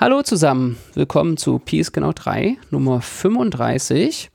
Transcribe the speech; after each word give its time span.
Hallo 0.00 0.22
zusammen, 0.22 0.78
willkommen 0.94 1.36
zu 1.36 1.58
Peace 1.58 1.92
Genau 1.92 2.12
3, 2.14 2.56
Nummer 2.70 3.02
35. 3.02 4.30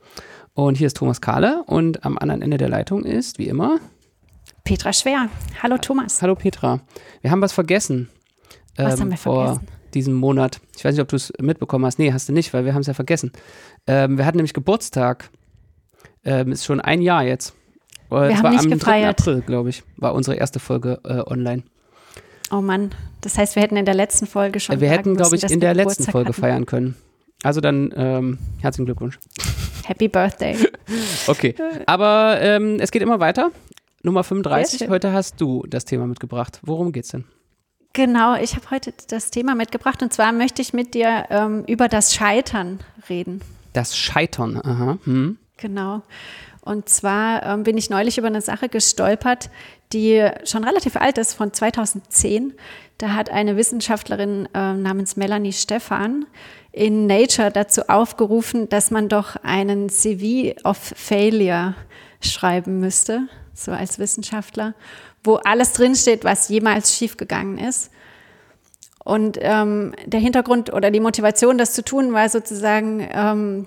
Und 0.54 0.76
hier 0.76 0.86
ist 0.86 0.96
Thomas 0.96 1.20
Kahle 1.20 1.64
und 1.66 2.04
am 2.04 2.16
anderen 2.18 2.40
Ende 2.40 2.56
der 2.56 2.68
Leitung 2.68 3.02
ist, 3.02 3.40
wie 3.40 3.48
immer, 3.48 3.80
Petra 4.62 4.92
Schwer. 4.92 5.28
Hallo 5.60 5.76
Thomas. 5.76 6.22
Hallo 6.22 6.36
Petra. 6.36 6.82
Wir 7.20 7.32
haben 7.32 7.42
was 7.42 7.52
vergessen. 7.52 8.08
Was 8.76 8.94
ähm, 8.94 9.00
haben 9.00 9.10
wir 9.10 9.16
vor 9.16 9.46
vergessen? 9.46 9.66
diesem 9.92 10.14
Monat. 10.14 10.60
Ich 10.76 10.84
weiß 10.84 10.94
nicht, 10.94 11.02
ob 11.02 11.08
du 11.08 11.16
es 11.16 11.32
mitbekommen 11.40 11.84
hast. 11.84 11.98
Nee, 11.98 12.12
hast 12.12 12.28
du 12.28 12.32
nicht, 12.32 12.54
weil 12.54 12.64
wir 12.64 12.72
haben 12.72 12.82
es 12.82 12.86
ja 12.86 12.94
vergessen. 12.94 13.32
Ähm, 13.88 14.18
wir 14.18 14.24
hatten 14.24 14.36
nämlich 14.36 14.54
Geburtstag. 14.54 15.30
Ähm, 16.24 16.52
ist 16.52 16.64
schon 16.64 16.80
ein 16.80 17.02
Jahr 17.02 17.24
jetzt. 17.24 17.56
Äh, 18.12 18.28
wir 18.28 18.38
haben 18.38 18.50
nicht 18.50 18.66
am 18.66 18.70
gefeiert. 18.70 19.18
3. 19.18 19.30
April, 19.30 19.42
glaube 19.44 19.70
ich, 19.70 19.82
war 19.96 20.14
unsere 20.14 20.36
erste 20.36 20.60
Folge 20.60 21.00
äh, 21.02 21.28
online. 21.28 21.64
Oh 22.50 22.60
Mann, 22.60 22.90
das 23.20 23.38
heißt, 23.38 23.56
wir 23.56 23.62
hätten 23.62 23.76
in 23.76 23.84
der 23.84 23.94
letzten 23.94 24.26
Folge 24.26 24.60
schon. 24.60 24.80
Wir 24.80 24.90
hätten, 24.90 25.16
glaube 25.16 25.36
ich, 25.36 25.42
in 25.44 25.60
der 25.60 25.74
letzten 25.74 26.04
Folge 26.04 26.28
hatten. 26.28 26.40
feiern 26.40 26.66
können. 26.66 26.96
Also 27.42 27.60
dann 27.60 27.92
ähm, 27.96 28.38
herzlichen 28.60 28.86
Glückwunsch. 28.86 29.18
Happy 29.84 30.08
Birthday. 30.08 30.56
okay, 31.26 31.54
aber 31.86 32.38
ähm, 32.40 32.78
es 32.80 32.90
geht 32.90 33.02
immer 33.02 33.20
weiter. 33.20 33.50
Nummer 34.02 34.22
35. 34.24 34.88
Heute 34.88 35.12
hast 35.12 35.40
du 35.40 35.64
das 35.68 35.84
Thema 35.84 36.06
mitgebracht. 36.06 36.60
Worum 36.62 36.92
geht's 36.92 37.08
denn? 37.08 37.24
Genau, 37.92 38.36
ich 38.36 38.54
habe 38.54 38.70
heute 38.70 38.92
das 39.08 39.30
Thema 39.30 39.54
mitgebracht 39.54 40.02
und 40.02 40.12
zwar 40.12 40.32
möchte 40.32 40.60
ich 40.60 40.72
mit 40.72 40.94
dir 40.94 41.24
ähm, 41.30 41.64
über 41.66 41.88
das 41.88 42.14
Scheitern 42.14 42.80
reden. 43.08 43.40
Das 43.72 43.96
Scheitern, 43.96 44.60
aha. 44.62 44.98
Hm. 45.04 45.38
Genau. 45.56 46.02
Und 46.66 46.88
zwar 46.88 47.44
ähm, 47.44 47.62
bin 47.62 47.78
ich 47.78 47.90
neulich 47.90 48.18
über 48.18 48.26
eine 48.26 48.40
Sache 48.40 48.68
gestolpert, 48.68 49.50
die 49.92 50.28
schon 50.44 50.64
relativ 50.64 50.96
alt 50.96 51.16
ist, 51.16 51.32
von 51.32 51.52
2010. 51.52 52.54
Da 52.98 53.10
hat 53.10 53.30
eine 53.30 53.56
Wissenschaftlerin 53.56 54.48
äh, 54.52 54.74
namens 54.74 55.16
Melanie 55.16 55.52
Stephan 55.52 56.26
in 56.72 57.06
Nature 57.06 57.52
dazu 57.52 57.82
aufgerufen, 57.88 58.68
dass 58.68 58.90
man 58.90 59.08
doch 59.08 59.36
einen 59.44 59.88
CV 59.90 60.60
of 60.64 60.76
Failure 60.76 61.76
schreiben 62.20 62.80
müsste, 62.80 63.28
so 63.54 63.70
als 63.70 64.00
Wissenschaftler, 64.00 64.74
wo 65.22 65.36
alles 65.36 65.72
drinsteht, 65.72 66.24
was 66.24 66.48
jemals 66.48 66.96
schiefgegangen 66.96 67.58
ist. 67.58 67.92
Und 69.04 69.38
ähm, 69.40 69.94
der 70.04 70.18
Hintergrund 70.18 70.72
oder 70.72 70.90
die 70.90 70.98
Motivation, 70.98 71.58
das 71.58 71.74
zu 71.74 71.84
tun, 71.84 72.12
war 72.12 72.28
sozusagen 72.28 73.08
ähm, 73.12 73.66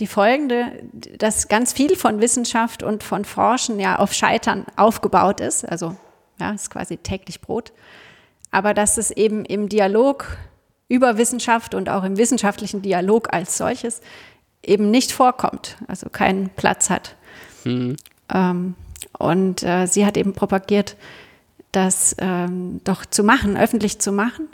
die 0.00 0.06
folgende, 0.06 0.82
dass 1.18 1.48
ganz 1.48 1.72
viel 1.72 1.96
von 1.96 2.20
Wissenschaft 2.20 2.82
und 2.82 3.02
von 3.04 3.24
Forschen 3.24 3.78
ja 3.78 3.98
auf 3.98 4.12
Scheitern 4.12 4.66
aufgebaut 4.76 5.40
ist. 5.40 5.64
Also 5.64 5.96
ja, 6.40 6.50
ist 6.50 6.70
quasi 6.70 6.96
täglich 6.96 7.40
Brot. 7.40 7.72
Aber 8.50 8.74
dass 8.74 8.98
es 8.98 9.10
eben 9.10 9.44
im 9.44 9.68
Dialog 9.68 10.36
über 10.88 11.16
Wissenschaft 11.16 11.74
und 11.74 11.88
auch 11.88 12.04
im 12.04 12.16
wissenschaftlichen 12.16 12.82
Dialog 12.82 13.32
als 13.32 13.56
solches 13.56 14.00
eben 14.62 14.90
nicht 14.90 15.12
vorkommt, 15.12 15.76
also 15.86 16.08
keinen 16.08 16.50
Platz 16.50 16.90
hat. 16.90 17.14
Mhm. 17.64 17.96
Ähm, 18.32 18.74
und 19.18 19.62
äh, 19.62 19.86
sie 19.86 20.04
hat 20.04 20.16
eben 20.16 20.32
propagiert, 20.32 20.96
das 21.72 22.16
ähm, 22.18 22.80
doch 22.84 23.04
zu 23.06 23.22
machen, 23.22 23.56
öffentlich 23.56 23.98
zu 23.98 24.12
machen 24.12 24.48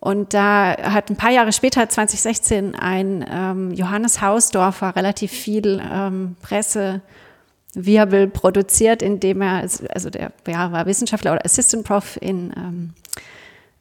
und 0.00 0.32
da 0.32 0.76
hat 0.76 1.10
ein 1.10 1.16
paar 1.16 1.32
Jahre 1.32 1.52
später, 1.52 1.88
2016, 1.88 2.76
ein 2.76 3.24
ähm, 3.28 3.72
Johannes 3.72 4.22
Hausdorfer 4.22 4.94
relativ 4.94 5.32
viel 5.32 5.82
ähm, 5.92 6.36
Pressewirbel 6.40 8.28
produziert, 8.28 9.02
indem 9.02 9.42
er, 9.42 9.68
also 9.92 10.10
der 10.10 10.32
ja, 10.46 10.70
war 10.70 10.86
Wissenschaftler 10.86 11.32
oder 11.32 11.44
Assistant 11.44 11.84
Prof 11.84 12.16
in, 12.20 12.52
ähm, 12.56 12.94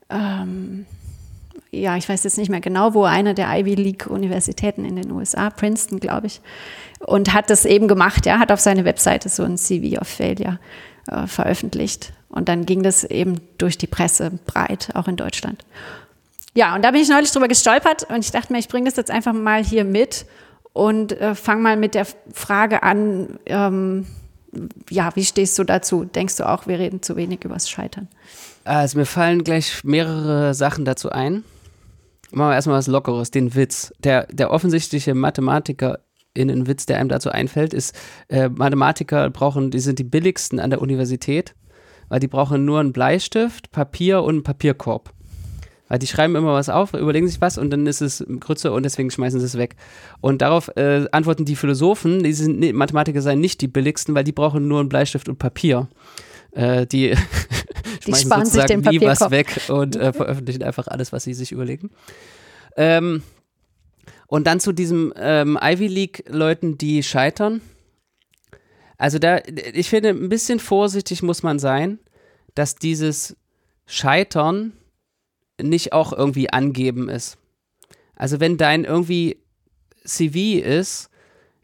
ähm, 0.10 0.86
ja, 1.70 1.98
ich 1.98 2.10
weiß 2.10 2.24
jetzt 2.24 2.40
nicht 2.40 2.50
mehr 2.50 2.62
genau, 2.62 2.96
wo, 2.96 3.04
eine 3.04 3.36
der 3.36 3.56
Ivy 3.56 3.76
League 3.76 4.08
Universitäten 4.08 4.86
in 4.86 4.96
den 4.96 5.12
USA, 5.12 5.52
Princeton, 5.52 6.00
glaube 6.00 6.26
ich, 6.26 6.42
und 7.00 7.34
hat 7.36 7.52
das 7.52 7.64
eben 7.64 7.88
gemacht, 7.88 8.26
ja, 8.26 8.40
hat 8.40 8.52
auf 8.52 8.60
seine 8.60 8.86
Webseite 8.86 9.30
so 9.30 9.44
ein 9.44 9.58
CV 9.58 10.02
of 10.02 10.08
Failure 10.08 10.58
äh, 11.06 11.28
veröffentlicht. 11.28 12.14
Und 12.30 12.50
dann 12.50 12.66
ging 12.66 12.82
das 12.82 13.04
eben 13.04 13.40
durch 13.60 13.78
die 13.78 13.88
Presse 13.88 14.32
breit, 14.48 14.90
auch 14.96 15.08
in 15.08 15.16
Deutschland. 15.16 15.64
Ja, 16.58 16.74
und 16.74 16.84
da 16.84 16.90
bin 16.90 17.02
ich 17.02 17.08
neulich 17.08 17.32
drüber 17.32 17.48
gestolpert 17.48 18.10
und 18.10 18.26
ich 18.26 18.32
dachte 18.32 18.52
mir, 18.52 18.58
ich 18.58 18.68
bringe 18.68 18.90
das 18.90 18.98
jetzt 18.98 19.12
einfach 19.12 19.32
mal 19.32 19.64
hier 19.64 19.86
mit 19.86 20.26
und 20.74 21.12
äh, 21.12 21.36
fange 21.36 21.62
mal 21.62 21.78
mit 21.78 21.94
der 21.94 22.08
Frage 22.34 22.82
an, 22.82 23.38
ähm, 23.46 24.08
ja, 24.90 25.16
wie 25.16 25.24
stehst 25.24 25.60
du 25.60 25.64
dazu? 25.64 26.04
Denkst 26.04 26.38
du 26.38 26.50
auch, 26.50 26.66
wir 26.66 26.80
reden 26.80 27.04
zu 27.04 27.16
wenig 27.16 27.46
übers 27.46 27.70
Scheitern? 27.70 28.08
Also 28.64 28.98
mir 28.98 29.06
fallen 29.06 29.44
gleich 29.44 29.84
mehrere 29.84 30.56
Sachen 30.56 30.84
dazu 30.84 31.12
ein. 31.12 31.44
Machen 32.32 32.50
wir 32.50 32.56
erstmal 32.56 32.80
was 32.80 32.88
Lockeres, 32.88 33.30
den 33.30 33.54
Witz. 33.54 33.94
Der, 34.00 34.26
der 34.26 34.50
offensichtliche 34.50 35.14
Mathematiker 35.14 36.00
Witz, 36.36 36.88
der 36.88 36.98
einem 36.98 37.10
dazu 37.10 37.30
einfällt, 37.30 37.76
ist, 37.76 37.96
äh, 38.30 38.50
Mathematiker 38.50 39.30
brauchen, 39.30 39.70
die 39.70 39.80
sind 39.80 40.00
die 40.00 40.04
billigsten 40.04 40.60
an 40.60 40.72
der 40.72 40.82
Universität, 40.82 41.54
weil 42.10 42.20
die 42.20 42.28
brauchen 42.28 42.66
nur 42.66 42.80
einen 42.80 42.94
Bleistift, 42.94 43.72
Papier 43.72 44.24
und 44.24 44.38
einen 44.38 44.44
Papierkorb. 44.44 45.14
Weil 45.88 46.00
die 46.00 46.08
schreiben 46.08 46.36
immer 46.36 46.54
was 46.54 46.70
auf, 46.70 46.94
überlegen 46.94 47.28
sich 47.28 47.40
was 47.40 47.58
und 47.58 47.70
dann 47.70 47.88
ist 47.88 48.02
es 48.02 48.26
Grütze 48.40 48.72
und 48.72 48.84
deswegen 48.84 49.10
schmeißen 49.10 49.40
sie 49.40 49.46
es 49.46 49.58
weg. 49.58 49.76
Und 50.20 50.42
darauf 50.42 50.70
äh, 50.76 51.06
antworten 51.12 51.46
die 51.46 51.56
Philosophen, 51.56 52.24
die 52.24 52.34
sind, 52.34 52.60
nee, 52.60 52.74
Mathematiker 52.74 53.22
seien 53.22 53.40
nicht 53.40 53.62
die 53.62 53.68
billigsten, 53.68 54.14
weil 54.14 54.26
die 54.26 54.34
brauchen 54.34 54.68
nur 54.68 54.82
einen 54.82 54.90
Bleistift 54.90 55.30
und 55.30 55.40
Papier. 55.40 55.88
Äh, 56.52 56.88
die, 56.88 57.16
die 58.06 58.16
sparen 58.16 58.46
sich 58.46 58.66
den 58.66 58.82
nie 58.82 59.00
was 59.02 59.32
weg 59.32 59.62
und 59.70 59.96
äh, 59.96 60.12
veröffentlichen 60.12 60.64
einfach 60.64 60.88
alles, 60.88 61.14
was 61.14 61.24
sie 61.24 61.34
sich 61.34 61.52
überlegen. 61.52 61.92
Ähm, 62.76 63.24
und 64.28 64.46
dann 64.46 64.60
zu 64.60 64.74
diesem 64.74 65.14
ähm, 65.16 65.58
Ivy 65.62 65.88
League-Leuten, 65.88 66.78
die 66.78 67.02
scheitern. 67.02 67.62
Also 68.98 69.20
da, 69.20 69.40
ich 69.74 69.90
finde, 69.90 70.10
ein 70.10 70.30
bisschen 70.30 70.60
vorsichtig 70.60 71.24
muss 71.24 71.44
man 71.44 71.60
sein, 71.60 72.00
dass 72.56 72.76
dieses 72.76 73.38
Scheitern 73.86 74.74
nicht 75.62 75.94
auch 75.94 76.14
irgendwie 76.14 76.50
angeben 76.52 77.10
ist. 77.10 77.38
Also 78.16 78.40
wenn 78.40 78.58
dein 78.58 78.84
irgendwie 78.84 79.38
CV 80.04 80.64
ist, 80.64 81.10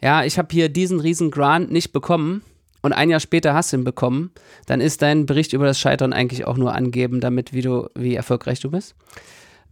ja, 0.02 0.24
ich 0.24 0.38
habe 0.38 0.50
hier 0.52 0.70
diesen 0.70 1.00
riesen 1.00 1.32
Grant 1.32 1.72
nicht 1.72 1.94
bekommen 1.94 2.44
und 2.82 2.94
ein 2.94 3.10
Jahr 3.10 3.20
später 3.20 3.54
hast 3.54 3.72
du 3.72 3.78
ihn 3.78 3.84
bekommen, 3.84 4.32
dann 4.66 4.82
ist 4.82 5.02
dein 5.02 5.26
Bericht 5.26 5.54
über 5.54 5.66
das 5.66 5.80
Scheitern 5.80 6.14
eigentlich 6.14 6.46
auch 6.46 6.58
nur 6.58 6.76
angeben, 6.76 7.22
damit 7.22 7.54
wie 7.54 7.62
du, 7.62 7.90
wie 7.96 8.16
erfolgreich 8.16 8.60
du 8.60 8.70
bist. 8.70 8.96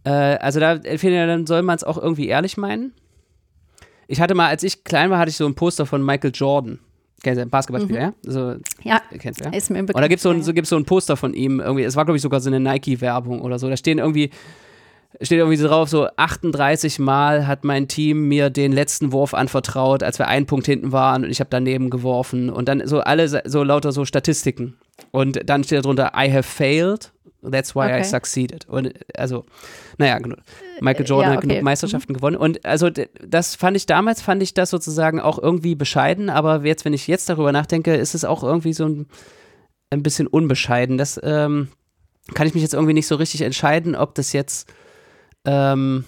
Äh, 0.04 0.10
also 0.10 0.58
da 0.58 0.80
finde 0.80 1.26
dann 1.26 1.46
soll 1.46 1.62
man 1.62 1.76
es 1.76 1.84
auch 1.84 1.98
irgendwie 1.98 2.28
ehrlich 2.28 2.56
meinen. 2.56 2.94
Ich 4.08 4.20
hatte 4.20 4.34
mal, 4.34 4.48
als 4.48 4.62
ich 4.62 4.84
klein 4.84 5.10
war, 5.10 5.18
hatte 5.18 5.30
ich 5.30 5.36
so 5.36 5.46
ein 5.46 5.54
Poster 5.54 5.86
von 5.86 6.04
Michael 6.04 6.32
Jordan. 6.34 6.78
Kennst 7.22 7.40
du, 7.40 7.46
Basketballspieler, 7.46 8.00
mhm. 8.00 8.14
ja? 8.24 8.32
So, 8.32 8.54
ja, 8.82 9.00
kennst 9.18 9.40
du, 9.40 9.44
ja? 9.44 9.52
ist 9.52 9.70
mir 9.70 9.78
bekannt. 9.78 9.94
Und 9.94 10.02
da 10.02 10.08
gibt 10.08 10.18
es 10.18 10.22
so, 10.22 10.30
ein, 10.30 10.42
so, 10.42 10.52
so 10.62 10.76
ein 10.76 10.84
Poster 10.84 11.16
von 11.16 11.34
ihm, 11.34 11.60
irgendwie, 11.60 11.84
es 11.84 11.94
war, 11.94 12.04
glaube 12.04 12.16
ich, 12.16 12.22
sogar 12.22 12.40
so 12.40 12.50
eine 12.50 12.58
Nike-Werbung 12.58 13.40
oder 13.42 13.58
so. 13.58 13.68
Da 13.68 13.76
stehen 13.76 13.98
irgendwie, 13.98 14.30
steht 15.20 15.38
irgendwie 15.38 15.56
so 15.56 15.68
drauf, 15.68 15.88
so 15.88 16.08
38 16.16 16.98
Mal 16.98 17.46
hat 17.46 17.64
mein 17.64 17.86
Team 17.86 18.26
mir 18.26 18.50
den 18.50 18.72
letzten 18.72 19.12
Wurf 19.12 19.34
anvertraut, 19.34 20.02
als 20.02 20.18
wir 20.18 20.26
einen 20.26 20.46
Punkt 20.46 20.66
hinten 20.66 20.90
waren 20.90 21.24
und 21.24 21.30
ich 21.30 21.38
habe 21.38 21.50
daneben 21.50 21.90
geworfen. 21.90 22.50
Und 22.50 22.68
dann 22.68 22.86
so 22.86 23.00
alle, 23.00 23.28
so 23.28 23.62
lauter 23.62 23.92
so 23.92 24.04
Statistiken. 24.04 24.74
Und 25.10 25.40
dann 25.44 25.64
steht 25.64 25.78
da 25.78 25.82
drunter, 25.82 26.12
I 26.16 26.30
have 26.30 26.44
failed 26.44 27.12
That's 27.42 27.74
why 27.74 27.86
okay. 27.86 28.00
I 28.00 28.04
succeeded. 28.04 28.68
Und 28.68 28.92
also, 29.16 29.44
naja, 29.98 30.20
Michael 30.80 31.06
Jordan 31.06 31.32
ja, 31.32 31.38
okay. 31.38 31.42
hat 31.46 31.48
genug 31.50 31.62
Meisterschaften 31.62 32.12
mhm. 32.12 32.16
gewonnen. 32.16 32.36
Und 32.36 32.64
also 32.64 32.88
das 32.88 33.56
fand 33.56 33.76
ich 33.76 33.86
damals, 33.86 34.22
fand 34.22 34.42
ich 34.42 34.54
das 34.54 34.70
sozusagen 34.70 35.20
auch 35.20 35.40
irgendwie 35.40 35.74
bescheiden, 35.74 36.30
aber 36.30 36.64
jetzt, 36.64 36.84
wenn 36.84 36.92
ich 36.92 37.08
jetzt 37.08 37.28
darüber 37.28 37.50
nachdenke, 37.50 37.94
ist 37.96 38.14
es 38.14 38.24
auch 38.24 38.44
irgendwie 38.44 38.72
so 38.72 38.86
ein, 38.86 39.06
ein 39.90 40.04
bisschen 40.04 40.28
unbescheiden. 40.28 40.98
Das 40.98 41.20
ähm, 41.22 41.68
kann 42.32 42.46
ich 42.46 42.54
mich 42.54 42.62
jetzt 42.62 42.74
irgendwie 42.74 42.94
nicht 42.94 43.08
so 43.08 43.16
richtig 43.16 43.40
entscheiden, 43.42 43.96
ob 43.96 44.14
das 44.14 44.32
jetzt 44.32 44.72
ähm, 45.44 46.04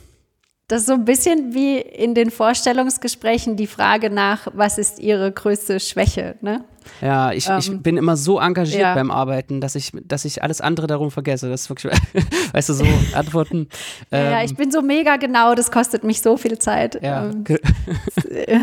das 0.69 0.81
ist 0.81 0.87
so 0.87 0.95
ein 0.95 1.05
bisschen 1.05 1.53
wie 1.53 1.78
in 1.78 2.15
den 2.15 2.31
Vorstellungsgesprächen 2.31 3.57
die 3.57 3.66
Frage 3.66 4.09
nach, 4.09 4.49
was 4.55 4.78
ist 4.78 4.99
Ihre 4.99 5.31
größte 5.31 5.78
Schwäche, 5.78 6.37
ne? 6.41 6.65
Ja, 7.01 7.33
ich, 7.33 7.49
ähm, 7.49 7.59
ich 7.59 7.83
bin 7.83 7.97
immer 7.97 8.16
so 8.16 8.39
engagiert 8.39 8.81
ja. 8.81 8.95
beim 8.95 9.11
Arbeiten, 9.11 9.61
dass 9.61 9.75
ich, 9.75 9.93
dass 10.05 10.25
ich 10.25 10.43
alles 10.43 10.61
andere 10.61 10.87
darum 10.87 11.11
vergesse. 11.11 11.51
Das 11.51 11.63
ist 11.63 11.69
wirklich, 11.69 11.93
weißt 12.53 12.69
du, 12.69 12.72
so 12.75 12.84
Antworten. 13.15 13.69
Ähm, 14.11 14.33
ja, 14.33 14.43
ich 14.43 14.55
bin 14.55 14.71
so 14.71 14.81
mega 14.81 15.16
genau, 15.16 15.55
das 15.55 15.71
kostet 15.71 16.05
mich 16.05 16.22
so 16.22 16.37
viel 16.37 16.59
Zeit. 16.59 17.03
Ja. 17.03 17.27
Ähm, 17.27 17.45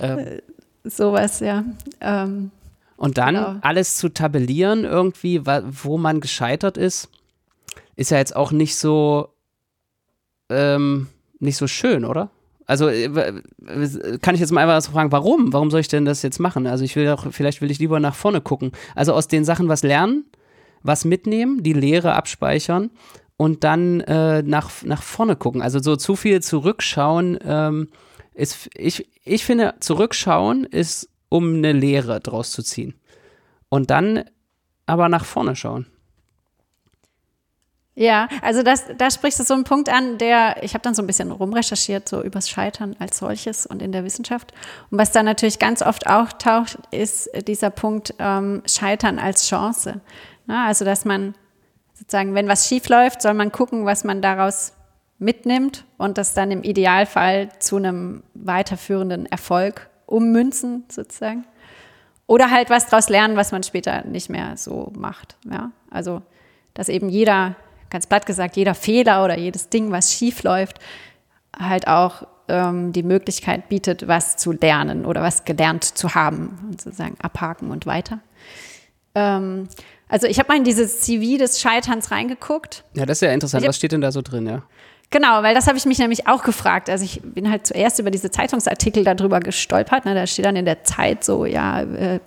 ähm. 0.00 0.40
sowas, 0.84 1.40
ja. 1.40 1.64
Ähm, 2.00 2.50
Und 2.96 3.18
dann 3.18 3.34
genau. 3.34 3.56
alles 3.60 3.96
zu 3.96 4.08
tabellieren 4.08 4.84
irgendwie, 4.84 5.42
wo 5.44 5.98
man 5.98 6.20
gescheitert 6.20 6.78
ist, 6.78 7.08
ist 7.96 8.10
ja 8.10 8.18
jetzt 8.18 8.34
auch 8.34 8.50
nicht 8.50 8.76
so, 8.76 9.28
ähm, 10.50 11.08
nicht 11.38 11.56
so 11.56 11.66
schön, 11.66 12.04
oder? 12.04 12.30
Also 12.66 12.88
äh, 12.88 13.42
kann 14.22 14.34
ich 14.34 14.40
jetzt 14.40 14.52
mal 14.52 14.62
einfach 14.62 14.80
so 14.80 14.92
fragen, 14.92 15.12
warum? 15.12 15.52
Warum 15.52 15.70
soll 15.70 15.80
ich 15.80 15.88
denn 15.88 16.04
das 16.04 16.22
jetzt 16.22 16.40
machen? 16.40 16.66
Also 16.66 16.84
ich 16.84 16.96
will 16.96 17.04
doch, 17.04 17.30
vielleicht 17.30 17.60
will 17.60 17.70
ich 17.70 17.78
lieber 17.78 18.00
nach 18.00 18.14
vorne 18.14 18.40
gucken. 18.40 18.72
Also 18.94 19.12
aus 19.12 19.28
den 19.28 19.44
Sachen 19.44 19.68
was 19.68 19.82
lernen, 19.82 20.24
was 20.82 21.04
mitnehmen, 21.04 21.62
die 21.62 21.74
Lehre 21.74 22.14
abspeichern 22.14 22.90
und 23.36 23.64
dann 23.64 24.00
äh, 24.00 24.42
nach, 24.42 24.70
nach 24.82 25.02
vorne 25.02 25.36
gucken. 25.36 25.60
Also 25.60 25.78
so 25.80 25.96
zu 25.96 26.16
viel 26.16 26.42
zurückschauen 26.42 27.38
ähm, 27.44 27.88
ist, 28.32 28.70
ich, 28.74 29.08
ich 29.24 29.44
finde, 29.44 29.74
zurückschauen 29.80 30.64
ist, 30.64 31.10
um 31.28 31.56
eine 31.56 31.72
Lehre 31.72 32.20
draus 32.20 32.50
zu 32.50 32.62
ziehen. 32.62 32.94
Und 33.68 33.90
dann 33.90 34.24
aber 34.86 35.08
nach 35.08 35.24
vorne 35.24 35.56
schauen. 35.56 35.86
Ja, 37.96 38.28
also 38.42 38.64
das, 38.64 38.84
da 38.98 39.08
sprichst 39.08 39.38
du 39.38 39.44
so 39.44 39.54
einen 39.54 39.62
Punkt 39.62 39.88
an, 39.88 40.18
der, 40.18 40.62
ich 40.64 40.74
habe 40.74 40.82
dann 40.82 40.94
so 40.94 41.02
ein 41.02 41.06
bisschen 41.06 41.30
rumrecherchiert, 41.30 42.08
so 42.08 42.22
übers 42.22 42.48
Scheitern 42.48 42.96
als 42.98 43.18
solches 43.18 43.66
und 43.66 43.82
in 43.82 43.92
der 43.92 44.02
Wissenschaft. 44.04 44.52
Und 44.90 44.98
was 44.98 45.12
da 45.12 45.22
natürlich 45.22 45.60
ganz 45.60 45.80
oft 45.80 46.08
auftaucht, 46.08 46.78
ist 46.90 47.30
dieser 47.46 47.70
Punkt 47.70 48.14
ähm, 48.18 48.62
Scheitern 48.66 49.20
als 49.20 49.48
Chance. 49.48 50.00
Na, 50.46 50.66
also, 50.66 50.84
dass 50.84 51.04
man 51.04 51.34
sozusagen, 51.94 52.34
wenn 52.34 52.48
was 52.48 52.68
schief 52.68 52.88
läuft, 52.88 53.22
soll 53.22 53.34
man 53.34 53.52
gucken, 53.52 53.86
was 53.86 54.02
man 54.02 54.20
daraus 54.20 54.72
mitnimmt 55.18 55.84
und 55.96 56.18
das 56.18 56.34
dann 56.34 56.50
im 56.50 56.64
Idealfall 56.64 57.48
zu 57.60 57.76
einem 57.76 58.24
weiterführenden 58.34 59.26
Erfolg 59.26 59.88
ummünzen, 60.06 60.84
sozusagen. 60.88 61.44
Oder 62.26 62.50
halt 62.50 62.70
was 62.70 62.88
daraus 62.88 63.08
lernen, 63.08 63.36
was 63.36 63.52
man 63.52 63.62
später 63.62 64.04
nicht 64.04 64.30
mehr 64.30 64.56
so 64.56 64.92
macht. 64.96 65.36
Ja? 65.48 65.70
Also, 65.90 66.22
dass 66.74 66.88
eben 66.88 67.08
jeder 67.08 67.54
ganz 67.94 68.08
platt 68.08 68.26
gesagt, 68.26 68.56
jeder 68.56 68.74
Fehler 68.74 69.24
oder 69.24 69.38
jedes 69.38 69.68
Ding, 69.68 69.92
was 69.92 70.12
schief 70.12 70.42
läuft, 70.42 70.80
halt 71.56 71.86
auch 71.86 72.26
ähm, 72.48 72.92
die 72.92 73.04
Möglichkeit 73.04 73.68
bietet, 73.68 74.08
was 74.08 74.36
zu 74.36 74.50
lernen 74.50 75.06
oder 75.06 75.22
was 75.22 75.44
gelernt 75.44 75.84
zu 75.84 76.12
haben 76.16 76.58
und 76.68 76.80
sozusagen 76.80 77.16
abhaken 77.22 77.70
und 77.70 77.86
weiter. 77.86 78.18
Ähm, 79.14 79.68
also 80.08 80.26
ich 80.26 80.40
habe 80.40 80.48
mal 80.48 80.58
in 80.58 80.64
dieses 80.64 81.02
CV 81.02 81.38
des 81.38 81.60
Scheiterns 81.60 82.10
reingeguckt. 82.10 82.82
Ja, 82.94 83.06
das 83.06 83.18
ist 83.18 83.28
ja 83.28 83.32
interessant. 83.32 83.64
Was 83.64 83.76
steht 83.76 83.92
denn 83.92 84.00
da 84.00 84.10
so 84.10 84.22
drin, 84.22 84.44
ja? 84.48 84.64
Genau, 85.10 85.44
weil 85.44 85.54
das 85.54 85.68
habe 85.68 85.78
ich 85.78 85.86
mich 85.86 86.00
nämlich 86.00 86.26
auch 86.26 86.42
gefragt. 86.42 86.90
Also 86.90 87.04
ich 87.04 87.20
bin 87.22 87.48
halt 87.48 87.64
zuerst 87.64 88.00
über 88.00 88.10
diese 88.10 88.32
Zeitungsartikel 88.32 89.04
darüber 89.04 89.38
gestolpert. 89.38 90.04
Ne? 90.04 90.16
Da 90.16 90.26
steht 90.26 90.46
dann 90.46 90.56
in 90.56 90.64
der 90.64 90.82
Zeit 90.82 91.22
so, 91.22 91.46
ja, 91.46 91.82
äh, 91.82 92.18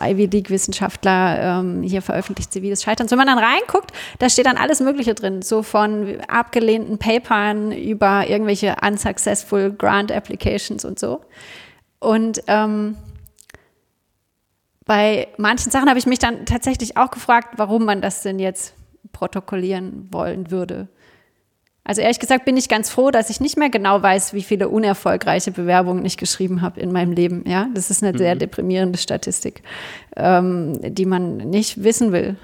Ivy 0.00 0.26
League-Wissenschaftler 0.26 1.60
ähm, 1.60 1.82
hier 1.82 2.02
veröffentlicht 2.02 2.52
ziviles 2.52 2.82
Scheitern. 2.82 3.10
Wenn 3.10 3.18
man 3.18 3.26
dann 3.26 3.38
reinguckt, 3.38 3.92
da 4.18 4.28
steht 4.28 4.46
dann 4.46 4.56
alles 4.56 4.80
Mögliche 4.80 5.14
drin, 5.14 5.42
so 5.42 5.62
von 5.62 6.20
abgelehnten 6.28 6.98
Papern 6.98 7.72
über 7.72 8.28
irgendwelche 8.28 8.76
unsuccessful 8.86 9.72
Grant 9.72 10.10
Applications 10.10 10.84
und 10.84 10.98
so. 10.98 11.20
Und 11.98 12.42
ähm, 12.46 12.96
bei 14.84 15.28
manchen 15.36 15.70
Sachen 15.70 15.88
habe 15.88 15.98
ich 15.98 16.06
mich 16.06 16.18
dann 16.18 16.46
tatsächlich 16.46 16.96
auch 16.96 17.10
gefragt, 17.10 17.54
warum 17.56 17.84
man 17.84 18.00
das 18.00 18.22
denn 18.22 18.38
jetzt 18.38 18.74
protokollieren 19.12 20.08
wollen 20.10 20.50
würde. 20.50 20.88
Also 21.84 22.00
ehrlich 22.00 22.20
gesagt 22.20 22.44
bin 22.44 22.56
ich 22.56 22.68
ganz 22.68 22.90
froh, 22.90 23.10
dass 23.10 23.28
ich 23.28 23.40
nicht 23.40 23.56
mehr 23.56 23.68
genau 23.68 24.00
weiß, 24.00 24.34
wie 24.34 24.42
viele 24.42 24.68
unerfolgreiche 24.68 25.50
Bewerbungen 25.50 26.04
ich 26.04 26.16
geschrieben 26.16 26.62
habe 26.62 26.80
in 26.80 26.92
meinem 26.92 27.12
Leben. 27.12 27.44
Ja, 27.46 27.66
das 27.74 27.90
ist 27.90 28.02
eine 28.02 28.12
mhm. 28.12 28.18
sehr 28.18 28.36
deprimierende 28.36 28.98
Statistik, 28.98 29.62
ähm, 30.16 30.78
die 30.80 31.06
man 31.06 31.38
nicht 31.38 31.82
wissen 31.82 32.12
will. 32.12 32.36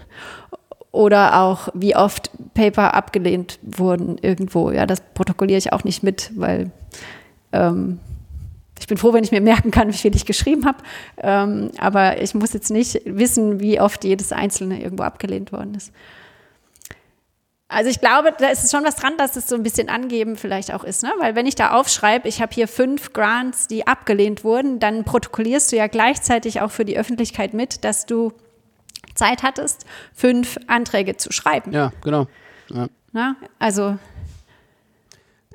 Oder 0.90 1.40
auch, 1.40 1.68
wie 1.74 1.94
oft 1.94 2.30
Paper 2.54 2.94
abgelehnt 2.94 3.60
wurden 3.62 4.18
irgendwo. 4.18 4.72
Ja, 4.72 4.86
das 4.86 5.02
protokolliere 5.14 5.58
ich 5.58 5.72
auch 5.72 5.84
nicht 5.84 6.02
mit, 6.02 6.32
weil 6.34 6.72
ähm, 7.52 8.00
ich 8.80 8.86
bin 8.86 8.96
froh, 8.96 9.12
wenn 9.12 9.22
ich 9.22 9.30
mir 9.30 9.40
merken 9.40 9.70
kann, 9.70 9.88
wie 9.88 9.96
viel 9.96 10.16
ich 10.16 10.26
geschrieben 10.26 10.66
habe. 10.66 10.78
Ähm, 11.18 11.70
aber 11.78 12.20
ich 12.20 12.34
muss 12.34 12.52
jetzt 12.52 12.70
nicht 12.70 13.00
wissen, 13.04 13.60
wie 13.60 13.80
oft 13.80 14.02
jedes 14.04 14.32
einzelne 14.32 14.82
irgendwo 14.82 15.04
abgelehnt 15.04 15.52
worden 15.52 15.74
ist. 15.74 15.92
Also 17.70 17.90
ich 17.90 18.00
glaube, 18.00 18.32
da 18.38 18.48
ist 18.48 18.70
schon 18.70 18.82
was 18.82 18.96
dran, 18.96 19.18
dass 19.18 19.36
es 19.36 19.46
so 19.46 19.54
ein 19.54 19.62
bisschen 19.62 19.90
angeben 19.90 20.36
vielleicht 20.36 20.72
auch 20.72 20.84
ist, 20.84 21.02
ne? 21.02 21.12
Weil 21.18 21.34
wenn 21.34 21.44
ich 21.44 21.54
da 21.54 21.72
aufschreibe, 21.72 22.26
ich 22.26 22.40
habe 22.40 22.54
hier 22.54 22.66
fünf 22.66 23.12
Grants, 23.12 23.66
die 23.66 23.86
abgelehnt 23.86 24.42
wurden, 24.42 24.78
dann 24.78 25.04
protokollierst 25.04 25.70
du 25.70 25.76
ja 25.76 25.86
gleichzeitig 25.86 26.62
auch 26.62 26.70
für 26.70 26.86
die 26.86 26.98
Öffentlichkeit 26.98 27.52
mit, 27.52 27.84
dass 27.84 28.06
du 28.06 28.32
Zeit 29.14 29.42
hattest, 29.42 29.84
fünf 30.14 30.58
Anträge 30.66 31.18
zu 31.18 31.30
schreiben. 31.30 31.72
Ja, 31.72 31.92
genau. 32.02 32.26
Ja. 32.70 32.86
Na, 33.12 33.36
also 33.58 33.98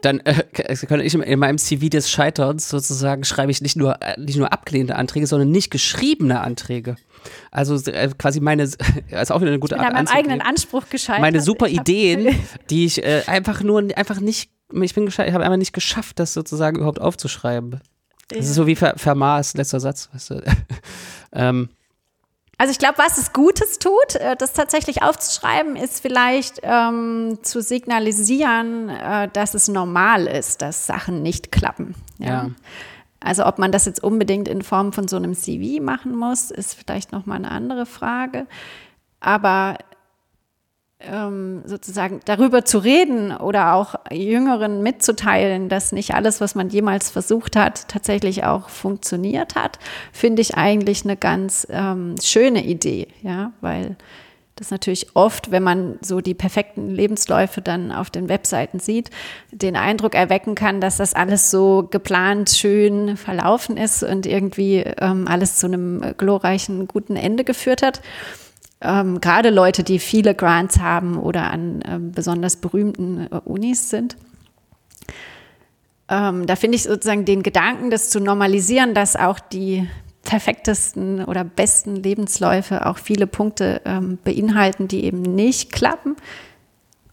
dann 0.03 0.19
äh, 0.21 0.43
kann 0.87 0.99
ich 0.99 1.13
in 1.13 1.39
meinem 1.39 1.57
CV 1.57 1.87
des 1.87 2.09
Scheiterns 2.09 2.69
sozusagen 2.69 3.23
schreibe 3.23 3.51
ich 3.51 3.61
nicht 3.61 3.75
nur, 3.75 4.01
äh, 4.01 4.19
nicht 4.19 4.37
nur 4.37 4.51
abgelehnte 4.51 4.95
Anträge, 4.95 5.27
sondern 5.27 5.49
nicht 5.51 5.71
geschriebene 5.71 6.41
Anträge. 6.41 6.95
Also 7.51 7.75
äh, 7.89 8.09
quasi 8.17 8.41
meine, 8.41 8.63
ist 8.63 9.31
auch 9.31 9.41
wieder 9.41 9.51
eine 9.51 9.59
gute 9.59 9.79
Art. 9.79 9.87
Mit 9.87 9.93
meinem 9.93 10.07
eigenen 10.07 10.41
Anspruch 10.41 10.89
gescheitert. 10.89 11.21
Meine 11.21 11.41
super 11.41 11.67
Ideen, 11.67 12.35
die 12.69 12.85
ich 12.85 13.03
äh, 13.03 13.23
einfach 13.27 13.61
nur, 13.61 13.87
einfach 13.95 14.19
nicht, 14.19 14.51
ich 14.73 14.93
bin 14.93 15.05
gescheitert, 15.05 15.29
ich 15.29 15.33
habe 15.33 15.45
einfach 15.45 15.57
nicht 15.57 15.73
geschafft, 15.73 16.19
das 16.19 16.33
sozusagen 16.33 16.77
überhaupt 16.77 16.99
aufzuschreiben. 16.99 17.79
Das 18.27 18.45
ist 18.45 18.55
so 18.55 18.67
wie 18.67 18.75
Ver 18.75 18.95
Vermaß, 18.97 19.55
letzter 19.55 19.79
Satz, 19.79 20.09
weißt 20.13 20.29
du. 20.31 20.43
ähm, 21.33 21.69
also 22.57 22.71
ich 22.71 22.79
glaube, 22.79 22.97
was 22.97 23.17
es 23.17 23.33
Gutes 23.33 23.79
tut, 23.79 24.15
äh, 24.15 24.35
das 24.35 24.53
tatsächlich 24.53 25.01
aufzuschreiben, 25.01 25.75
ist 25.75 26.01
vielleicht 26.01 26.59
ähm, 26.63 27.39
zu 27.41 27.61
signalisieren, 27.61 28.89
äh, 28.89 29.27
dass 29.33 29.53
es 29.53 29.67
normal 29.67 30.27
ist, 30.27 30.61
dass 30.61 30.85
Sachen 30.85 31.23
nicht 31.23 31.51
klappen. 31.51 31.95
Ja. 32.19 32.27
ja. 32.27 32.49
Also 33.19 33.45
ob 33.45 33.57
man 33.57 33.71
das 33.71 33.85
jetzt 33.85 34.03
unbedingt 34.03 34.47
in 34.47 34.61
Form 34.61 34.93
von 34.93 35.07
so 35.07 35.15
einem 35.15 35.33
CV 35.33 35.81
machen 35.81 36.15
muss, 36.15 36.51
ist 36.51 36.73
vielleicht 36.75 37.11
nochmal 37.11 37.37
eine 37.37 37.51
andere 37.51 37.85
Frage. 37.85 38.45
Aber 39.19 39.77
sozusagen 41.65 42.21
darüber 42.25 42.65
zu 42.65 42.77
reden 42.77 43.35
oder 43.35 43.73
auch 43.73 43.95
Jüngeren 44.11 44.81
mitzuteilen, 44.81 45.69
dass 45.69 45.91
nicht 45.91 46.13
alles, 46.13 46.41
was 46.41 46.55
man 46.55 46.69
jemals 46.69 47.09
versucht 47.09 47.55
hat, 47.55 47.87
tatsächlich 47.87 48.43
auch 48.43 48.69
funktioniert 48.69 49.55
hat, 49.55 49.79
finde 50.11 50.41
ich 50.41 50.55
eigentlich 50.55 51.03
eine 51.03 51.17
ganz 51.17 51.67
ähm, 51.69 52.15
schöne 52.21 52.63
Idee, 52.65 53.07
ja, 53.21 53.51
weil 53.61 53.97
das 54.55 54.69
natürlich 54.69 55.15
oft, 55.15 55.51
wenn 55.51 55.63
man 55.63 55.97
so 56.01 56.21
die 56.21 56.35
perfekten 56.35 56.89
Lebensläufe 56.89 57.61
dann 57.61 57.91
auf 57.91 58.11
den 58.11 58.29
Webseiten 58.29 58.79
sieht, 58.79 59.09
den 59.51 59.75
Eindruck 59.75 60.13
erwecken 60.13 60.53
kann, 60.53 60.79
dass 60.79 60.97
das 60.97 61.15
alles 61.15 61.49
so 61.49 61.87
geplant 61.89 62.51
schön 62.51 63.17
verlaufen 63.17 63.77
ist 63.77 64.03
und 64.03 64.27
irgendwie 64.27 64.77
ähm, 64.77 65.27
alles 65.27 65.57
zu 65.57 65.67
einem 65.67 66.13
glorreichen, 66.17 66.87
guten 66.87 67.15
Ende 67.15 67.43
geführt 67.43 67.81
hat. 67.81 68.01
Ähm, 68.83 69.21
Gerade 69.21 69.49
Leute, 69.49 69.83
die 69.83 69.97
viele 69.97 70.35
Grants 70.35 70.79
haben 70.79 71.17
oder 71.17 71.49
an 71.49 71.81
ähm, 71.87 72.11
besonders 72.11 72.57
berühmten 72.57 73.27
äh, 73.31 73.39
Unis 73.45 73.89
sind. 73.89 74.17
Ähm, 76.09 76.45
da 76.45 76.55
finde 76.55 76.75
ich 76.75 76.83
sozusagen 76.83 77.25
den 77.25 77.43
Gedanken, 77.43 77.89
das 77.89 78.09
zu 78.09 78.19
normalisieren, 78.19 78.93
dass 78.93 79.15
auch 79.15 79.39
die 79.39 79.87
perfektesten 80.23 81.23
oder 81.23 81.43
besten 81.43 81.95
Lebensläufe 81.95 82.85
auch 82.85 82.97
viele 82.97 83.25
Punkte 83.25 83.81
ähm, 83.85 84.19
beinhalten, 84.23 84.87
die 84.87 85.05
eben 85.05 85.21
nicht 85.21 85.71
klappen, 85.71 86.15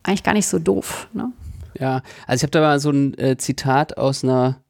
eigentlich 0.02 0.22
gar 0.22 0.34
nicht 0.34 0.46
so 0.46 0.58
doof. 0.58 1.08
Ne? 1.12 1.32
Ja, 1.78 2.02
also 2.26 2.40
ich 2.40 2.42
habe 2.42 2.50
da 2.50 2.60
mal 2.60 2.80
so 2.80 2.90
ein 2.90 3.16
äh, 3.18 3.36
Zitat 3.36 3.96
aus 3.96 4.24
einer 4.24 4.60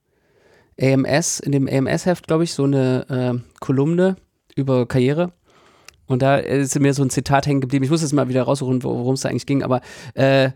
AMS, 0.81 1.41
in 1.41 1.53
dem 1.53 1.69
AMS-Heft, 1.69 2.27
glaube 2.27 2.45
ich, 2.45 2.53
so 2.53 2.65
eine 2.65 3.07
äh, 3.09 3.59
Kolumne 3.61 4.17
über 4.55 4.87
Karriere. 4.87 5.33
Und 6.11 6.23
da 6.23 6.39
ist 6.39 6.79
mir 6.81 6.93
so 6.93 7.05
ein 7.05 7.11
Zitat 7.11 7.47
hängen 7.47 7.61
geblieben. 7.61 7.85
Ich 7.85 7.91
muss 7.91 8.03
jetzt 8.03 8.13
mal 8.13 8.29
wieder 8.29 8.43
raussuchen, 8.43 8.83
worum 8.83 9.15
es 9.15 9.21
da 9.21 9.29
eigentlich 9.29 9.47
ging, 9.47 9.63
aber 9.63 9.81
äh, 10.15 10.51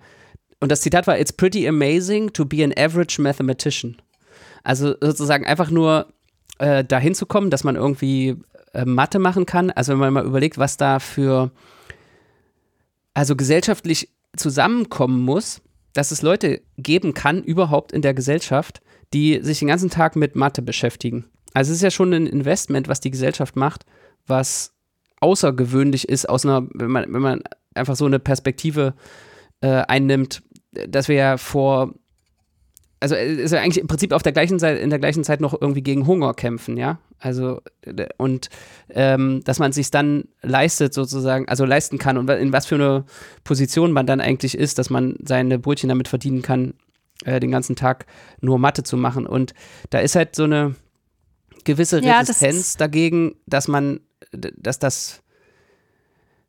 und 0.58 0.72
das 0.72 0.80
Zitat 0.80 1.06
war: 1.06 1.16
It's 1.16 1.32
pretty 1.32 1.68
amazing 1.68 2.32
to 2.32 2.44
be 2.44 2.64
an 2.64 2.72
average 2.76 3.22
mathematician. 3.22 3.96
Also 4.64 4.96
sozusagen 5.00 5.46
einfach 5.46 5.70
nur 5.70 6.08
äh, 6.58 6.82
dahin 6.82 7.14
zu 7.14 7.26
kommen, 7.26 7.50
dass 7.50 7.62
man 7.62 7.76
irgendwie 7.76 8.36
äh, 8.72 8.84
Mathe 8.84 9.20
machen 9.20 9.46
kann. 9.46 9.70
Also 9.70 9.92
wenn 9.92 10.00
man 10.00 10.12
mal 10.12 10.24
überlegt, 10.24 10.58
was 10.58 10.76
da 10.76 10.98
für 10.98 11.52
also 13.12 13.36
gesellschaftlich 13.36 14.08
zusammenkommen 14.36 15.22
muss, 15.22 15.62
dass 15.92 16.10
es 16.10 16.22
Leute 16.22 16.62
geben 16.78 17.14
kann, 17.14 17.44
überhaupt 17.44 17.92
in 17.92 18.02
der 18.02 18.14
Gesellschaft, 18.14 18.80
die 19.12 19.40
sich 19.40 19.60
den 19.60 19.68
ganzen 19.68 19.90
Tag 19.90 20.16
mit 20.16 20.34
Mathe 20.34 20.62
beschäftigen. 20.62 21.26
Also 21.52 21.70
es 21.70 21.76
ist 21.76 21.82
ja 21.82 21.92
schon 21.92 22.12
ein 22.12 22.26
Investment, 22.26 22.88
was 22.88 22.98
die 22.98 23.12
Gesellschaft 23.12 23.54
macht, 23.54 23.86
was 24.26 24.73
außergewöhnlich 25.24 26.08
ist, 26.08 26.28
aus 26.28 26.44
einer, 26.44 26.66
wenn 26.74 26.90
man, 26.90 27.12
wenn 27.12 27.22
man 27.22 27.42
einfach 27.74 27.96
so 27.96 28.06
eine 28.06 28.18
Perspektive 28.18 28.94
äh, 29.60 29.82
einnimmt, 29.88 30.42
dass 30.88 31.08
wir 31.08 31.16
ja 31.16 31.36
vor 31.36 31.94
also 33.00 33.16
ist 33.16 33.52
ja 33.52 33.60
eigentlich 33.60 33.82
im 33.82 33.86
Prinzip 33.86 34.12
auf 34.12 34.22
der 34.22 34.32
gleichen 34.32 34.58
Seite, 34.58 34.80
in 34.80 34.88
der 34.88 34.98
gleichen 34.98 35.24
Zeit 35.24 35.42
noch 35.42 35.60
irgendwie 35.60 35.82
gegen 35.82 36.06
Hunger 36.06 36.32
kämpfen, 36.32 36.78
ja. 36.78 36.98
Also 37.18 37.60
und 38.16 38.48
ähm, 38.88 39.42
dass 39.44 39.58
man 39.58 39.72
sich 39.72 39.90
dann 39.90 40.24
leistet 40.40 40.94
sozusagen, 40.94 41.46
also 41.46 41.66
leisten 41.66 41.98
kann 41.98 42.16
und 42.16 42.30
in 42.30 42.54
was 42.54 42.64
für 42.64 42.76
eine 42.76 43.04
Position 43.44 43.92
man 43.92 44.06
dann 44.06 44.22
eigentlich 44.22 44.56
ist, 44.56 44.78
dass 44.78 44.88
man 44.88 45.16
seine 45.22 45.58
Brötchen 45.58 45.90
damit 45.90 46.08
verdienen 46.08 46.40
kann, 46.40 46.72
äh, 47.26 47.40
den 47.40 47.50
ganzen 47.50 47.76
Tag 47.76 48.06
nur 48.40 48.58
Mathe 48.58 48.84
zu 48.84 48.96
machen. 48.96 49.26
Und 49.26 49.52
da 49.90 49.98
ist 49.98 50.16
halt 50.16 50.34
so 50.34 50.44
eine 50.44 50.74
gewisse 51.64 51.98
Resistenz 52.02 52.42
ja, 52.42 52.58
das 52.58 52.76
dagegen, 52.76 53.34
dass 53.46 53.68
man, 53.68 54.00
dass 54.32 54.78
das 54.78 55.22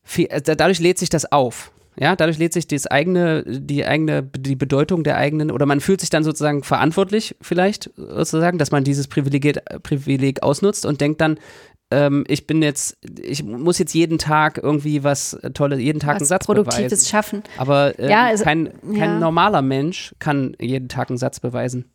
viel, 0.03 0.27
äh, 0.29 0.41
dadurch 0.41 0.79
lädt 0.79 0.97
sich 0.99 1.09
das 1.09 1.31
auf. 1.31 1.71
Ja, 1.97 2.15
dadurch 2.17 2.37
lädt 2.37 2.51
sich 2.51 2.67
das 2.67 2.87
eigene, 2.87 3.43
die 3.47 3.85
eigene, 3.85 4.21
die 4.23 4.57
Bedeutung 4.57 5.03
der 5.05 5.15
eigenen, 5.15 5.49
oder 5.49 5.65
man 5.65 5.79
fühlt 5.79 6.01
sich 6.01 6.09
dann 6.09 6.25
sozusagen 6.25 6.61
verantwortlich, 6.63 7.35
vielleicht 7.39 7.89
sozusagen, 7.95 8.57
dass 8.57 8.71
man 8.71 8.83
dieses 8.83 9.07
Privileg, 9.07 9.59
Privileg 9.81 10.43
ausnutzt 10.43 10.85
und 10.85 10.99
denkt 10.99 11.21
dann, 11.21 11.39
ähm, 11.91 12.25
ich 12.27 12.47
bin 12.47 12.61
jetzt, 12.61 12.97
ich 13.21 13.43
muss 13.43 13.79
jetzt 13.79 13.93
jeden 13.93 14.17
Tag 14.17 14.57
irgendwie 14.61 15.05
was 15.05 15.39
Tolles, 15.53 15.79
jeden 15.79 15.99
Tag 16.01 16.15
Was 16.15 16.23
einen 16.23 16.27
Satz 16.27 16.45
Produktives 16.47 16.89
beweisen. 16.89 17.05
schaffen. 17.07 17.43
Aber 17.57 17.97
äh, 17.97 18.09
Ja, 18.11 18.25
also- 18.25 18.43
kein, 18.43 18.73
kein 18.81 18.97
ja. 18.97 19.19
normaler 19.19 19.61
Mensch 19.61 20.13
kann 20.19 20.53
jeden 20.59 20.89
Tag 20.89 21.09
einen 21.09 21.17
Satz 21.17 21.39
beweisen. 21.39 21.85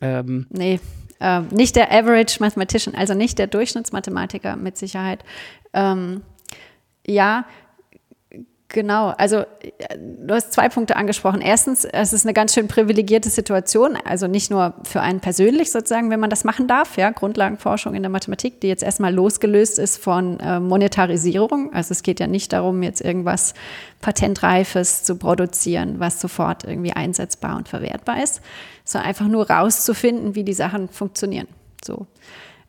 Ähm, 0.00 0.46
Nee, 0.48 0.80
äh, 1.22 1.40
nicht 1.54 1.76
der 1.76 1.92
Average 1.92 2.38
Mathematician, 2.40 2.94
also 2.94 3.14
nicht 3.14 3.38
der 3.38 3.46
Durchschnittsmathematiker 3.46 4.56
mit 4.56 4.76
Sicherheit. 4.76 5.24
Ähm, 5.72 6.22
ja, 7.06 7.46
genau. 8.72 9.14
Also 9.16 9.38
äh, 9.38 9.98
du 9.98 10.34
hast 10.34 10.52
zwei 10.52 10.68
Punkte 10.68 10.96
angesprochen. 10.96 11.40
Erstens, 11.40 11.84
es 11.84 12.12
ist 12.12 12.26
eine 12.26 12.32
ganz 12.32 12.54
schön 12.54 12.68
privilegierte 12.68 13.30
Situation, 13.30 13.96
also 14.04 14.26
nicht 14.26 14.50
nur 14.50 14.74
für 14.84 15.00
einen 15.00 15.20
persönlich 15.20 15.70
sozusagen, 15.70 16.10
wenn 16.10 16.20
man 16.20 16.30
das 16.30 16.44
machen 16.44 16.66
darf, 16.66 16.96
ja, 16.96 17.10
Grundlagenforschung 17.10 17.94
in 17.94 18.02
der 18.02 18.10
Mathematik, 18.10 18.60
die 18.60 18.68
jetzt 18.68 18.82
erstmal 18.82 19.14
losgelöst 19.14 19.78
ist 19.78 19.98
von 19.98 20.40
äh, 20.40 20.58
Monetarisierung. 20.58 21.72
Also 21.72 21.92
es 21.92 22.02
geht 22.02 22.18
ja 22.18 22.26
nicht 22.26 22.52
darum, 22.52 22.82
jetzt 22.82 23.00
irgendwas 23.00 23.54
Patentreifes 24.00 25.04
zu 25.04 25.16
produzieren, 25.16 26.00
was 26.00 26.20
sofort 26.20 26.64
irgendwie 26.64 26.92
einsetzbar 26.92 27.56
und 27.56 27.68
verwertbar 27.68 28.22
ist, 28.22 28.40
sondern 28.84 29.08
einfach 29.08 29.28
nur 29.28 29.48
rauszufinden, 29.48 30.34
wie 30.34 30.44
die 30.44 30.54
Sachen 30.54 30.88
funktionieren. 30.88 31.46
So. 31.84 32.06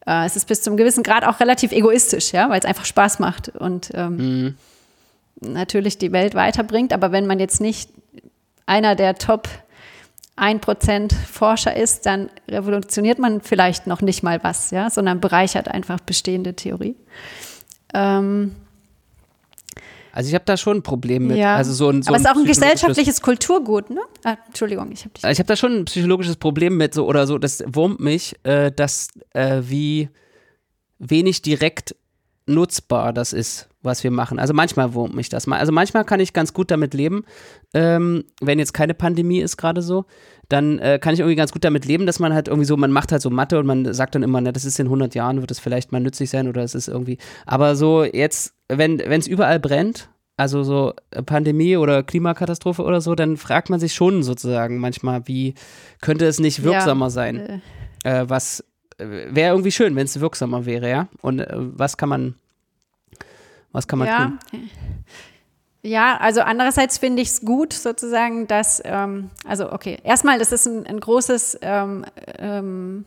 Äh, 0.05 0.25
es 0.25 0.36
ist 0.36 0.48
bis 0.48 0.62
zum 0.62 0.77
gewissen 0.77 1.03
Grad 1.03 1.25
auch 1.25 1.39
relativ 1.39 1.72
egoistisch, 1.72 2.33
ja, 2.33 2.50
weil 2.50 2.60
es 2.60 2.65
einfach 2.65 2.86
Spaß 2.86 3.19
macht 3.19 3.50
und 3.50 3.91
ähm, 3.93 4.55
natürlich 5.52 5.98
die 5.98 6.12
Welt 6.12 6.36
weiterbringt. 6.36 6.94
Aber 6.94 7.12
wenn 7.12 7.28
man 7.28 7.40
jetzt 7.40 7.62
nicht 7.62 7.90
einer 8.66 8.96
der 8.96 9.16
Top 9.16 9.48
1% 10.38 11.14
Forscher 11.14 11.76
ist, 11.76 12.06
dann 12.06 12.30
revolutioniert 12.50 13.20
man 13.20 13.42
vielleicht 13.42 13.86
noch 13.86 14.02
nicht 14.02 14.24
mal 14.24 14.44
was, 14.44 14.72
ja, 14.72 14.90
sondern 14.90 15.20
bereichert 15.20 15.68
einfach 15.68 16.00
bestehende 16.00 16.56
Theorie. 16.56 16.96
Ähm, 17.94 18.56
also 20.12 20.30
ich 20.30 20.36
habe 20.36 20.46
da 20.46 20.58
schon 20.58 20.78
ein 20.78 20.84
Problem 20.84 21.28
mit. 21.28 21.38
ja. 21.38 21.56
Also 21.56 21.74
so 21.74 21.90
ein, 21.90 22.04
so 22.04 22.10
Aber 22.10 22.18
es 22.18 22.24
ist 22.24 22.30
auch 22.30 22.36
ein 22.36 22.46
gesellschaftliches 22.46 23.22
Kulturgut, 23.22 23.90
ne? 23.90 24.02
Ah, 24.24 24.38
Entschuldigung, 24.48 24.92
ich 24.92 25.02
habe 25.02 25.14
dich. 25.14 25.24
Ich 25.24 25.40
habe 25.40 25.48
da 25.48 25.56
schon 25.56 25.80
ein 25.80 25.86
psychologisches 25.86 26.36
Problem 26.36 26.78
mit, 26.78 26.94
so 26.94 27.08
oder 27.08 27.26
so, 27.26 27.38
das 27.38 27.64
wurmt 27.68 28.00
mich, 28.00 28.36
äh, 28.44 28.72
dass 28.72 29.10
äh, 29.34 29.62
wie 29.64 30.10
wenig 31.00 31.42
direkt 31.42 31.96
nutzbar 32.46 33.14
das 33.14 33.34
ist, 33.34 33.70
was 33.82 34.04
wir 34.04 34.12
machen. 34.12 34.40
Also 34.40 34.54
manchmal 34.54 34.94
wurmt 34.94 35.16
mich 35.16 35.30
das 35.30 35.48
mal. 35.48 35.60
Also 35.60 35.72
manchmal 35.72 36.06
kann 36.06 36.20
ich 36.20 36.34
ganz 36.34 36.54
gut 36.54 36.72
damit 36.72 36.94
leben, 36.94 37.24
ähm, 37.74 38.24
wenn 38.42 38.60
jetzt 38.60 38.74
keine 38.74 38.94
Pandemie 38.94 39.40
ist 39.40 39.58
gerade 39.58 39.82
so, 39.82 40.06
dann 40.50 40.80
äh, 40.80 41.00
kann 41.00 41.14
ich 41.14 41.22
irgendwie 41.22 41.36
ganz 41.36 41.52
gut 41.52 41.64
damit 41.64 41.86
leben, 41.86 42.06
dass 42.06 42.20
man 42.20 42.34
halt 42.34 42.48
irgendwie 42.48 42.66
so, 42.66 42.78
man 42.78 42.92
macht 42.92 43.12
halt 43.12 43.22
so 43.22 43.30
Mathe 43.30 43.60
und 43.60 43.66
man 43.66 43.94
sagt 43.94 44.16
dann 44.16 44.24
immer, 44.24 44.42
ne, 44.42 44.54
das 44.54 44.66
ist 44.66 44.80
in 44.80 44.88
100 44.88 45.16
Jahren, 45.16 45.42
wird 45.42 45.52
es 45.52 45.60
vielleicht 45.60 45.92
mal 45.92 46.02
nützlich 46.02 46.30
sein 46.30 46.48
oder 46.48 46.64
es 46.64 46.76
ist 46.76 46.88
irgendwie, 46.88 47.18
aber 47.46 47.76
so 47.76 48.04
jetzt, 48.04 48.54
wenn 48.68 49.00
es 49.00 49.28
überall 49.28 49.60
brennt, 49.60 50.10
also 50.36 50.64
so 50.64 50.94
äh, 51.12 51.22
Pandemie 51.22 51.78
oder 51.78 52.04
Klimakatastrophe 52.04 52.84
oder 52.84 53.02
so, 53.02 53.16
dann 53.16 53.38
fragt 53.38 53.70
man 53.70 53.80
sich 53.80 53.94
schon 53.94 54.24
sozusagen 54.24 54.80
manchmal, 54.80 55.28
wie 55.28 55.54
könnte 56.02 56.26
es 56.26 56.40
nicht 56.40 56.64
wirksamer 56.64 57.10
sein? 57.10 57.62
Äh, 58.04 58.26
was 58.28 58.60
äh, 58.60 58.64
wäre 58.98 59.52
irgendwie 59.52 59.72
schön, 59.72 59.96
wenn 59.96 60.06
es 60.06 60.20
wirksamer 60.20 60.66
wäre, 60.66 60.90
ja? 60.90 61.08
Und 61.22 61.40
äh, 61.40 61.48
was 61.54 61.98
kann 61.98 62.10
man, 62.10 62.36
was 63.72 63.88
kann 63.88 64.00
man 64.00 64.08
ja. 64.08 64.18
tun? 64.50 64.70
Ja, 65.86 66.16
also 66.18 66.42
andererseits 66.42 66.98
finde 66.98 67.22
ich 67.22 67.28
es 67.28 67.42
gut 67.42 67.74
sozusagen, 67.74 68.48
dass, 68.48 68.82
ähm, 68.86 69.32
also 69.46 69.70
okay, 69.72 69.98
erstmal, 70.04 70.40
das 70.40 70.54
ist 70.54 70.66
ein, 70.66 70.88
ein 70.88 71.00
großes, 71.00 71.60
ähm, 71.62 72.06
ähm, 72.40 73.04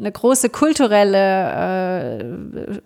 eine 0.00 0.10
große 0.10 0.48
kulturelle, 0.48 2.20
äh, 2.20 2.80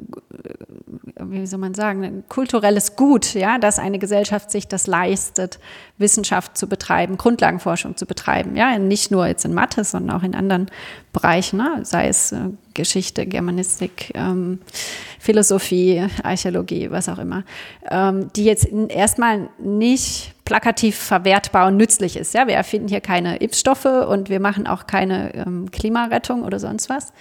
wie 1.21 1.47
soll 1.47 1.61
man 1.61 1.75
sagen, 1.75 2.05
ein 2.05 2.25
kulturelles 2.29 2.97
Gut, 2.97 3.35
ja, 3.35 3.59
dass 3.59 3.79
eine 3.79 3.99
Gesellschaft 3.99 4.51
sich 4.51 4.67
das 4.69 4.87
leistet, 4.87 5.61
Wissenschaft 5.97 6.59
zu 6.59 6.69
betreiben, 6.69 7.17
Grundlagenforschung 7.17 7.97
zu 7.97 8.05
betreiben, 8.05 8.57
ja, 8.57 8.79
nicht 8.79 9.11
nur 9.11 9.27
jetzt 9.27 9.45
in 9.45 9.55
Mathe, 9.55 9.85
sondern 9.85 10.17
auch 10.17 10.23
in 10.25 10.35
anderen 10.35 10.71
Bereichen, 11.13 11.59
ne? 11.59 11.81
sei 11.85 12.09
es 12.09 12.33
äh, 12.33 12.51
Geschichte, 12.75 13.27
Germanistik, 13.27 14.11
ähm, 14.15 14.59
Philosophie, 15.21 16.07
Archäologie, 16.23 16.91
was 16.91 17.09
auch 17.09 17.19
immer, 17.19 17.45
ähm, 17.91 18.31
die 18.35 18.45
jetzt 18.45 18.67
erstmal 18.89 19.49
nicht 19.59 20.34
plakativ 20.45 20.97
verwertbar 20.97 21.69
und 21.69 21.77
nützlich 21.77 22.17
ist. 22.17 22.35
Ja, 22.35 22.47
wir 22.47 22.55
erfinden 22.55 22.89
hier 22.89 23.01
keine 23.01 23.37
Impfstoffe 23.37 23.85
und 23.87 24.29
wir 24.29 24.41
machen 24.41 24.67
auch 24.67 24.87
keine 24.87 25.35
ähm, 25.35 25.71
Klimarettung 25.71 26.43
oder 26.43 26.59
sonst 26.59 26.89
was. 26.91 27.13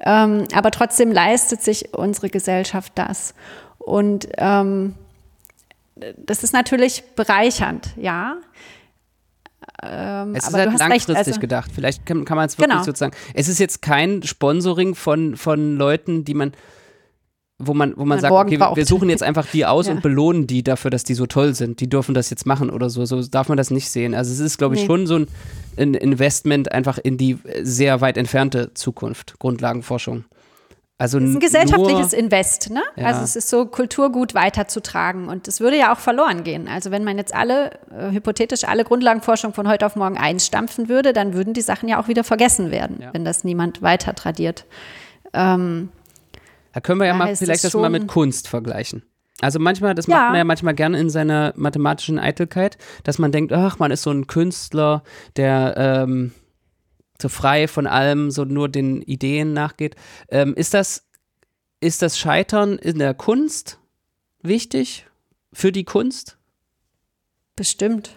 Ähm, 0.00 0.44
aber 0.54 0.70
trotzdem 0.70 1.12
leistet 1.12 1.62
sich 1.62 1.94
unsere 1.94 2.30
Gesellschaft 2.30 2.92
das. 2.96 3.34
Und 3.78 4.28
ähm, 4.36 4.94
das 6.16 6.44
ist 6.44 6.52
natürlich 6.52 7.02
bereichernd, 7.16 7.90
ja. 7.96 8.36
Ähm, 9.82 10.34
Es 10.34 10.44
ist 10.44 10.54
aber 10.54 10.70
halt 10.70 10.78
langfristig 10.78 11.16
recht, 11.16 11.28
also, 11.28 11.40
gedacht. 11.40 11.70
Vielleicht 11.74 12.06
kann, 12.06 12.24
kann 12.24 12.36
man 12.36 12.46
es 12.46 12.58
wirklich 12.58 12.70
Genau. 12.70 12.84
sozusagen. 12.84 13.14
Es 13.34 13.48
ist 13.48 13.58
jetzt 13.58 13.82
kein 13.82 14.22
Sponsoring 14.22 14.94
von, 14.94 15.36
von 15.36 15.76
Leuten, 15.76 16.24
die 16.24 16.34
man, 16.34 16.52
wo 17.60 17.74
man, 17.74 17.92
wo 17.96 18.04
man 18.04 18.20
sagt, 18.20 18.30
morgen 18.30 18.48
okay, 18.48 18.58
wir, 18.60 18.66
braucht. 18.66 18.76
wir 18.76 18.86
suchen 18.86 19.10
jetzt 19.10 19.22
einfach 19.22 19.46
die 19.46 19.66
aus 19.66 19.86
Ja. 19.88 19.92
und 19.94 20.02
belohnen 20.02 20.46
die 20.46 20.62
dafür, 20.62 20.90
dass 20.92 21.02
die 21.04 21.14
so 21.14 21.26
toll 21.26 21.54
sind. 21.54 21.80
Die 21.80 21.88
dürfen 21.88 22.14
das 22.14 22.30
jetzt 22.30 22.46
machen 22.46 22.70
oder 22.70 22.88
so. 22.88 23.04
So 23.04 23.20
darf 23.22 23.48
man 23.48 23.56
das 23.58 23.70
nicht 23.72 23.90
sehen. 23.90 24.14
Also 24.14 24.32
es 24.32 24.38
ist, 24.38 24.58
glaube 24.58 24.76
ich, 24.76 24.82
Nee. 24.82 24.86
schon 24.86 25.06
so 25.08 25.16
ein, 25.16 25.26
ein 25.76 25.94
Investment 25.94 26.70
einfach 26.70 26.98
in 26.98 27.18
die 27.18 27.38
sehr 27.62 28.00
weit 28.00 28.16
entfernte 28.16 28.72
Zukunft, 28.74 29.38
Grundlagenforschung. 29.40 30.24
Also 31.00 31.18
Es 31.18 31.24
ist 31.30 31.34
ein 31.36 31.40
gesellschaftliches 31.40 32.10
nur, 32.12 32.20
Invest, 32.20 32.70
ne? 32.70 32.82
Ja. 32.96 33.06
Also 33.06 33.22
es 33.22 33.36
ist 33.36 33.48
so 33.48 33.66
Kulturgut 33.66 34.34
weiterzutragen 34.34 35.28
und 35.28 35.46
es 35.46 35.60
würde 35.60 35.78
ja 35.78 35.92
auch 35.92 35.98
verloren 35.98 36.42
gehen. 36.42 36.66
Also 36.66 36.90
wenn 36.90 37.04
man 37.04 37.18
jetzt 37.18 37.32
alle, 37.32 37.70
äh, 37.96 38.10
hypothetisch 38.10 38.64
alle 38.64 38.82
Grundlagenforschung 38.84 39.52
von 39.54 39.68
heute 39.68 39.86
auf 39.86 39.94
morgen 39.94 40.18
einstampfen 40.18 40.88
würde, 40.88 41.12
dann 41.12 41.34
würden 41.34 41.54
die 41.54 41.60
Sachen 41.60 41.88
ja 41.88 42.00
auch 42.02 42.08
wieder 42.08 42.24
vergessen 42.24 42.72
werden, 42.72 42.98
Ja. 43.00 43.10
wenn 43.12 43.24
das 43.24 43.44
niemand 43.44 43.80
weiter 43.80 44.12
tradiert. 44.16 44.64
Ähm, 45.32 45.90
Da 46.72 46.80
können 46.80 47.00
wir 47.00 47.06
ja 47.06 47.12
Daher 47.12 47.26
mal 47.26 47.36
vielleicht 47.36 47.64
es 47.64 47.72
das 47.72 47.80
mal 47.80 47.90
mit 47.90 48.08
Kunst 48.08 48.48
vergleichen. 48.48 49.02
Also 49.40 49.58
manchmal, 49.58 49.94
das 49.94 50.06
Ja. 50.06 50.16
macht 50.16 50.28
man 50.30 50.36
ja 50.38 50.44
manchmal 50.44 50.74
gerne 50.74 50.98
in 50.98 51.10
seiner 51.10 51.52
mathematischen 51.56 52.18
Eitelkeit, 52.18 52.76
dass 53.04 53.18
man 53.18 53.30
denkt, 53.32 53.52
ach, 53.52 53.78
man 53.78 53.90
ist 53.90 54.02
so 54.02 54.10
ein 54.10 54.26
Künstler, 54.26 55.02
der 55.36 55.74
ähm, 55.76 56.32
so 57.20 57.28
frei 57.28 57.68
von 57.68 57.86
allem, 57.86 58.30
so 58.30 58.44
nur 58.44 58.68
den 58.68 59.02
Ideen 59.02 59.52
nachgeht. 59.52 59.96
Ähm, 60.28 60.54
ist 60.54 60.74
das, 60.74 61.06
ist 61.80 62.02
das 62.02 62.18
Scheitern 62.18 62.78
in 62.78 62.98
der 62.98 63.14
Kunst 63.14 63.78
wichtig 64.42 65.06
für 65.52 65.72
die 65.72 65.84
Kunst? 65.84 66.38
bestimmt. 67.58 68.16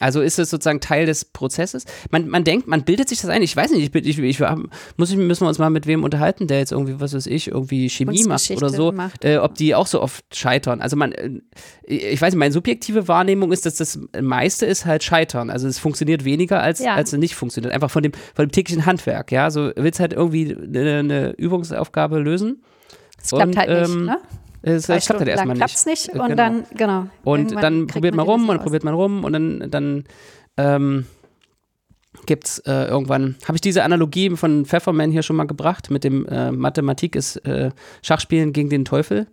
Also 0.00 0.20
ist 0.20 0.38
es 0.38 0.50
sozusagen 0.50 0.80
Teil 0.80 1.06
des 1.06 1.24
Prozesses? 1.24 1.84
Man, 2.10 2.28
man 2.28 2.44
denkt, 2.44 2.68
man 2.68 2.84
bildet 2.84 3.08
sich 3.08 3.20
das 3.20 3.30
ein. 3.30 3.42
Ich 3.42 3.56
weiß 3.56 3.72
nicht, 3.72 3.94
ich, 3.94 4.06
ich, 4.06 4.18
ich 4.18 4.40
muss 4.96 5.10
ich, 5.10 5.16
müssen 5.16 5.42
wir 5.44 5.48
uns 5.48 5.58
mal 5.58 5.70
mit 5.70 5.86
wem 5.86 6.04
unterhalten, 6.04 6.46
der 6.46 6.58
jetzt 6.58 6.72
irgendwie, 6.72 7.00
was 7.00 7.14
weiß 7.14 7.26
ich, 7.26 7.48
irgendwie 7.48 7.88
Chemie 7.90 8.22
macht 8.24 8.50
oder 8.50 8.68
so, 8.68 8.92
macht. 8.92 9.24
äh, 9.24 9.38
ob 9.38 9.54
die 9.56 9.74
auch 9.74 9.86
so 9.86 10.00
oft 10.00 10.24
scheitern. 10.36 10.80
Also 10.80 10.96
man, 10.96 11.12
äh, 11.12 11.40
ich 11.84 12.20
weiß 12.20 12.32
nicht, 12.32 12.38
meine 12.38 12.52
subjektive 12.52 13.08
Wahrnehmung 13.08 13.50
ist, 13.52 13.66
dass 13.66 13.74
das 13.76 13.98
meiste 14.20 14.66
ist 14.66 14.86
halt 14.86 15.02
Scheitern. 15.02 15.50
Also 15.50 15.66
es 15.66 15.78
funktioniert 15.78 16.24
weniger 16.24 16.62
als, 16.62 16.78
Ja. 16.80 16.94
als 16.94 17.12
es 17.12 17.18
nicht 17.18 17.34
funktioniert. 17.34 17.72
Einfach 17.74 17.90
von 17.90 18.02
dem, 18.02 18.12
von 18.34 18.46
dem 18.46 18.52
täglichen 18.52 18.86
Handwerk, 18.86 19.32
ja. 19.32 19.50
So 19.50 19.70
willst 19.76 19.98
halt 20.00 20.12
irgendwie 20.12 20.54
eine, 20.56 20.98
eine 20.98 21.30
Übungsaufgabe 21.32 22.18
lösen. 22.18 22.62
Es 23.20 23.30
klappt 23.30 23.48
Und, 23.48 23.56
halt 23.56 23.68
nicht, 23.70 23.90
ähm, 23.90 24.04
ne? 24.04 24.18
Es, 24.68 24.84
Zwei 24.84 24.96
es 24.96 25.06
klappt 25.06 25.20
halt 25.20 25.28
erstmal 25.28 25.56
lang 25.56 25.68
klappt's 25.68 25.86
nicht. 25.86 26.08
nicht 26.08 26.20
und 26.20 26.28
genau. 26.28 26.36
dann, 26.36 26.64
genau. 26.76 27.06
Und 27.24 27.38
irgendwann 27.52 27.62
dann 27.62 27.86
probiert 27.86 28.14
man 28.14 28.26
rum 28.26 28.48
und 28.48 28.62
probiert 28.62 28.84
man 28.84 28.94
rum 28.94 29.24
und 29.24 29.32
dann, 29.32 29.70
dann 29.70 30.04
ähm, 30.56 31.06
gibt's 32.26 32.58
äh, 32.60 32.86
irgendwann, 32.88 33.36
habe 33.44 33.56
ich 33.56 33.60
diese 33.60 33.82
Analogie 33.82 34.30
von 34.30 34.64
Pfefferman 34.64 35.10
hier 35.10 35.22
schon 35.22 35.36
mal 35.36 35.46
gebracht, 35.46 35.90
mit 35.90 36.04
dem 36.04 36.26
äh, 36.26 36.50
Mathematik 36.50 37.16
ist 37.16 37.36
äh, 37.46 37.70
Schachspielen 38.02 38.52
gegen 38.52 38.70
den 38.70 38.84
Teufel. 38.84 39.26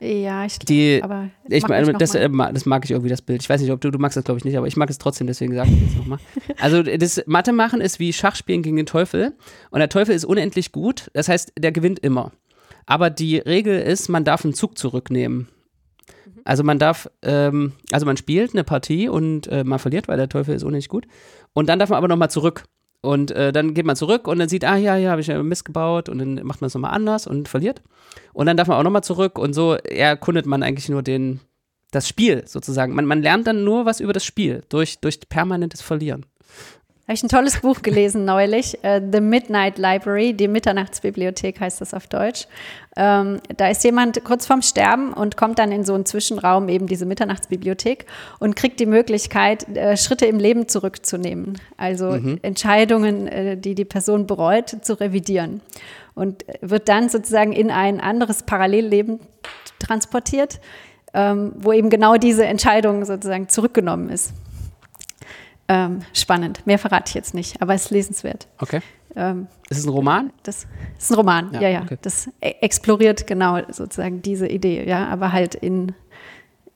Ja, 0.00 0.44
ich 0.44 0.58
Die, 0.60 0.98
glaub, 0.98 1.10
aber 1.10 1.30
ich 1.48 1.66
meine, 1.66 1.92
das, 1.92 2.14
äh, 2.14 2.28
das 2.30 2.66
mag 2.66 2.84
ich 2.84 2.92
irgendwie, 2.92 3.10
das 3.10 3.22
Bild. 3.22 3.42
Ich 3.42 3.48
weiß 3.48 3.60
nicht, 3.60 3.72
ob 3.72 3.80
du, 3.80 3.90
du 3.90 3.98
magst 3.98 4.16
das 4.16 4.24
glaube 4.24 4.38
ich 4.38 4.44
nicht, 4.44 4.56
aber 4.56 4.66
ich 4.68 4.76
mag 4.76 4.88
es 4.90 4.98
trotzdem, 4.98 5.26
deswegen 5.26 5.54
sage 5.54 5.70
ich 5.70 5.90
es 5.90 5.96
nochmal. 5.96 6.18
Also 6.60 6.82
das 6.82 7.22
Mathe 7.26 7.52
machen 7.52 7.80
ist 7.80 7.98
wie 7.98 8.12
Schachspielen 8.12 8.62
gegen 8.62 8.76
den 8.76 8.86
Teufel 8.86 9.32
und 9.70 9.80
der 9.80 9.88
Teufel 9.88 10.14
ist 10.14 10.24
unendlich 10.24 10.72
gut, 10.72 11.10
das 11.14 11.28
heißt, 11.28 11.52
der 11.58 11.72
gewinnt 11.72 11.98
immer. 11.98 12.32
Aber 12.88 13.10
die 13.10 13.36
Regel 13.36 13.78
ist, 13.78 14.08
man 14.08 14.24
darf 14.24 14.44
einen 14.44 14.54
Zug 14.54 14.78
zurücknehmen. 14.78 15.46
Also 16.44 16.64
man 16.64 16.78
darf, 16.78 17.10
ähm, 17.20 17.74
also 17.92 18.06
man 18.06 18.16
spielt 18.16 18.54
eine 18.54 18.64
Partie 18.64 19.10
und 19.10 19.46
äh, 19.48 19.62
man 19.62 19.78
verliert, 19.78 20.08
weil 20.08 20.16
der 20.16 20.30
Teufel 20.30 20.54
ist 20.54 20.62
unendlich 20.62 20.88
gut. 20.88 21.06
Und 21.52 21.68
dann 21.68 21.78
darf 21.78 21.90
man 21.90 21.98
aber 21.98 22.08
nochmal 22.08 22.30
zurück. 22.30 22.64
Und 23.02 23.30
äh, 23.32 23.52
dann 23.52 23.74
geht 23.74 23.84
man 23.84 23.94
zurück 23.94 24.26
und 24.26 24.38
dann 24.38 24.48
sieht, 24.48 24.64
ah 24.64 24.76
ja, 24.76 24.96
ja, 24.96 25.10
habe 25.10 25.20
ich 25.20 25.26
ja 25.26 25.40
Mist 25.42 25.66
gebaut 25.66 26.08
und 26.08 26.18
dann 26.18 26.36
macht 26.46 26.62
man 26.62 26.68
es 26.68 26.74
nochmal 26.74 26.94
anders 26.94 27.26
und 27.26 27.46
verliert. 27.46 27.82
Und 28.32 28.46
dann 28.46 28.56
darf 28.56 28.68
man 28.68 28.78
auch 28.78 28.82
nochmal 28.82 29.04
zurück 29.04 29.38
und 29.38 29.52
so 29.52 29.74
erkundet 29.74 30.46
man 30.46 30.62
eigentlich 30.62 30.88
nur 30.88 31.02
den, 31.02 31.40
das 31.90 32.08
Spiel 32.08 32.44
sozusagen. 32.46 32.94
Man, 32.94 33.04
man 33.04 33.20
lernt 33.20 33.46
dann 33.46 33.64
nur 33.64 33.84
was 33.84 34.00
über 34.00 34.14
das 34.14 34.24
Spiel 34.24 34.64
durch, 34.70 34.98
durch 35.00 35.20
permanentes 35.28 35.82
Verlieren. 35.82 36.24
Habe 37.08 37.14
ich 37.14 37.22
ein 37.22 37.30
tolles 37.30 37.60
Buch 37.60 37.80
gelesen 37.80 38.26
neulich, 38.26 38.80
uh, 38.84 39.00
The 39.10 39.22
Midnight 39.22 39.78
Library, 39.78 40.34
die 40.34 40.46
Mitternachtsbibliothek 40.46 41.58
heißt 41.58 41.80
das 41.80 41.94
auf 41.94 42.06
Deutsch. 42.06 42.46
Ähm, 42.98 43.40
da 43.56 43.70
ist 43.70 43.82
jemand 43.82 44.22
kurz 44.24 44.44
vorm 44.44 44.60
Sterben 44.60 45.14
und 45.14 45.38
kommt 45.38 45.58
dann 45.58 45.72
in 45.72 45.84
so 45.84 45.94
einen 45.94 46.04
Zwischenraum, 46.04 46.68
eben 46.68 46.86
diese 46.86 47.06
Mitternachtsbibliothek, 47.06 48.04
und 48.40 48.56
kriegt 48.56 48.78
die 48.78 48.84
Möglichkeit, 48.84 49.74
äh, 49.74 49.96
Schritte 49.96 50.26
im 50.26 50.38
Leben 50.38 50.68
zurückzunehmen. 50.68 51.58
Also 51.78 52.10
mhm. 52.10 52.40
Entscheidungen, 52.42 53.26
äh, 53.26 53.56
die 53.56 53.74
die 53.74 53.86
Person 53.86 54.26
bereut, 54.26 54.68
zu 54.82 55.00
revidieren. 55.00 55.62
Und 56.14 56.44
wird 56.60 56.90
dann 56.90 57.08
sozusagen 57.08 57.54
in 57.54 57.70
ein 57.70 58.02
anderes 58.02 58.42
Parallelleben 58.42 59.18
transportiert, 59.78 60.60
ähm, 61.14 61.52
wo 61.56 61.72
eben 61.72 61.88
genau 61.88 62.18
diese 62.18 62.44
Entscheidung 62.44 63.06
sozusagen 63.06 63.48
zurückgenommen 63.48 64.10
ist. 64.10 64.34
Ähm, 65.68 66.00
spannend. 66.14 66.66
Mehr 66.66 66.78
verrate 66.78 67.08
ich 67.08 67.14
jetzt 67.14 67.34
nicht, 67.34 67.60
aber 67.60 67.74
es 67.74 67.86
ist 67.86 67.90
lesenswert. 67.90 68.48
Okay. 68.58 68.80
Ähm, 69.14 69.48
ist 69.68 69.78
es 69.78 69.84
ein 69.84 69.90
Roman? 69.90 70.32
Das 70.42 70.66
ist 70.98 71.10
ein 71.10 71.14
Roman, 71.14 71.52
ja, 71.52 71.60
ja. 71.60 71.68
ja. 71.68 71.82
Okay. 71.82 71.98
Das 72.00 72.30
e 72.40 72.54
exploriert 72.60 73.26
genau 73.26 73.60
sozusagen 73.70 74.22
diese 74.22 74.46
Idee, 74.48 74.88
ja, 74.88 75.06
aber 75.08 75.32
halt 75.32 75.54
in, 75.54 75.92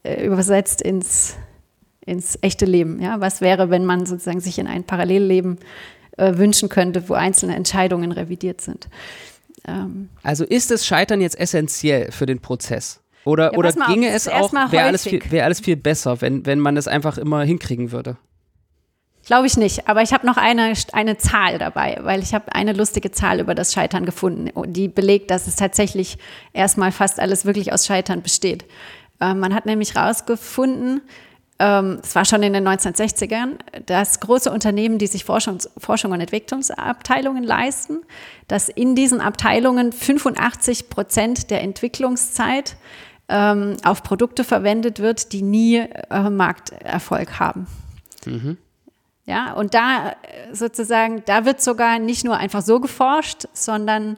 äh, 0.02 0.26
übersetzt 0.26 0.82
ins, 0.82 1.36
ins 2.04 2.38
echte 2.42 2.66
Leben. 2.66 3.00
Ja? 3.00 3.20
Was 3.20 3.40
wäre, 3.40 3.70
wenn 3.70 3.86
man 3.86 4.04
sozusagen 4.04 4.40
sich 4.40 4.58
in 4.58 4.66
ein 4.66 4.84
Parallelleben 4.84 5.58
äh, 6.18 6.36
wünschen 6.36 6.68
könnte, 6.68 7.08
wo 7.08 7.14
einzelne 7.14 7.56
Entscheidungen 7.56 8.12
revidiert 8.12 8.60
sind? 8.60 8.88
Ähm, 9.66 10.10
also 10.22 10.44
ist 10.44 10.70
das 10.70 10.84
Scheitern 10.84 11.22
jetzt 11.22 11.38
essentiell 11.38 12.12
für 12.12 12.26
den 12.26 12.40
Prozess? 12.40 13.00
Oder, 13.24 13.52
ja, 13.52 13.58
oder 13.58 13.72
ginge 13.72 14.08
auf, 14.08 14.14
es 14.14 14.28
auch, 14.28 14.52
wäre 14.52 14.84
alles, 14.84 15.04
viel, 15.04 15.22
wär 15.30 15.44
alles 15.44 15.60
viel 15.60 15.76
besser, 15.76 16.20
wenn, 16.20 16.44
wenn 16.44 16.58
man 16.58 16.74
das 16.74 16.88
einfach 16.88 17.18
immer 17.18 17.42
hinkriegen 17.44 17.92
würde? 17.92 18.16
Glaube 19.24 19.46
ich 19.46 19.56
nicht, 19.56 19.88
aber 19.88 20.02
ich 20.02 20.12
habe 20.12 20.26
noch 20.26 20.36
eine, 20.36 20.72
eine 20.92 21.16
Zahl 21.16 21.58
dabei, 21.58 21.98
weil 22.02 22.22
ich 22.22 22.34
habe 22.34 22.52
eine 22.54 22.72
lustige 22.72 23.12
Zahl 23.12 23.38
über 23.38 23.54
das 23.54 23.72
Scheitern 23.72 24.04
gefunden, 24.04 24.50
die 24.72 24.88
belegt, 24.88 25.30
dass 25.30 25.46
es 25.46 25.54
tatsächlich 25.54 26.18
erstmal 26.52 26.90
fast 26.90 27.20
alles 27.20 27.44
wirklich 27.44 27.72
aus 27.72 27.86
Scheitern 27.86 28.22
besteht. 28.22 28.64
Ähm, 29.20 29.38
man 29.38 29.54
hat 29.54 29.64
nämlich 29.64 29.94
herausgefunden, 29.94 31.02
ähm, 31.60 32.00
es 32.02 32.16
war 32.16 32.24
schon 32.24 32.42
in 32.42 32.52
den 32.52 32.66
1960ern, 32.66 33.58
dass 33.86 34.18
große 34.18 34.50
Unternehmen, 34.50 34.98
die 34.98 35.06
sich 35.06 35.24
Forschungs 35.24 35.70
Forschung 35.78 36.10
und 36.10 36.20
Entwicklungsabteilungen 36.20 37.44
leisten, 37.44 37.98
dass 38.48 38.68
in 38.68 38.96
diesen 38.96 39.20
Abteilungen 39.20 39.92
85 39.92 40.90
Prozent 40.90 41.50
der 41.52 41.60
Entwicklungszeit 41.60 42.74
ähm, 43.28 43.76
auf 43.84 44.02
Produkte 44.02 44.42
verwendet 44.42 44.98
wird, 44.98 45.32
die 45.32 45.42
nie 45.42 45.76
äh, 46.10 46.30
Markterfolg 46.30 47.38
haben. 47.38 47.68
Mhm. 48.26 48.58
Ja, 49.24 49.52
und 49.52 49.74
da 49.74 50.10
äh, 50.10 50.54
sozusagen, 50.54 51.22
da 51.26 51.44
wird 51.44 51.60
sogar 51.60 51.98
nicht 51.98 52.24
nur 52.24 52.36
einfach 52.36 52.62
so 52.62 52.80
geforscht, 52.80 53.44
sondern 53.52 54.16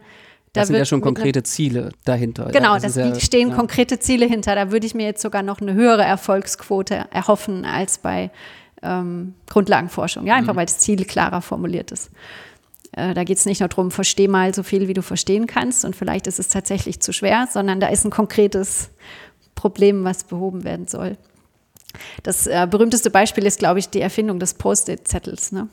da 0.55 0.61
das 0.61 0.69
sind 0.69 0.77
ja 0.77 0.85
schon 0.85 1.01
konkrete 1.01 1.43
Ziele 1.43 1.91
dahinter. 2.05 2.49
Genau, 2.53 2.75
ja, 2.75 2.81
das 2.81 2.95
das 2.95 2.97
ja, 2.97 3.21
stehen 3.21 3.51
ja. 3.51 3.57
konkrete 3.57 3.99
Ziele 3.99 4.25
hinter. 4.25 4.55
Da 4.55 4.71
würde 4.71 4.87
ich 4.87 4.95
mir 4.95 5.05
jetzt 5.05 5.21
sogar 5.21 5.43
noch 5.43 5.61
eine 5.61 5.75
höhere 5.75 6.05
Erfolgsquote 6.05 7.07
erhoffen 7.11 7.65
als 7.65 7.99
bei 7.99 8.31
ähm, 8.83 9.35
Grundlagenforschung. 9.49 10.27
Ja, 10.27 10.37
einfach 10.37 10.55
mhm. 10.55 10.59
weil 10.59 10.67
das 10.67 10.79
Ziel 10.79 11.05
klarer 11.05 11.43
formuliert 11.43 11.91
ist. 11.91 12.11
Äh, 12.93 13.15
da 13.15 13.25
geht 13.25 13.39
es 13.39 13.47
nicht 13.47 13.61
nur 13.61 13.69
darum, 13.69 13.91
versteh 13.91 14.29
mal 14.29 14.55
so 14.55 14.63
viel, 14.63 14.87
wie 14.87 14.95
du 14.95 15.03
verstehen 15.03 15.47
kannst 15.47 15.85
und 15.85 15.97
vielleicht 15.97 16.27
ist 16.27 16.39
es 16.39 16.49
tatsächlich 16.49 17.01
zu 17.01 17.13
schwer, 17.13 17.49
sondern 17.51 17.81
da 17.81 17.89
ist 17.89 18.05
ein 18.05 18.11
konkretes 18.11 18.91
Problem, 19.55 20.05
was 20.05 20.25
behoben 20.25 20.65
werden 20.65 20.87
soll. 20.87 21.17
Das 22.23 22.47
äh, 22.47 22.67
berühmteste 22.71 23.11
Beispiel 23.11 23.47
ist, 23.47 23.59
glaube 23.59 23.79
ich, 23.79 23.89
die 23.91 24.01
Erfindung 24.01 24.39
des 24.39 24.55
Post-it-Zettels. 24.55 25.53
Ne? 25.53 25.69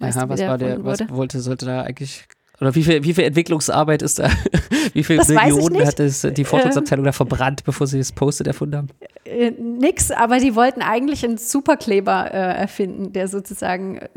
Aha, 0.00 0.28
was 0.28 0.40
war 0.40 0.58
der, 0.58 0.84
was 0.84 1.00
wollte, 1.08 1.40
sollte 1.40 1.66
da 1.66 1.82
eigentlich 1.82 2.26
oder 2.60 2.74
wie 2.74 2.82
viel, 2.82 3.04
wie 3.04 3.14
viel 3.14 3.24
Entwicklungsarbeit 3.24 4.02
ist 4.02 4.18
da? 4.18 4.30
wie 4.92 5.04
viele 5.04 5.24
Millionen 5.24 5.86
hat 5.86 6.00
es 6.00 6.22
die 6.22 6.44
Forschungsabteilung 6.44 7.04
äh, 7.04 7.08
da 7.08 7.12
verbrannt, 7.12 7.62
bevor 7.64 7.86
sie 7.86 7.98
das 7.98 8.10
Post-it 8.10 8.48
erfunden 8.48 8.76
haben? 8.76 8.88
Äh, 9.24 9.52
nix, 9.52 10.10
aber 10.10 10.40
die 10.40 10.56
wollten 10.56 10.82
eigentlich 10.82 11.24
einen 11.24 11.38
Superkleber 11.38 12.32
äh, 12.32 12.58
erfinden, 12.58 13.12
der 13.12 13.28
sozusagen 13.28 13.98
äh, 13.98 14.08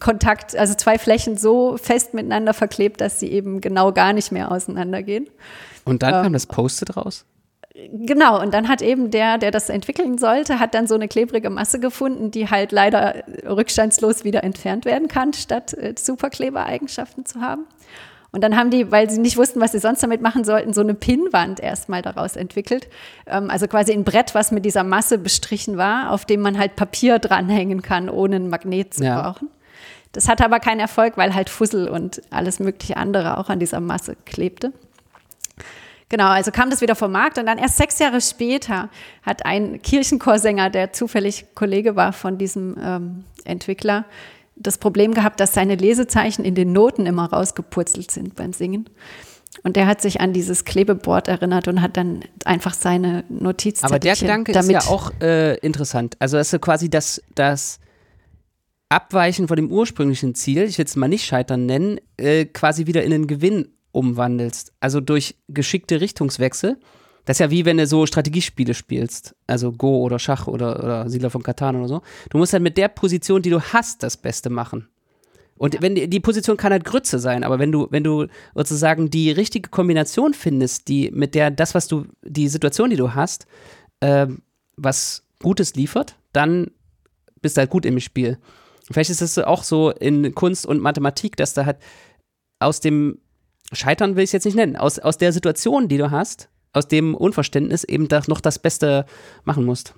Kontakt, 0.00 0.56
also 0.56 0.74
zwei 0.74 0.98
Flächen 0.98 1.36
so 1.36 1.76
fest 1.76 2.14
miteinander 2.14 2.54
verklebt, 2.54 3.02
dass 3.02 3.20
sie 3.20 3.30
eben 3.30 3.60
genau 3.60 3.92
gar 3.92 4.14
nicht 4.14 4.32
mehr 4.32 4.50
auseinandergehen. 4.50 5.28
Und 5.84 6.02
dann 6.02 6.14
ähm, 6.14 6.22
kam 6.22 6.32
das 6.32 6.46
Post-it 6.46 6.96
raus? 6.96 7.26
Genau, 7.74 8.40
und 8.40 8.54
dann 8.54 8.68
hat 8.68 8.82
eben 8.82 9.10
der, 9.10 9.36
der 9.36 9.50
das 9.50 9.68
entwickeln 9.68 10.16
sollte, 10.16 10.60
hat 10.60 10.74
dann 10.74 10.86
so 10.86 10.94
eine 10.94 11.08
klebrige 11.08 11.50
Masse 11.50 11.80
gefunden, 11.80 12.30
die 12.30 12.48
halt 12.48 12.70
leider 12.70 13.24
rückstandslos 13.44 14.22
wieder 14.22 14.44
entfernt 14.44 14.84
werden 14.84 15.08
kann, 15.08 15.32
statt 15.32 15.74
äh, 15.74 15.94
Superklebereigenschaften 15.98 17.26
zu 17.26 17.40
haben. 17.40 17.66
Und 18.30 18.42
dann 18.44 18.56
haben 18.56 18.70
die, 18.70 18.92
weil 18.92 19.10
sie 19.10 19.20
nicht 19.20 19.36
wussten, 19.36 19.60
was 19.60 19.72
sie 19.72 19.80
sonst 19.80 20.02
damit 20.04 20.20
machen 20.20 20.44
sollten, 20.44 20.72
so 20.72 20.82
eine 20.82 20.94
Pinnwand 20.94 21.58
erstmal 21.58 22.02
daraus 22.02 22.36
entwickelt. 22.36 22.88
Ähm, 23.26 23.50
also 23.50 23.66
quasi 23.66 23.92
ein 23.92 24.04
Brett, 24.04 24.36
was 24.36 24.52
mit 24.52 24.64
dieser 24.64 24.84
Masse 24.84 25.18
bestrichen 25.18 25.76
war, 25.76 26.12
auf 26.12 26.24
dem 26.24 26.42
man 26.42 26.58
halt 26.58 26.76
Papier 26.76 27.18
dranhängen 27.18 27.82
kann, 27.82 28.08
ohne 28.08 28.36
ein 28.36 28.48
Magnet 28.48 28.94
zu 28.94 29.04
ja. 29.04 29.20
brauchen. 29.20 29.50
Das 30.12 30.28
hatte 30.28 30.44
aber 30.44 30.60
keinen 30.60 30.78
Erfolg, 30.80 31.16
weil 31.16 31.34
halt 31.34 31.50
Fussel 31.50 31.88
und 31.88 32.22
alles 32.30 32.60
mögliche 32.60 32.96
andere 32.96 33.38
auch 33.38 33.48
an 33.48 33.58
dieser 33.58 33.80
Masse 33.80 34.16
klebte. 34.24 34.72
Genau, 36.14 36.28
also 36.28 36.52
kam 36.52 36.70
das 36.70 36.80
wieder 36.80 36.94
vom 36.94 37.10
Markt 37.10 37.38
und 37.38 37.46
dann 37.46 37.58
erst 37.58 37.76
sechs 37.76 37.98
Jahre 37.98 38.20
später 38.20 38.88
hat 39.24 39.44
ein 39.44 39.82
Kirchenchorsänger, 39.82 40.70
der 40.70 40.92
zufällig 40.92 41.46
Kollege 41.56 41.96
war 41.96 42.12
von 42.12 42.38
diesem 42.38 42.76
ähm, 42.80 43.24
Entwickler, 43.42 44.04
das 44.54 44.78
Problem 44.78 45.12
gehabt, 45.12 45.40
dass 45.40 45.54
seine 45.54 45.74
Lesezeichen 45.74 46.44
in 46.44 46.54
den 46.54 46.70
Noten 46.70 47.06
immer 47.06 47.32
rausgepurzelt 47.32 48.12
sind 48.12 48.36
beim 48.36 48.52
Singen. 48.52 48.88
Und 49.64 49.74
der 49.74 49.88
hat 49.88 50.00
sich 50.00 50.20
an 50.20 50.32
dieses 50.32 50.64
Klebeboard 50.64 51.26
erinnert 51.26 51.66
und 51.66 51.82
hat 51.82 51.96
dann 51.96 52.20
einfach 52.44 52.74
seine 52.74 53.24
Notizen. 53.28 53.84
Aber 53.84 53.98
der 53.98 54.14
Gedanke 54.14 54.52
ist 54.52 54.70
ja 54.70 54.82
auch 54.82 55.10
äh, 55.20 55.56
interessant. 55.58 56.14
Also, 56.20 56.36
dass 56.36 56.52
du 56.52 56.60
quasi 56.60 56.88
das, 56.88 57.20
das 57.34 57.80
Abweichen 58.88 59.48
von 59.48 59.56
dem 59.56 59.68
ursprünglichen 59.68 60.36
Ziel, 60.36 60.62
ich 60.62 60.78
will 60.78 60.84
es 60.84 60.94
mal 60.94 61.08
nicht 61.08 61.24
scheitern 61.24 61.66
nennen, 61.66 61.98
äh, 62.18 62.44
quasi 62.44 62.86
wieder 62.86 63.02
in 63.02 63.12
einen 63.12 63.26
Gewinn 63.26 63.74
umwandelst. 63.94 64.72
Also 64.80 65.00
durch 65.00 65.36
geschickte 65.48 66.00
Richtungswechsel. 66.00 66.78
Das 67.24 67.36
ist 67.36 67.40
ja 67.40 67.50
wie 67.50 67.64
wenn 67.64 67.78
du 67.78 67.86
so 67.86 68.04
Strategiespiele 68.04 68.74
spielst, 68.74 69.34
also 69.46 69.72
Go 69.72 70.02
oder 70.02 70.18
Schach 70.18 70.46
oder, 70.46 70.78
oder 70.78 71.08
Siedler 71.08 71.30
von 71.30 71.42
Katan 71.42 71.76
oder 71.76 71.88
so. 71.88 72.02
Du 72.28 72.36
musst 72.36 72.52
halt 72.52 72.62
mit 72.62 72.76
der 72.76 72.88
Position, 72.88 73.40
die 73.40 73.48
du 73.48 73.62
hast, 73.62 74.02
das 74.02 74.18
Beste 74.18 74.50
machen. 74.50 74.88
Und 75.56 75.80
wenn 75.80 75.94
die, 75.94 76.20
Position 76.20 76.56
kann 76.56 76.72
halt 76.72 76.84
Grütze 76.84 77.18
sein, 77.18 77.44
aber 77.44 77.58
wenn 77.58 77.70
du, 77.70 77.86
wenn 77.90 78.02
du 78.02 78.26
sozusagen 78.54 79.08
die 79.08 79.30
richtige 79.30 79.70
Kombination 79.70 80.34
findest, 80.34 80.88
die 80.88 81.10
mit 81.12 81.34
der 81.34 81.50
das, 81.50 81.74
was 81.74 81.86
du, 81.86 82.06
die 82.22 82.48
Situation, 82.48 82.90
die 82.90 82.96
du 82.96 83.14
hast, 83.14 83.46
äh, 84.00 84.26
was 84.76 85.22
Gutes 85.40 85.74
liefert, 85.76 86.16
dann 86.32 86.72
bist 87.40 87.56
du 87.56 87.60
halt 87.60 87.70
gut 87.70 87.86
im 87.86 88.00
Spiel. 88.00 88.38
Vielleicht 88.90 89.10
ist 89.10 89.22
es 89.22 89.38
auch 89.38 89.62
so 89.62 89.90
in 89.90 90.34
Kunst 90.34 90.66
und 90.66 90.80
Mathematik, 90.80 91.36
dass 91.36 91.54
da 91.54 91.64
halt 91.64 91.78
aus 92.58 92.80
dem 92.80 93.18
Scheitern 93.74 94.16
will 94.16 94.24
ich 94.24 94.28
es 94.28 94.32
jetzt 94.32 94.44
nicht 94.44 94.56
nennen, 94.56 94.76
aus, 94.76 94.98
aus 94.98 95.18
der 95.18 95.32
Situation, 95.32 95.88
die 95.88 95.98
du 95.98 96.10
hast, 96.10 96.48
aus 96.72 96.88
dem 96.88 97.14
Unverständnis 97.14 97.84
eben 97.84 98.08
da 98.08 98.22
noch 98.26 98.40
das 98.40 98.58
Beste 98.58 99.06
machen 99.44 99.64
musst. 99.64 99.94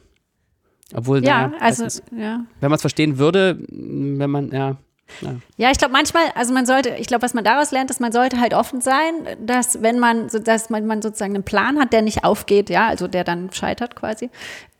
Obwohl, 0.94 1.24
ja, 1.24 1.48
na, 1.48 1.58
also, 1.58 1.84
ja. 2.16 2.44
wenn 2.60 2.70
man 2.70 2.76
es 2.76 2.80
verstehen 2.80 3.18
würde, 3.18 3.58
wenn 3.68 4.30
man, 4.30 4.50
ja, 4.50 4.76
ja, 5.20 5.34
ja 5.56 5.70
ich 5.70 5.78
glaube 5.78 5.92
manchmal, 5.92 6.24
also 6.34 6.52
man 6.52 6.66
sollte, 6.66 6.90
ich 6.98 7.06
glaube, 7.06 7.22
was 7.22 7.34
man 7.34 7.44
daraus 7.44 7.70
lernt, 7.70 7.90
ist, 7.90 8.00
man 8.00 8.12
sollte 8.12 8.40
halt 8.40 8.54
offen 8.54 8.80
sein, 8.80 9.12
dass 9.40 9.82
wenn 9.82 9.98
man, 9.98 10.28
dass 10.28 10.70
man, 10.70 10.86
man 10.86 11.02
sozusagen 11.02 11.34
einen 11.34 11.44
Plan 11.44 11.78
hat, 11.78 11.92
der 11.92 12.02
nicht 12.02 12.24
aufgeht, 12.24 12.70
ja, 12.70 12.88
also 12.88 13.08
der 13.08 13.24
dann 13.24 13.52
scheitert 13.52 13.96
quasi, 13.96 14.30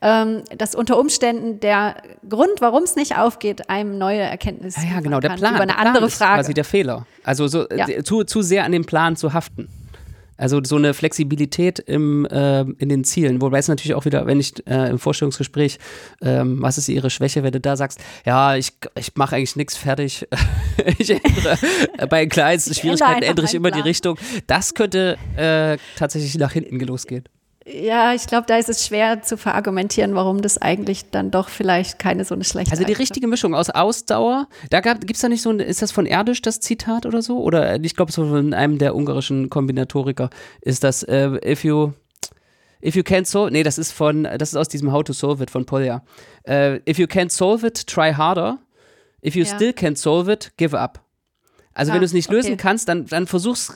ähm, 0.01 0.43
dass 0.57 0.75
unter 0.75 0.99
Umständen 0.99 1.59
der 1.59 1.95
Grund, 2.27 2.59
warum 2.59 2.83
es 2.83 2.95
nicht 2.95 3.17
aufgeht, 3.17 3.69
einem 3.69 3.97
neue 3.97 4.19
Erkenntnisse 4.19 4.81
ja, 4.81 4.95
ja, 4.95 4.99
genau, 4.99 5.19
der 5.19 5.29
Plan, 5.29 5.55
über 5.55 5.63
eine 5.63 5.77
andere 5.77 6.07
Plan 6.07 6.09
Frage. 6.09 6.41
quasi 6.41 6.53
der 6.53 6.65
Fehler. 6.65 7.05
Also 7.23 7.47
so, 7.47 7.67
ja. 7.69 8.03
Zu, 8.03 8.23
zu 8.23 8.41
sehr 8.41 8.63
an 8.63 8.71
dem 8.71 8.85
Plan 8.85 9.15
zu 9.15 9.33
haften. 9.33 9.69
Also 10.37 10.61
so 10.63 10.75
eine 10.75 10.93
Flexibilität 10.93 11.79
im, 11.79 12.25
äh, 12.25 12.61
in 12.61 12.89
den 12.89 13.03
Zielen. 13.03 13.41
Wobei 13.41 13.59
es 13.59 13.67
natürlich 13.67 13.95
auch 13.95 14.05
wieder, 14.05 14.25
wenn 14.25 14.39
ich 14.39 14.53
äh, 14.67 14.89
im 14.89 14.99
Vorstellungsgespräch, 14.99 15.79
ähm, 16.21 16.61
was 16.61 16.77
ist 16.77 16.89
Ihre 16.89 17.09
Schwäche, 17.09 17.43
wenn 17.43 17.51
du 17.51 17.59
da 17.59 17.75
sagst, 17.75 17.99
ja, 18.25 18.55
ich, 18.55 18.73
ich 18.97 19.15
mache 19.15 19.35
eigentlich 19.35 19.55
nichts 19.55 19.75
fertig. 19.75 20.27
ich 20.97 21.09
ändere, 21.09 21.57
bei 22.09 22.25
kleinsten 22.27 22.73
Schwierigkeiten 22.73 23.23
ändere 23.23 23.45
ich 23.45 23.53
immer 23.53 23.69
Plan. 23.69 23.83
die 23.83 23.89
Richtung. 23.89 24.17
Das 24.45 24.73
könnte 24.73 25.17
äh, 25.35 25.77
tatsächlich 25.97 26.35
nach 26.37 26.51
hinten 26.51 26.79
losgehen. 26.79 27.23
Ja, 27.69 28.13
ich 28.13 28.27
glaube, 28.27 28.45
da 28.47 28.57
ist 28.57 28.69
es 28.69 28.85
schwer 28.85 29.23
zu 29.23 29.35
verargumentieren, 29.35 30.15
warum 30.15 30.41
das 30.41 30.57
eigentlich 30.57 31.11
dann 31.11 31.31
doch 31.31 31.49
vielleicht 31.49 31.99
keine 31.99 32.23
so 32.23 32.33
eine 32.33 32.45
schlechte 32.45 32.71
Also 32.71 32.85
die 32.85 32.93
richtige 32.93 33.27
Mischung 33.27 33.53
aus 33.53 33.69
Ausdauer, 33.69 34.47
da 34.69 34.79
gibt 34.79 35.15
es 35.15 35.19
da 35.21 35.27
nicht 35.27 35.41
so 35.41 35.49
ein, 35.49 35.59
ist 35.59 35.81
das 35.81 35.91
von 35.91 36.05
Erdisch 36.05 36.41
das 36.41 36.61
Zitat 36.61 37.05
oder 37.05 37.21
so? 37.21 37.39
Oder 37.41 37.83
ich 37.83 37.95
glaube, 37.95 38.11
so 38.13 38.25
von 38.25 38.53
einem 38.53 38.77
der 38.77 38.95
ungarischen 38.95 39.49
Kombinatoriker 39.49 40.29
ist 40.61 40.83
das, 40.85 41.03
äh, 41.03 41.29
if 41.45 41.65
you 41.65 41.91
if 42.81 42.95
you 42.95 43.01
can't 43.01 43.25
solve, 43.25 43.51
nee, 43.51 43.63
das 43.63 43.77
ist 43.77 43.91
von, 43.91 44.23
das 44.23 44.49
ist 44.49 44.55
aus 44.55 44.69
diesem 44.69 44.91
How 44.93 45.03
to 45.03 45.11
Solve 45.11 45.43
It 45.43 45.51
von 45.51 45.65
Polya. 45.65 46.03
Uh, 46.47 46.77
if 46.87 46.97
you 46.99 47.05
can't 47.07 47.31
solve 47.31 47.65
it, 47.67 47.85
try 47.87 48.13
harder. 48.13 48.59
If 49.25 49.35
you 49.35 49.43
Ja. 49.43 49.55
still 49.55 49.71
can't 49.71 49.97
solve 49.97 50.31
it, 50.31 50.53
give 50.57 50.77
up. 50.77 51.03
Also 51.73 51.91
wenn 51.91 51.97
Ah, 51.97 51.99
du 51.99 52.05
es 52.05 52.13
nicht 52.13 52.31
lösen 52.31 52.53
okay. 52.53 52.57
kannst, 52.61 52.87
dann, 52.87 53.05
dann 53.07 53.27
versuch's 53.27 53.75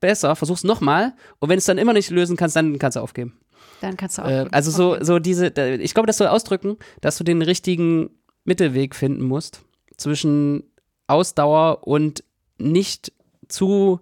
besser, 0.00 0.34
versuch's 0.36 0.64
nochmal. 0.64 1.14
Und 1.38 1.48
wenn 1.48 1.56
du 1.56 1.60
es 1.60 1.66
dann 1.66 1.78
immer 1.78 1.92
nicht 1.92 2.10
lösen 2.10 2.36
kannst, 2.36 2.56
dann 2.56 2.78
kannst 2.78 2.96
du 2.96 3.00
aufgeben. 3.00 3.38
Dann 3.80 3.96
kannst 3.96 4.18
du 4.18 4.22
auch. 4.22 4.28
Äh, 4.28 4.46
also 4.50 4.70
so, 4.70 5.02
so 5.02 5.18
diese, 5.18 5.46
ich 5.80 5.94
glaube, 5.94 6.06
das 6.06 6.18
soll 6.18 6.26
ausdrücken, 6.26 6.76
dass 7.00 7.18
du 7.18 7.24
den 7.24 7.42
richtigen 7.42 8.10
Mittelweg 8.44 8.94
finden 8.94 9.24
musst 9.24 9.62
zwischen 9.96 10.64
Ausdauer 11.06 11.86
und 11.86 12.24
nicht 12.58 13.12
zu 13.48 14.00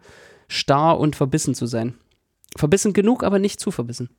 starr 0.48 0.98
und 0.98 1.16
verbissen 1.16 1.54
zu 1.54 1.66
sein. 1.66 1.94
Verbissen 2.56 2.92
genug, 2.92 3.22
aber 3.22 3.38
nicht 3.38 3.60
zu 3.60 3.70
verbissen. 3.70 4.10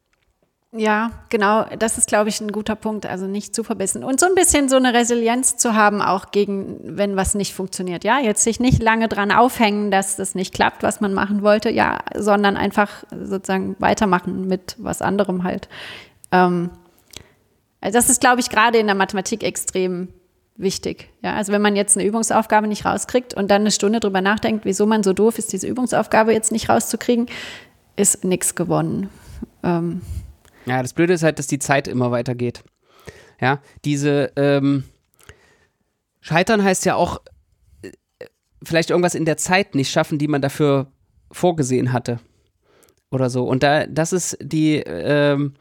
Ja, 0.72 1.12
genau. 1.30 1.66
Das 1.80 1.98
ist, 1.98 2.08
glaube 2.08 2.30
ich, 2.30 2.40
ein 2.42 2.52
guter 2.52 2.76
Punkt. 2.76 3.08
Also 3.08 3.26
nicht 3.26 3.56
zu 3.56 3.64
verbissen. 3.64 4.04
Und 4.04 4.20
so 4.20 4.28
ein 4.28 4.36
bisschen 4.36 4.70
so 4.70 4.76
eine 4.76 4.94
Resilienz 4.94 5.58
zu 5.58 5.74
haben, 5.74 6.02
auch 6.02 6.30
gegen, 6.30 6.80
wenn 6.84 7.16
was 7.16 7.34
nicht 7.34 7.56
funktioniert. 7.56 8.04
Ja, 8.04 8.20
jetzt 8.20 8.44
sich 8.44 8.60
nicht 8.60 8.82
lange 8.82 9.08
dran 9.08 9.32
aufhängen, 9.32 9.90
dass 9.90 10.16
das 10.16 10.36
nicht 10.36 10.54
klappt, 10.54 10.84
was 10.84 11.02
man 11.02 11.14
machen 11.14 11.42
wollte. 11.42 11.72
Ja, 11.72 12.00
sondern 12.16 12.56
einfach 12.56 13.04
sozusagen 13.10 13.76
weitermachen 13.80 14.48
mit 14.48 14.76
was 14.78 15.02
anderem 15.02 15.44
halt. 15.44 15.70
Ähm, 16.32 16.70
also 17.82 17.98
das 17.98 18.10
ist, 18.10 18.22
glaube 18.22 18.42
ich, 18.42 18.50
gerade 18.50 18.78
in 18.78 18.86
der 18.86 18.96
Mathematik 18.96 19.44
extrem 19.44 20.10
wichtig. 20.56 21.10
Ja, 21.24 21.34
also 21.34 21.52
wenn 21.52 21.64
man 21.64 21.76
jetzt 21.76 21.98
eine 21.98 22.06
Übungsaufgabe 22.06 22.68
nicht 22.68 22.86
rauskriegt 22.86 23.34
und 23.34 23.50
dann 23.50 23.62
eine 23.62 23.72
Stunde 23.72 24.00
drüber 24.00 24.22
nachdenkt, 24.22 24.66
wieso 24.66 24.86
man 24.86 25.02
so 25.02 25.14
doof 25.14 25.40
ist, 25.40 25.52
diese 25.52 25.68
Übungsaufgabe 25.68 26.32
jetzt 26.34 26.52
nicht 26.52 26.70
rauszukriegen, 26.70 27.28
ist 27.96 28.24
nichts 28.24 28.54
gewonnen. 28.54 29.10
Ähm, 29.64 30.02
Ja, 30.65 30.82
das 30.82 30.93
Blöde 30.93 31.13
ist 31.13 31.24
halt, 31.24 31.39
dass 31.39 31.48
die 31.48 31.60
Zeit 31.60 31.88
immer 31.88 32.12
weitergeht. 32.12 32.63
Ja, 33.41 33.62
diese 33.86 34.32
ähm, 34.36 34.84
Scheitern 36.22 36.63
heißt 36.63 36.86
ja 36.86 36.95
auch 36.95 37.22
äh, 37.82 37.91
vielleicht 38.63 38.89
irgendwas 38.89 39.15
in 39.15 39.26
der 39.26 39.38
Zeit 39.38 39.76
nicht 39.76 39.91
schaffen, 39.91 40.17
die 40.17 40.28
man 40.28 40.41
dafür 40.41 40.91
vorgesehen 41.32 41.93
hatte. 41.93 42.19
Oder 43.12 43.30
so. 43.30 43.48
Und 43.48 43.63
da, 43.63 43.88
das 43.88 44.13
ist 44.13 44.38
die, 44.41 44.76
ähm, 44.76 45.56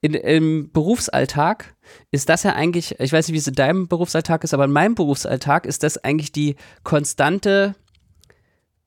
in, 0.00 0.14
im 0.14 0.70
Berufsalltag 0.72 1.74
ist 2.10 2.28
das 2.28 2.42
ja 2.42 2.54
eigentlich, 2.54 2.98
ich 3.00 3.12
weiß 3.12 3.28
nicht, 3.28 3.34
wie 3.34 3.38
es 3.38 3.46
in 3.46 3.54
deinem 3.54 3.88
Berufsalltag 3.88 4.44
ist, 4.44 4.54
aber 4.54 4.64
in 4.64 4.72
meinem 4.72 4.94
Berufsalltag 4.94 5.66
ist 5.66 5.82
das 5.82 5.98
eigentlich 5.98 6.32
die 6.32 6.56
konstante, 6.84 7.74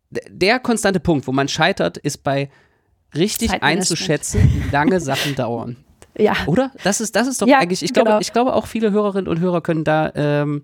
der 0.10 0.60
konstante 0.60 1.00
Punkt, 1.00 1.28
wo 1.28 1.32
man 1.32 1.48
scheitert, 1.48 1.98
ist 1.98 2.24
bei 2.24 2.50
richtig 3.16 3.64
einzuschätzen, 3.64 4.50
wie 4.54 4.70
lange 4.72 5.00
Sachen 5.00 5.36
dauern. 5.36 5.78
ja. 6.18 6.34
Oder? 6.46 6.72
Das 6.84 7.02
ist, 7.02 7.16
das 7.16 7.28
ist 7.28 7.42
doch 7.42 7.48
Ja, 7.48 7.60
eigentlich, 7.60 7.84
ich 7.84 7.94
glaube, 7.94 8.10
genau. 8.10 8.20
ich 8.20 8.34
glaube 8.34 8.54
auch 8.54 8.68
viele 8.68 8.92
Hörerinnen 8.92 9.28
und 9.28 9.40
Hörer 9.40 9.62
können 9.62 9.84
da 9.84 10.12
ähm, 10.16 10.64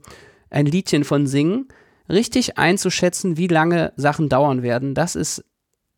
ein 0.49 0.65
Liedchen 0.65 1.03
von 1.03 1.27
singen. 1.27 1.67
Richtig 2.09 2.57
einzuschätzen, 2.57 3.35
wie 3.37 3.47
lange 3.47 3.91
Sachen 3.97 4.29
dauern 4.29 4.63
werden, 4.63 4.95
das 4.95 5.15
ist 5.15 5.43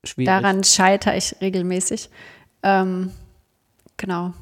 schwierig. 0.03 0.27
Daran 0.27 0.63
scheitere 0.63 1.15
ich 1.15 1.35
regelmäßig. 1.39 2.09
Ähm, 2.63 3.11
genau. 3.97 4.33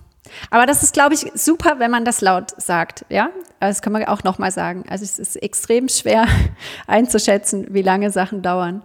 Aber 0.50 0.66
das 0.66 0.84
ist, 0.84 0.94
glaube 0.94 1.14
ich, 1.14 1.32
super, 1.36 1.80
wenn 1.80 1.92
man 1.92 2.06
das 2.06 2.22
laut 2.22 2.52
sagt. 2.62 3.06
Ja, 3.10 3.30
Also 3.60 3.78
das 3.78 3.82
kann 3.82 3.94
man 3.94 4.06
auch 4.06 4.24
noch 4.24 4.40
mal 4.40 4.52
sagen. 4.52 4.84
Also 4.90 5.04
es 5.04 5.20
ist 5.20 5.36
extrem 5.38 5.90
schwer 5.90 6.26
einzuschätzen, 6.88 7.68
wie 7.70 7.82
lange 7.82 8.12
Sachen 8.12 8.42
dauern. 8.42 8.84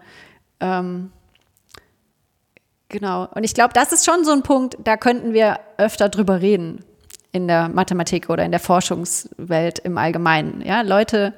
Ähm, 0.60 1.10
genau. 2.92 3.28
Und 3.34 3.42
ich 3.42 3.54
glaube, 3.54 3.74
das 3.74 3.92
ist 3.92 4.04
schon 4.04 4.24
so 4.24 4.30
ein 4.30 4.44
Punkt, 4.44 4.76
da 4.84 4.96
könnten 4.96 5.32
wir 5.32 5.58
öfter 5.78 6.08
drüber 6.08 6.40
reden 6.40 6.84
in 7.32 7.48
der 7.48 7.68
Mathematik 7.68 8.30
oder 8.30 8.44
in 8.44 8.52
der 8.52 8.60
Forschungswelt 8.60 9.80
im 9.80 9.98
Allgemeinen. 9.98 10.60
Ja, 10.60 10.82
Leute 10.82 11.34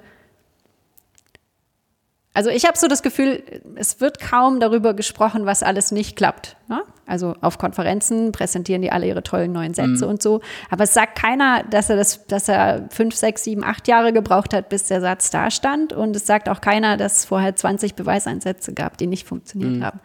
also 2.36 2.50
ich 2.50 2.66
habe 2.66 2.76
so 2.76 2.88
das 2.88 3.02
Gefühl, 3.04 3.44
es 3.76 4.00
wird 4.00 4.18
kaum 4.18 4.58
darüber 4.58 4.92
gesprochen, 4.92 5.46
was 5.46 5.62
alles 5.62 5.92
nicht 5.92 6.16
klappt. 6.16 6.56
Ne? 6.68 6.82
Also 7.06 7.36
auf 7.40 7.58
Konferenzen 7.58 8.32
präsentieren 8.32 8.82
die 8.82 8.90
alle 8.90 9.06
ihre 9.06 9.22
tollen 9.22 9.52
neuen 9.52 9.72
Sätze 9.72 10.08
und 10.08 10.20
so. 10.20 10.40
Aber 10.68 10.82
es 10.82 10.92
sagt 10.92 11.16
keiner, 11.16 11.62
dass 11.62 11.90
er 11.90 11.96
das, 11.96 12.26
dass 12.26 12.48
er 12.48 12.88
fünf, 12.90 13.14
sechs, 13.14 13.44
sieben, 13.44 13.62
acht 13.62 13.86
Jahre 13.86 14.12
gebraucht 14.12 14.52
hat, 14.52 14.68
bis 14.68 14.84
der 14.84 15.00
Satz 15.00 15.30
da 15.30 15.52
stand. 15.52 15.92
Und 15.92 16.16
es 16.16 16.26
sagt 16.26 16.48
auch 16.48 16.60
keiner, 16.60 16.96
dass 16.96 17.18
es 17.18 17.24
vorher 17.24 17.54
20 17.54 17.94
Beweiseinsätze 17.94 18.74
gab, 18.74 18.98
die 18.98 19.06
nicht 19.06 19.28
funktioniert 19.28 19.84
haben. 19.84 20.00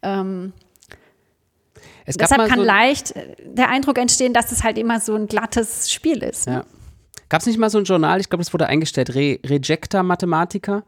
Ähm, 0.00 0.52
es 2.08 2.16
deshalb 2.16 2.48
kann 2.48 2.60
so, 2.60 2.64
leicht 2.64 3.14
äh, 3.14 3.36
der 3.44 3.68
Eindruck 3.68 3.98
entstehen, 3.98 4.32
dass 4.32 4.50
es 4.50 4.64
halt 4.64 4.78
immer 4.78 5.00
so 5.00 5.14
ein 5.14 5.26
glattes 5.26 5.92
Spiel 5.92 6.22
ist. 6.22 6.46
Ne? 6.46 6.54
Ja. 6.54 6.64
Gab 7.28 7.40
es 7.42 7.46
nicht 7.46 7.58
mal 7.58 7.68
so 7.68 7.78
ein 7.78 7.84
Journal, 7.84 8.20
ich 8.20 8.30
glaube, 8.30 8.42
das 8.42 8.52
wurde 8.54 8.66
eingestellt, 8.66 9.14
Re 9.14 9.38
Rejecta 9.44 10.02
Mathematiker, 10.02 10.84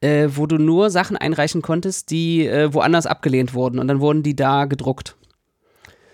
äh, 0.00 0.28
wo 0.30 0.46
du 0.46 0.56
nur 0.56 0.90
Sachen 0.90 1.16
einreichen 1.16 1.62
konntest, 1.62 2.10
die 2.10 2.46
äh, 2.46 2.72
woanders 2.72 3.06
abgelehnt 3.06 3.54
wurden 3.54 3.80
und 3.80 3.88
dann 3.88 4.00
wurden 4.00 4.22
die 4.22 4.36
da 4.36 4.66
gedruckt. 4.66 5.16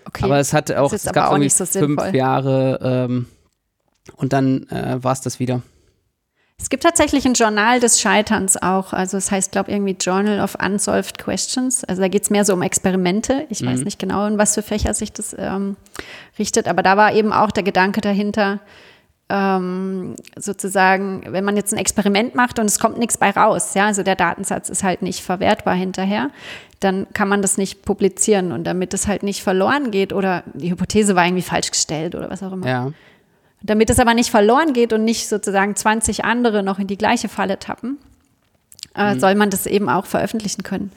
Okay. 0.06 0.24
Aber 0.24 0.38
es 0.38 0.52
hat 0.52 0.72
auch, 0.72 0.92
es 0.92 1.04
gab 1.04 1.32
auch 1.32 1.38
nicht 1.38 1.54
so 1.54 1.66
fünf 1.66 2.00
sinnvoll. 2.00 2.16
Jahre 2.16 2.78
ähm, 2.82 3.26
und 4.16 4.32
dann 4.32 4.66
äh, 4.68 5.02
war 5.02 5.12
es 5.12 5.20
das 5.20 5.38
wieder. 5.38 5.62
Es 6.58 6.70
gibt 6.70 6.82
tatsächlich 6.82 7.26
ein 7.26 7.34
Journal 7.34 7.80
des 7.80 8.00
Scheiterns 8.00 8.60
auch. 8.60 8.92
Also 8.92 9.18
es 9.18 9.30
heißt, 9.30 9.52
glaube 9.52 9.70
ich, 9.70 9.76
irgendwie 9.76 9.96
Journal 10.00 10.40
of 10.40 10.56
Unsolved 10.60 11.18
Questions. 11.18 11.84
Also 11.84 12.00
da 12.00 12.08
geht 12.08 12.22
es 12.22 12.30
mehr 12.30 12.44
so 12.44 12.54
um 12.54 12.62
Experimente. 12.62 13.46
Ich 13.50 13.64
weiß 13.64 13.82
nicht 13.82 13.98
genau, 13.98 14.26
in 14.26 14.38
was 14.38 14.54
für 14.54 14.62
Fächer 14.62 14.94
sich 14.94 15.12
das 15.12 15.36
ähm, 15.38 15.76
richtet. 16.38 16.66
Aber 16.66 16.82
da 16.82 16.96
war 16.96 17.12
eben 17.12 17.32
auch 17.32 17.50
der 17.50 17.62
Gedanke 17.62 18.00
dahinter, 18.00 18.60
ähm, 19.28 20.14
sozusagen, 20.36 21.24
wenn 21.28 21.44
man 21.44 21.56
jetzt 21.56 21.74
ein 21.74 21.78
Experiment 21.78 22.34
macht 22.34 22.58
und 22.58 22.66
es 22.66 22.78
kommt 22.78 22.98
nichts 22.98 23.18
bei 23.18 23.30
raus, 23.30 23.74
ja, 23.74 23.86
also 23.86 24.04
der 24.04 24.14
Datensatz 24.14 24.68
ist 24.68 24.84
halt 24.84 25.02
nicht 25.02 25.22
verwertbar 25.22 25.74
hinterher, 25.74 26.30
dann 26.78 27.08
kann 27.12 27.28
man 27.28 27.42
das 27.42 27.58
nicht 27.58 27.84
publizieren. 27.84 28.52
Und 28.52 28.64
damit 28.64 28.94
es 28.94 29.06
halt 29.06 29.22
nicht 29.22 29.42
verloren 29.42 29.90
geht 29.90 30.12
oder 30.12 30.42
die 30.54 30.70
Hypothese 30.70 31.16
war 31.16 31.26
irgendwie 31.26 31.42
falsch 31.42 31.70
gestellt 31.70 32.14
oder 32.14 32.30
was 32.30 32.42
auch 32.42 32.52
immer. 32.52 32.66
Ja. 32.66 32.92
Damit 33.66 33.90
es 33.90 33.98
aber 33.98 34.14
nicht 34.14 34.30
verloren 34.30 34.72
geht 34.72 34.92
und 34.92 35.04
nicht 35.04 35.28
sozusagen 35.28 35.74
20 35.76 36.24
andere 36.24 36.62
noch 36.62 36.78
in 36.78 36.86
die 36.86 36.96
gleiche 36.96 37.28
Falle 37.28 37.58
tappen, 37.58 37.98
äh, 38.94 39.14
Mhm. 39.14 39.20
soll 39.20 39.34
man 39.34 39.50
das 39.50 39.66
eben 39.66 39.88
auch 39.88 40.06
veröffentlichen 40.06 40.62
können. 40.62 40.90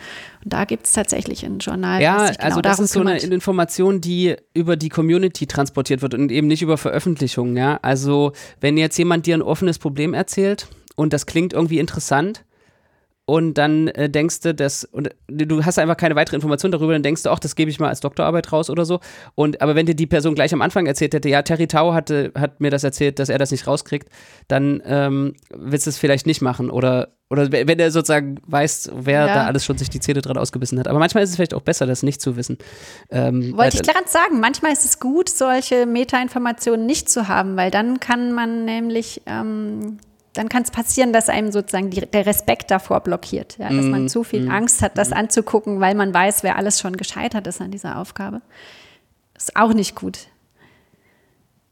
Und 0.43 0.53
da 0.53 0.65
gibt 0.65 0.85
es 0.85 0.93
tatsächlich 0.93 1.43
ein 1.45 1.59
Journal, 1.59 2.01
Ja, 2.01 2.27
genau 2.29 2.39
also 2.43 2.61
das 2.61 2.79
ist 2.79 2.93
so 2.93 3.01
eine 3.01 3.17
kümmert. 3.17 3.33
Information, 3.33 3.99
die 4.01 4.35
über 4.53 4.75
die 4.77 4.89
Community 4.89 5.47
transportiert 5.47 6.01
wird 6.01 6.13
und 6.13 6.31
eben 6.31 6.47
nicht 6.47 6.61
über 6.61 6.77
Veröffentlichungen, 6.77 7.57
ja. 7.57 7.79
Also 7.81 8.31
wenn 8.61 8.77
jetzt 8.77 8.97
jemand 8.97 9.25
dir 9.25 9.35
ein 9.35 9.41
offenes 9.41 9.79
Problem 9.79 10.13
erzählt 10.13 10.67
und 10.95 11.11
das 11.11 11.25
klingt 11.25 11.53
irgendwie 11.53 11.79
interessant 11.79 12.43
und 13.29 13.53
dann 13.53 13.87
äh, 13.89 14.09
denkst 14.09 14.39
du, 14.41 14.55
das 14.55 14.85
und 14.85 15.11
du 15.27 15.63
hast 15.63 15.77
einfach 15.77 15.97
keine 15.97 16.15
weitere 16.15 16.35
Information 16.35 16.71
darüber, 16.71 16.93
dann 16.93 17.03
denkst 17.03 17.21
du, 17.21 17.29
ach, 17.29 17.37
das 17.37 17.55
gebe 17.55 17.69
ich 17.69 17.79
mal 17.79 17.89
als 17.89 17.99
Doktorarbeit 17.99 18.51
raus 18.51 18.71
oder 18.71 18.85
so. 18.85 18.99
Und 19.35 19.61
aber 19.61 19.75
wenn 19.75 19.85
dir 19.85 19.93
die 19.93 20.07
Person 20.07 20.33
gleich 20.33 20.51
am 20.51 20.63
Anfang 20.63 20.87
erzählt 20.87 21.13
hätte, 21.13 21.29
ja, 21.29 21.43
Terry 21.43 21.67
Tau 21.67 21.93
hatte, 21.93 22.31
hat 22.35 22.59
mir 22.59 22.71
das 22.71 22.83
erzählt, 22.83 23.19
dass 23.19 23.29
er 23.29 23.37
das 23.37 23.51
nicht 23.51 23.67
rauskriegt, 23.67 24.09
dann 24.47 24.81
ähm, 24.83 25.35
willst 25.55 25.85
du 25.85 25.91
es 25.91 25.99
vielleicht 25.99 26.25
nicht 26.25 26.41
machen 26.41 26.71
oder 26.71 27.09
oder 27.31 27.51
wenn 27.51 27.77
er 27.77 27.91
sozusagen 27.91 28.37
weiß, 28.47 28.89
wer 28.95 29.27
Ja. 29.27 29.33
da 29.35 29.45
alles 29.45 29.63
schon 29.63 29.77
sich 29.77 29.91
die 29.91 29.99
Zähne 29.99 30.21
dran 30.23 30.35
ausgebissen 30.35 30.79
hat. 30.79 30.87
Aber 30.87 30.97
manchmal 30.97 31.23
ist 31.23 31.29
es 31.29 31.35
vielleicht 31.35 31.53
auch 31.53 31.61
besser, 31.61 31.85
das 31.85 32.01
nicht 32.01 32.19
zu 32.21 32.35
wissen. 32.35 32.57
Ähm, 33.11 33.55
Wollte 33.55 33.77
ich 33.77 33.83
gerade 33.83 34.07
sagen, 34.09 34.39
manchmal 34.39 34.71
ist 34.73 34.83
es 34.83 34.99
gut, 34.99 35.29
solche 35.29 35.85
Metainformationen 35.85 36.87
nicht 36.87 37.07
zu 37.07 37.27
haben, 37.27 37.55
weil 37.55 37.69
dann 37.69 37.99
kann 37.99 38.31
man 38.33 38.65
nämlich, 38.65 39.21
ähm, 39.27 39.99
dann 40.33 40.47
kann 40.49 40.63
es 40.63 40.71
passieren, 40.71 41.11
dass 41.11 41.27
einem 41.29 41.51
sozusagen 41.51 41.89
die, 41.89 42.01
der 42.01 42.25
Respekt 42.25 42.69
davor 42.71 42.99
blockiert, 43.01 43.57
ja? 43.57 43.69
dass 43.69 43.85
Mhm. 43.85 43.91
man 43.91 44.09
zu 44.09 44.23
viel 44.23 44.49
Angst 44.49 44.81
hat, 44.81 44.97
das 44.97 45.11
anzugucken, 45.11 45.79
weil 45.79 45.95
man 45.95 46.13
weiß, 46.13 46.43
wer 46.43 46.55
alles 46.55 46.79
schon 46.79 46.95
gescheitert 46.97 47.47
ist 47.47 47.61
an 47.61 47.71
dieser 47.71 47.97
Aufgabe. 47.97 48.41
Ist 49.35 49.55
auch 49.55 49.73
nicht 49.73 49.95
gut. 49.95 50.27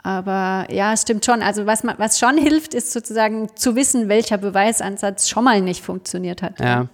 Aber 0.03 0.67
ja, 0.71 0.93
es 0.93 1.01
stimmt 1.01 1.25
schon. 1.25 1.41
Also 1.41 1.65
was, 1.65 1.83
man, 1.83 1.95
was 1.97 2.17
schon 2.19 2.37
hilft, 2.37 2.73
ist 2.73 2.93
sozusagen 2.93 3.49
zu 3.55 3.75
wissen, 3.75 4.07
welcher 4.09 4.37
Beweisansatz 4.37 5.27
schon 5.27 5.43
mal 5.43 5.61
nicht 5.61 5.83
funktioniert 5.83 6.41
hat. 6.41 6.59
ja. 6.59 6.87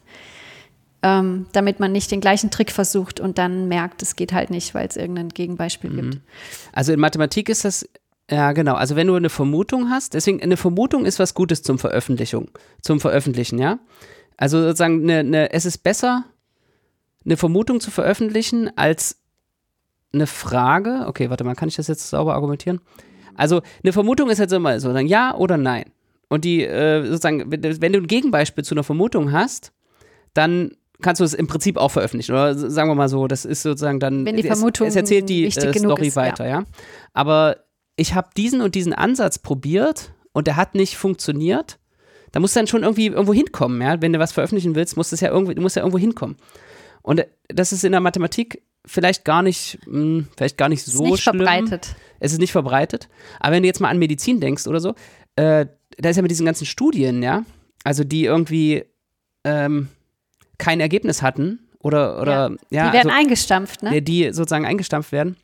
Ähm, 1.05 1.47
damit 1.51 1.81
man 1.81 1.91
nicht 1.91 2.11
den 2.11 2.21
gleichen 2.21 2.49
Trick 2.49 2.71
versucht 2.71 3.19
und 3.19 3.37
dann 3.37 3.67
merkt, 3.67 4.01
es 4.01 4.15
geht 4.15 4.31
halt 4.31 4.49
nicht, 4.49 4.73
weil 4.73 4.87
es 4.87 4.95
irgendein 4.95 5.27
Gegenbeispiel 5.27 5.89
Mhm. 5.89 6.11
gibt. 6.11 6.21
Also 6.71 6.93
in 6.93 6.99
Mathematik 7.01 7.49
ist 7.49 7.65
das, 7.65 7.85
ja 8.29 8.51
genau, 8.53 8.75
also 8.75 8.95
wenn 8.95 9.07
du 9.07 9.15
eine 9.15 9.29
Vermutung 9.29 9.89
hast, 9.89 10.13
deswegen 10.13 10.41
eine 10.41 10.57
Vermutung 10.57 11.05
ist 11.05 11.19
was 11.19 11.33
Gutes 11.33 11.61
zum 11.63 11.79
Veröffentlichung, 11.79 12.49
zum 12.81 12.99
Veröffentlichen, 12.99 13.59
ja. 13.59 13.79
Also 14.37 14.61
sozusagen 14.61 15.03
eine, 15.03 15.19
eine, 15.19 15.53
es 15.53 15.65
ist 15.65 15.79
besser, 15.79 16.25
eine 17.25 17.37
Vermutung 17.37 17.79
zu 17.79 17.91
veröffentlichen, 17.91 18.71
als 18.75 19.17
eine 20.13 20.27
Frage. 20.27 21.05
Okay, 21.07 21.29
warte 21.29 21.43
mal, 21.43 21.55
kann 21.55 21.69
ich 21.69 21.75
das 21.75 21.87
jetzt 21.87 22.09
sauber 22.09 22.33
argumentieren? 22.33 22.81
Also 23.35 23.61
eine 23.83 23.93
Vermutung 23.93 24.29
ist 24.29 24.39
halt 24.39 24.49
so 24.49 24.59
mal 24.59 24.79
so, 24.79 24.93
dann 24.93 25.07
ja 25.07 25.35
oder 25.35 25.57
nein. 25.57 25.85
Und 26.29 26.45
die, 26.45 26.63
äh, 26.63 27.05
sozusagen, 27.05 27.51
wenn, 27.51 27.93
du 27.93 27.99
ein 27.99 28.07
Gegenbeispiel 28.07 28.63
zu 28.63 28.75
einer 28.75 28.83
Vermutung 28.83 29.31
hast, 29.31 29.71
dann 30.33 30.71
kannst 31.01 31.19
du 31.19 31.25
es 31.25 31.33
im 31.33 31.47
Prinzip 31.47 31.77
auch 31.77 31.89
veröffentlichen. 31.89 32.31
Oder 32.31 32.55
sagen 32.55 32.89
wir 32.89 32.95
mal 32.95 33.09
so, 33.09 33.27
das 33.27 33.45
ist 33.45 33.61
sozusagen 33.61 33.99
dann. 33.99 34.25
Wenn 34.25 34.37
die 34.37 34.43
Vermutung 34.43 34.87
es, 34.87 34.93
es 34.93 34.97
erzählt 34.97 35.29
die 35.29 35.45
äh, 35.45 35.51
Story 35.51 36.07
ist, 36.07 36.15
weiter, 36.15 36.47
ja. 36.47 36.63
Aber 37.13 37.57
ich 37.95 38.13
habe 38.13 38.29
diesen 38.35 38.61
und 38.61 38.75
diesen 38.75 38.93
Ansatz 38.93 39.39
probiert 39.39 40.13
und 40.31 40.47
der 40.47 40.55
hat 40.55 40.75
nicht 40.75 40.97
funktioniert. 40.97 41.79
Da 42.31 42.39
musst 42.39 42.55
du 42.55 42.59
dann 42.59 42.67
schon 42.67 42.83
irgendwie 42.83 43.07
irgendwo 43.07 43.33
hinkommen, 43.33 43.81
ja. 43.81 44.01
Wenn 44.01 44.13
du 44.13 44.19
was 44.19 44.31
veröffentlichen 44.31 44.75
willst, 44.75 44.97
musst 44.97 45.11
du 45.11 45.15
ja 45.15 45.29
irgendwie, 45.29 45.53
du 45.53 45.61
musst 45.61 45.75
ja 45.75 45.83
irgendwo 45.83 45.99
hinkommen. 45.99 46.37
Und 47.03 47.25
das 47.47 47.71
ist 47.71 47.83
in 47.83 47.91
der 47.91 48.01
Mathematik 48.01 48.63
vielleicht 48.85 49.23
gar 49.25 49.43
nicht, 49.43 49.79
mh, 49.85 50.25
vielleicht 50.35 50.57
gar 50.57 50.69
nicht 50.69 50.83
so 50.83 51.03
ist 51.03 51.11
nicht 51.11 51.23
schlimm. 51.23 51.37
verbreitet. 51.37 51.95
Es 52.19 52.31
ist 52.31 52.39
nicht 52.39 52.51
verbreitet. 52.51 53.09
Aber 53.39 53.53
wenn 53.53 53.63
du 53.63 53.67
jetzt 53.67 53.79
mal 53.79 53.89
an 53.89 53.99
Medizin 53.99 54.39
denkst 54.39 54.67
oder 54.67 54.79
so, 54.79 54.95
äh, 55.35 55.67
da 55.97 56.09
ist 56.09 56.15
ja 56.15 56.21
mit 56.21 56.31
diesen 56.31 56.45
ganzen 56.45 56.65
Studien, 56.65 57.21
ja, 57.21 57.43
also 57.83 58.03
die 58.03 58.25
irgendwie 58.25 58.83
ähm, 59.43 59.89
kein 60.57 60.79
Ergebnis 60.79 61.21
hatten 61.21 61.59
oder, 61.79 62.21
oder 62.21 62.51
ja, 62.69 62.87
die 62.87 62.93
werden 62.93 63.09
also, 63.09 63.21
eingestampft, 63.21 63.83
ne? 63.83 64.01
die 64.01 64.31
sozusagen 64.31 64.65
eingestampft 64.65 65.11
werden. 65.11 65.35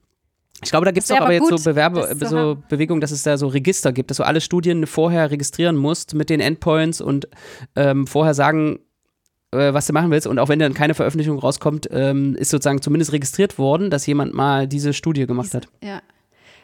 Ich 0.63 0.69
glaube, 0.69 0.85
da 0.85 0.91
gibt 0.91 1.03
es 1.03 1.09
doch 1.09 1.21
aber 1.21 1.33
jetzt 1.33 1.47
so 1.47 1.55
gut, 1.55 1.63
Bewerbe, 1.63 2.01
das 2.01 2.17
zu 2.17 2.27
so. 2.27 2.57
Bewegungen, 2.67 3.01
dass 3.01 3.11
es 3.11 3.23
da 3.23 3.37
so 3.37 3.47
Register 3.47 3.91
gibt, 3.93 4.09
dass 4.09 4.17
du 4.17 4.23
alle 4.23 4.41
Studien 4.41 4.85
vorher 4.87 5.31
registrieren 5.31 5.75
musst 5.75 6.13
mit 6.13 6.29
den 6.29 6.39
Endpoints 6.39 7.01
und 7.01 7.27
ähm, 7.75 8.07
vorher 8.07 8.33
sagen, 8.33 8.79
äh, 9.51 9.73
was 9.73 9.87
du 9.87 9.93
machen 9.93 10.11
willst. 10.11 10.27
Und 10.27 10.39
auch 10.39 10.49
wenn 10.49 10.59
dann 10.59 10.73
keine 10.73 10.93
Veröffentlichung 10.93 11.39
rauskommt, 11.39 11.87
ähm, 11.91 12.35
ist 12.35 12.49
sozusagen 12.49 12.81
zumindest 12.81 13.13
registriert 13.13 13.57
worden, 13.57 13.89
dass 13.89 14.05
jemand 14.05 14.33
mal 14.33 14.67
diese 14.67 14.93
Studie 14.93 15.25
gemacht 15.25 15.53
hat. 15.53 15.67
Ja. 15.83 16.01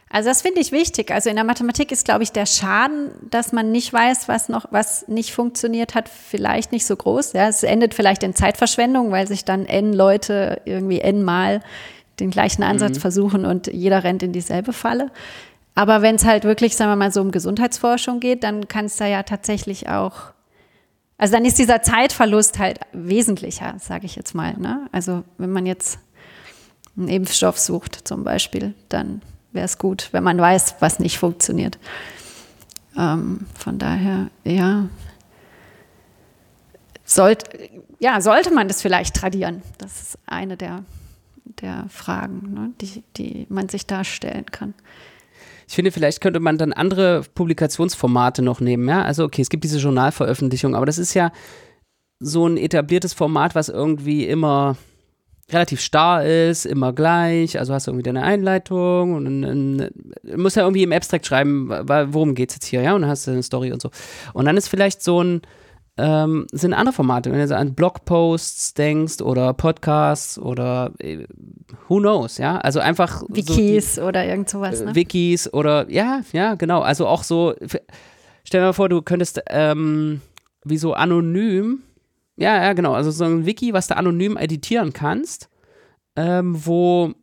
Also 0.10 0.30
das 0.30 0.44
finde 0.44 0.62
ich 0.62 0.72
wichtig. 0.72 1.12
Also 1.12 1.30
in 1.30 1.36
der 1.36 1.44
Mathematik 1.44 1.92
ist, 1.92 2.06
glaube 2.06 2.24
ich, 2.24 2.32
der 2.32 2.46
Schaden, 2.46 3.10
dass 3.32 3.52
man 3.52 3.72
nicht 3.72 3.92
weiß, 3.92 4.28
was 4.28 4.50
noch, 4.50 4.68
was 4.72 5.08
nicht 5.08 5.34
funktioniert 5.34 5.96
hat, 5.96 6.08
vielleicht 6.08 6.72
nicht 6.72 6.86
so 6.86 6.96
groß. 6.96 7.34
Ja, 7.34 7.48
es 7.48 7.64
endet 7.64 7.94
vielleicht 7.96 8.22
in 8.24 8.36
Zeitverschwendung, 8.36 9.12
weil 9.12 9.28
sich 9.28 9.46
dann 9.46 9.66
n 9.66 9.94
Leute 9.94 10.62
irgendwie 10.66 11.02
n 11.02 11.24
mal 11.24 11.62
den 12.20 12.32
gleichen 12.32 12.64
Ansatz 12.64 12.98
versuchen 12.98 13.46
und 13.46 13.68
jeder 13.68 14.04
rennt 14.04 14.24
in 14.24 14.32
dieselbe 14.32 14.74
Falle. 14.74 15.12
Aber 15.76 16.02
wenn 16.02 16.16
es 16.16 16.24
halt 16.24 16.46
wirklich, 16.46 16.76
sagen 16.76 16.92
wir 16.92 16.96
mal, 16.96 17.12
so 17.12 17.22
um 17.22 17.32
Gesundheitsforschung 17.32 18.22
geht, 18.22 18.44
dann 18.44 18.68
kann 18.68 18.86
es 18.86 18.96
da 18.96 19.06
ja 19.06 19.24
tatsächlich 19.24 19.90
auch, 19.90 20.32
also 21.18 21.34
dann 21.34 21.44
ist 21.44 21.60
dieser 21.60 21.82
Zeitverlust 21.82 22.60
halt 22.60 22.80
wesentlicher, 22.94 23.76
sage 23.80 24.06
ich 24.06 24.16
jetzt 24.16 24.34
mal. 24.34 24.56
Ne? 24.58 24.88
Also 24.94 25.24
wenn 25.38 25.52
man 25.52 25.66
jetzt 25.66 26.00
einen 26.98 27.10
Impfstoff 27.10 27.60
sucht 27.60 28.08
zum 28.08 28.24
Beispiel, 28.24 28.74
dann 28.88 29.22
wäre 29.52 29.66
es 29.66 29.78
gut, 29.78 30.10
wenn 30.12 30.24
man 30.24 30.38
weiß, 30.38 30.76
was 30.80 31.00
nicht 31.00 31.20
funktioniert. 31.20 31.78
Ähm, 32.98 33.46
von 33.54 33.78
daher, 33.78 34.28
ja, 34.46 34.88
sollt, 37.04 37.44
ja, 38.00 38.22
sollte 38.22 38.54
man 38.54 38.70
das 38.70 38.82
vielleicht 38.82 39.16
tradieren? 39.16 39.62
Das 39.78 40.02
ist 40.02 40.18
eine 40.26 40.56
der, 40.56 40.84
der 41.62 41.86
Fragen, 41.90 42.54
ne, 42.54 42.74
die, 42.82 43.04
die 43.18 43.48
man 43.50 43.70
sich 43.70 43.86
da 43.86 44.04
stellen 44.04 44.46
kann. 44.46 44.74
Ich 45.68 45.74
finde, 45.74 45.92
vielleicht 45.92 46.22
könnte 46.22 46.40
man 46.40 46.58
dann 46.58 46.74
andere 46.74 47.24
Publikationsformate 47.34 48.42
noch 48.42 48.60
nehmen, 48.60 48.88
ja. 48.88 49.02
Also, 49.02 49.24
okay, 49.24 49.42
es 49.42 49.50
gibt 49.50 49.64
diese 49.64 49.80
Journalveröffentlichung, 49.80 50.76
aber 50.76 50.86
das 50.86 50.98
ist 50.98 51.14
ja 51.14 51.32
so 52.20 52.48
ein 52.48 52.58
etabliertes 52.58 53.14
Format, 53.14 53.56
was 53.56 53.70
irgendwie 53.70 54.26
immer 54.26 54.78
relativ 55.52 55.82
starr 55.82 56.26
ist, 56.26 56.66
immer 56.66 56.94
gleich. 56.94 57.60
Also 57.60 57.74
hast 57.74 57.88
du 57.88 57.92
irgendwie 57.92 58.04
deine 58.04 58.24
Einleitung 58.24 59.14
und 59.14 59.26
dann 59.26 59.78
du 60.24 60.38
musst 60.38 60.56
ja 60.56 60.64
irgendwie 60.64 60.84
im 60.84 60.92
Abstract 60.92 61.26
schreiben, 61.26 61.70
worum 61.70 62.34
geht 62.34 62.50
es 62.50 62.56
jetzt 62.56 62.66
hier, 62.66 62.82
ja, 62.82 62.96
und 62.96 63.02
dann 63.02 63.10
hast 63.10 63.28
du 63.28 63.32
eine 63.32 63.44
Story 63.44 63.72
und 63.72 63.82
so. 63.82 63.92
Und 64.34 64.46
dann 64.46 64.58
ist 64.58 64.68
vielleicht 64.68 65.04
so 65.04 65.24
ein, 65.24 65.42
ähm, 65.98 66.46
sind 66.52 66.74
andere 66.74 66.94
Formate, 66.94 67.32
wenn 67.32 67.40
du 67.40 67.48
so 67.48 67.56
an 67.56 67.74
Blogposts 67.74 68.74
denkst 68.74 69.22
oder 69.22 69.54
Podcasts 69.54 70.38
oder 70.38 70.92
äh, 71.00 71.26
who 71.88 72.00
knows, 72.00 72.38
ja. 72.38 72.58
Also 72.58 72.80
einfach 72.82 73.22
so 73.22 73.28
die- 73.28 73.48
Wikis 73.48 73.98
oder 74.00 74.26
irgend 74.26 74.50
sowas. 74.50 74.82
äh, 74.82 74.86
Ne? 74.86 74.96
Wikis 74.96 75.52
oder 75.54 75.90
ja, 75.90 76.22
ja, 76.34 76.56
genau. 76.56 76.82
Also 76.82 77.08
auch 77.08 77.24
so, 77.24 77.54
stell 78.44 78.60
dir 78.62 78.68
mal 78.68 78.74
vor, 78.74 78.90
du 78.90 79.02
könntest 79.02 79.42
ähm, 79.50 80.20
wie 80.66 80.78
so 80.78 80.94
anonym, 80.94 81.84
ja, 82.36 82.62
ja, 82.62 82.74
genau, 82.74 82.94
also 82.94 83.12
so 83.12 83.24
ein 83.24 83.46
Wiki, 83.46 83.72
was 83.72 83.88
du 83.88 83.96
anonym 83.96 84.36
editieren 84.36 84.92
kannst, 84.92 85.48
ähm, 86.18 86.56
wo, 86.66 87.14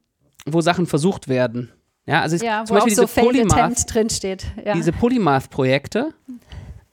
wo 0.47 0.63
Sachen 0.63 0.87
versucht 0.87 1.29
werden. 1.29 1.71
Ja, 2.07 2.23
also 2.23 2.37
Ja, 2.43 2.65
zum 2.65 2.77
Beispiel 2.77 2.95
so 2.95 3.03
diese 3.03 3.13
Failed 3.13 3.49
Polymath, 3.49 3.85
drinsteht. 3.95 4.47
Ja. 4.65 4.73
diese 4.73 4.93
Polymath-Projekte, 4.93 6.15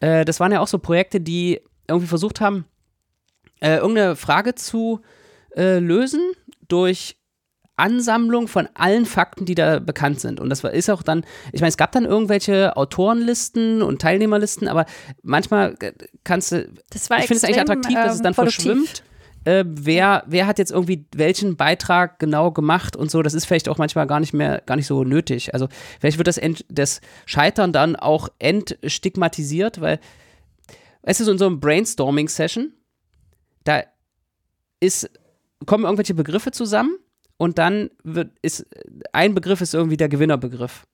äh, 0.02 0.26
das 0.26 0.40
waren 0.42 0.52
ja 0.52 0.60
auch 0.60 0.68
so 0.68 0.78
Projekte, 0.80 1.22
die 1.22 1.62
irgendwie 1.90 2.08
versucht 2.08 2.42
haben, 2.42 2.66
äh, 3.62 3.78
irgendeine 3.78 4.16
Frage 4.16 4.56
zu 4.56 5.02
äh, 5.56 5.80
lösen 5.80 6.22
durch 6.68 7.20
Ansammlung 7.80 8.48
von 8.48 8.68
allen 8.74 9.06
Fakten, 9.06 9.46
die 9.46 9.56
da 9.56 9.80
bekannt 9.80 10.20
sind. 10.20 10.40
Und 10.40 10.50
das 10.50 10.64
war, 10.64 10.72
ist 10.72 10.90
auch 10.90 11.02
dann, 11.02 11.24
ich 11.54 11.62
meine, 11.62 11.70
es 11.70 11.78
gab 11.78 11.92
dann 11.94 12.06
irgendwelche 12.06 12.76
Autorenlisten 12.76 13.82
und 13.82 14.02
Teilnehmerlisten, 14.02 14.68
aber 14.68 14.86
manchmal 15.24 15.76
äh, 15.80 15.94
kannst 16.24 16.52
du, 16.52 16.70
das 16.90 17.10
war 17.10 17.20
ich 17.20 17.28
finde 17.28 17.38
es 17.38 17.44
eigentlich 17.46 17.62
attraktiv, 17.62 17.96
dass 17.96 18.14
es 18.14 18.20
ähm, 18.20 18.24
dann 18.24 18.34
produktiv. 18.36 18.66
verschwimmt. 18.66 19.04
Äh, 19.46 19.64
wer, 19.66 20.24
wer 20.28 20.46
hat 20.46 20.60
jetzt 20.60 20.72
irgendwie 20.72 21.06
welchen 21.16 21.56
Beitrag 21.56 22.20
genau 22.20 22.52
gemacht 22.52 22.98
und 22.98 23.10
so, 23.10 23.22
das 23.22 23.34
ist 23.34 23.46
vielleicht 23.46 23.70
auch 23.70 23.78
manchmal 23.78 24.06
gar 24.06 24.20
nicht 24.20 24.34
mehr, 24.34 24.62
gar 24.66 24.76
nicht 24.76 24.88
so 24.88 25.06
nötig. 25.06 25.54
Also 25.54 25.70
vielleicht 26.02 26.18
wird 26.18 26.28
das, 26.28 26.38
Ent, 26.38 26.66
das 26.70 27.00
Scheitern 27.26 27.72
dann 27.72 27.96
auch 27.96 28.28
entstigmatisiert, 28.40 29.80
weil, 29.80 30.00
du, 31.04 31.24
so 31.24 31.32
in 31.32 31.38
so 31.38 31.46
einem 31.46 31.60
Brainstorming-Session, 31.60 32.74
da 33.64 33.84
ist, 34.80 35.10
kommen 35.66 35.84
irgendwelche 35.84 36.14
Begriffe 36.14 36.52
zusammen 36.52 36.98
und 37.38 37.58
dann 37.58 37.90
wird, 38.04 38.32
ist, 38.42 38.66
ein 39.14 39.34
Begriff 39.34 39.62
ist 39.62 39.74
irgendwie 39.74 39.98
der 39.98 40.10
Gewinnerbegriff. 40.10 40.86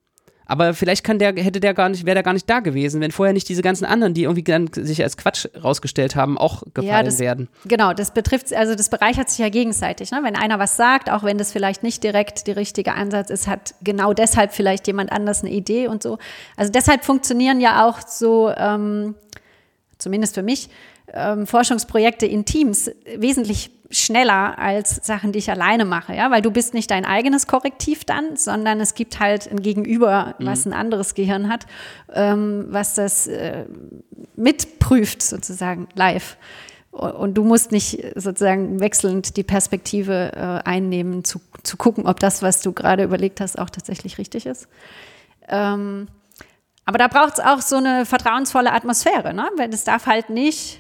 Aber 0.48 0.74
vielleicht 0.74 1.04
kann 1.04 1.18
der, 1.18 1.34
hätte 1.36 1.60
der 1.60 1.74
gar 1.74 1.90
nicht, 1.90 2.06
wäre 2.06 2.14
der 2.14 2.24
gar 2.24 2.34
nicht 2.34 2.48
da 2.50 2.60
gewesen, 2.60 3.02
wenn 3.02 3.12
vorher 3.12 3.34
nicht 3.34 3.50
diese 3.50 3.64
ganzen 3.64 3.86
anderen, 3.86 4.14
die 4.14 4.24
irgendwie 4.24 4.44
dann 4.44 4.70
sich 4.72 5.02
als 5.02 5.18
Quatsch 5.18 5.48
rausgestellt 5.62 6.16
haben, 6.16 6.38
auch 6.38 6.64
gefallen 6.74 7.06
das- 7.06 7.20
werden. 7.20 7.50
Genau, 7.66 7.94
das 7.94 8.12
betrifft, 8.12 8.54
also 8.54 8.76
das 8.76 8.90
bereichert 8.90 9.30
sich 9.30 9.40
ja 9.40 9.50
gegenseitig. 9.50 10.12
Ne? 10.12 10.20
Wenn 10.22 10.36
einer 10.36 10.60
was 10.60 10.78
sagt, 10.78 11.10
auch 11.10 11.24
wenn 11.24 11.38
das 11.38 11.52
vielleicht 11.52 11.82
nicht 11.82 12.04
direkt 12.04 12.46
der 12.48 12.58
richtige 12.58 12.94
Ansatz 12.94 13.32
ist, 13.32 13.48
hat 13.48 13.74
genau 13.84 14.14
deshalb 14.14 14.54
vielleicht 14.54 14.86
jemand 14.88 15.12
anders 15.12 15.42
eine 15.42 15.52
Idee 15.52 15.88
und 15.88 16.04
so. 16.04 16.20
Also 16.56 16.72
deshalb 16.72 17.04
funktionieren 17.06 17.60
ja 17.60 17.88
auch 17.88 18.08
so, 18.08 18.52
ähm, 18.56 19.16
zumindest 20.06 20.36
für 20.36 20.44
mich, 20.44 20.70
ähm, 21.12 21.48
Forschungsprojekte 21.48 22.28
in 22.28 22.46
Teams 22.46 22.92
wesentlich 23.18 23.72
schneller 23.90 24.60
als 24.60 24.98
Sachen, 25.04 25.32
die 25.32 25.40
ich 25.40 25.50
alleine 25.50 25.84
mache, 25.84 26.14
ja, 26.14 26.30
weil 26.30 26.44
du 26.44 26.52
bist 26.52 26.76
nicht 26.76 26.92
dein 26.92 27.06
eigenes 27.06 27.48
Korrektiv 27.48 28.06
dann, 28.06 28.36
sondern 28.36 28.80
es 28.80 28.94
gibt 28.94 29.20
halt 29.20 29.50
ein 29.50 29.64
Gegenüber, 29.64 30.36
was 30.38 30.68
ein 30.68 30.74
anderes 30.74 31.16
Gehirn 31.16 31.50
hat, 31.50 31.66
ähm, 32.14 32.68
was 32.70 32.94
das 32.94 33.26
äh, 33.26 33.66
mitprüft 34.36 35.24
sozusagen 35.24 35.88
live. 35.96 36.38
Und 36.92 37.34
du 37.34 37.44
musst 37.44 37.72
nicht 37.72 38.00
sozusagen 38.14 38.80
wechselnd 38.80 39.38
die 39.38 39.44
Perspektive 39.44 40.34
äh, 40.36 40.70
einnehmen, 40.70 41.24
zu, 41.24 41.42
zu 41.64 41.78
gucken, 41.78 42.06
ob 42.06 42.20
das, 42.20 42.44
was 42.44 42.62
du 42.62 42.74
gerade 42.74 43.04
überlegt 43.04 43.42
hast, 43.42 43.58
auch 43.58 43.72
tatsächlich 43.72 44.20
richtig 44.20 44.46
ist. 44.46 44.68
Ähm, 45.50 46.08
aber 46.86 46.98
da 46.98 47.08
braucht 47.08 47.34
es 47.34 47.40
auch 47.40 47.62
so 47.62 47.78
eine 47.78 48.06
vertrauensvolle 48.06 48.72
Atmosphäre, 48.72 49.34
ne? 49.34 49.50
Weil 49.58 49.74
es 49.74 49.84
darf 49.84 50.06
halt 50.06 50.30
nicht, 50.30 50.80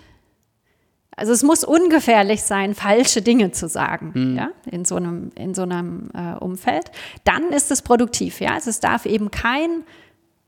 also 1.15 1.31
es 1.33 1.41
muss 1.41 1.63
ungefährlich 1.63 2.43
sein, 2.43 2.75
falsche 2.75 3.21
Dinge 3.21 3.51
zu 3.51 3.67
sagen, 3.67 4.35
ja, 4.35 4.49
in 4.69 4.85
so 4.85 4.97
einem, 4.97 5.31
in 5.35 5.55
so 5.55 5.63
einem 5.63 6.11
äh, 6.13 6.35
Umfeld. 6.35 6.91
Dann 7.23 7.49
ist 7.49 7.71
es 7.71 7.81
produktiv, 7.81 8.39
ja. 8.39 8.53
Also 8.53 8.69
es 8.69 8.79
darf 8.79 9.05
eben 9.05 9.31
kein, 9.31 9.83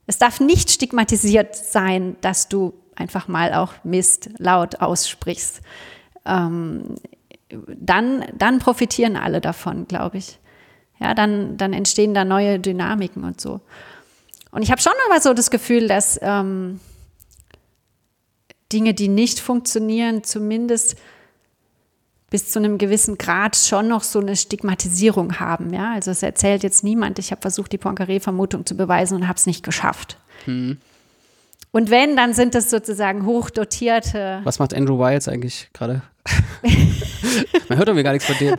es 0.06 0.20
darf 0.20 0.39
nicht 0.39 0.70
stigmatisiert 0.70 1.56
sein, 1.56 2.17
dass 2.22 2.50
du 2.50 2.74
einfach 2.96 3.28
mal 3.28 3.54
auch 3.54 3.74
Mist 3.84 4.30
laut 4.38 4.82
aussprichst. 4.82 5.62
Ähm, 6.26 6.96
dann, 7.50 8.26
dann 8.38 8.60
profitieren 8.60 9.15
alle 9.15 9.41
davon, 9.41 9.88
glaube 9.88 10.17
ich. 10.17 10.39
Ja, 11.00 11.13
dann, 11.13 11.58
dann 11.58 11.74
entstehen 11.74 12.13
da 12.13 12.26
neue 12.26 12.60
Dynamiken 12.60 13.24
und 13.24 13.39
so. 13.39 13.62
Und 14.52 14.62
ich 14.62 14.72
habe 14.72 14.82
schon 14.82 14.94
aber 15.10 15.22
so 15.22 15.34
das 15.34 15.52
Gefühl, 15.52 15.88
dass 15.88 16.20
ähm, 16.22 16.80
Dinge, 18.72 18.94
die 18.94 19.08
nicht 19.08 19.40
funktionieren, 19.40 20.24
zumindest 20.24 20.98
bis 22.30 22.52
zu 22.52 22.60
einem 22.60 22.78
gewissen 22.78 23.18
Grad 23.18 23.56
schon 23.56 23.88
noch 23.88 24.04
so 24.04 24.20
eine 24.20 24.36
Stigmatisierung 24.36 25.40
haben. 25.40 25.74
Ja? 25.74 25.94
Also 25.94 26.12
es 26.12 26.24
erzählt 26.24 26.64
jetzt 26.64 26.84
niemand, 26.84 27.20
ich 27.20 27.32
habe 27.32 27.42
versucht, 27.42 27.72
die 27.72 27.78
Poincaré-Vermutung 27.78 28.66
zu 28.66 28.76
beweisen 28.76 29.16
und 29.16 29.28
habe 29.28 29.38
es 29.38 29.46
nicht 29.46 29.64
geschafft. 29.64 30.18
Und 31.78 31.92
wenn, 31.92 32.16
dann 32.16 32.34
sind 32.34 32.56
es 32.56 32.72
sozusagen 32.72 33.28
hochdotierte, 33.28 34.42
Was 34.44 34.58
macht 34.58 34.74
Andrew 34.74 34.98
Wiles 34.98 35.28
eigentlich 35.28 35.70
gerade? 35.74 36.02
Man 37.70 37.78
hört 37.78 37.88
irgendwie 37.88 38.04
gar 38.04 38.13
nichts 38.13 38.26
von 38.26 38.36
dem. 38.40 38.56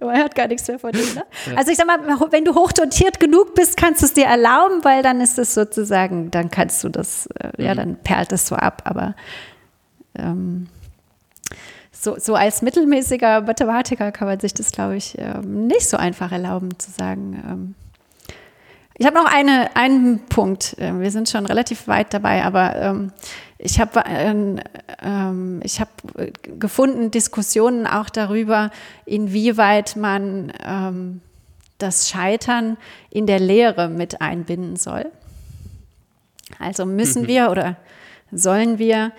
man 0.00 0.16
hört 0.16 0.34
gar 0.34 0.48
nichts 0.48 0.66
mehr 0.66 0.80
von 0.80 0.90
dem. 0.90 1.14
Ne? 1.14 1.22
Also 1.54 1.70
ich 1.70 1.76
sag 1.78 1.86
mal, 1.86 2.00
wenn 2.32 2.44
du 2.44 2.56
hochdotiert 2.56 3.20
genug 3.20 3.54
bist, 3.54 3.76
kannst 3.76 4.02
du 4.02 4.06
es 4.06 4.14
dir 4.14 4.24
erlauben, 4.24 4.82
weil 4.82 5.04
dann 5.04 5.20
ist 5.20 5.38
es 5.38 5.54
sozusagen, 5.54 6.32
dann 6.32 6.50
kannst 6.50 6.82
du 6.82 6.88
das, 6.88 7.28
äh, 7.38 7.62
ja, 7.62 7.76
dann 7.76 7.94
perlt 7.94 8.32
es 8.32 8.48
so 8.48 8.56
ab, 8.56 8.82
aber 8.86 9.14
ähm, 10.16 10.66
so, 11.92 12.18
so 12.18 12.34
als 12.34 12.60
mittelmäßiger 12.60 13.42
Mathematiker 13.42 14.10
kann 14.10 14.26
man 14.26 14.40
sich 14.40 14.52
das, 14.52 14.72
glaube 14.72 14.96
ich, 14.96 15.16
ähm, 15.16 15.68
nicht 15.68 15.88
so 15.88 15.96
einfach 15.96 16.32
erlauben 16.32 16.76
zu 16.76 16.90
sagen. 16.90 17.40
Ähm. 17.48 17.74
Ich 18.98 19.06
habe 19.06 19.16
noch 19.16 19.32
eine, 19.32 19.76
einen 19.76 20.26
Punkt. 20.26 20.76
Ähm, 20.78 21.00
wir 21.00 21.10
sind 21.10 21.28
schon 21.28 21.46
relativ 21.46 21.86
weit 21.88 22.12
dabei, 22.12 22.44
aber 22.44 23.10
ich 23.58 23.80
habe 23.80 24.02
ähm, 24.06 25.60
ich 25.62 25.80
hab 25.80 25.88
gefunden 26.58 27.10
Diskussionen 27.10 27.86
auch 27.86 28.10
darüber, 28.10 28.70
inwieweit 29.06 29.96
man 29.96 30.52
ähm, 30.64 31.20
das 31.78 32.08
Scheitern 32.08 32.76
in 33.10 33.26
der 33.26 33.40
Lehre 33.40 33.88
mit 33.88 34.20
einbinden 34.20 34.76
soll. 34.76 35.06
Also 36.58 36.86
müssen 36.86 37.22
mhm. 37.22 37.28
wir 37.28 37.50
oder 37.50 37.76
sollen 38.32 38.78
wir 38.78 39.12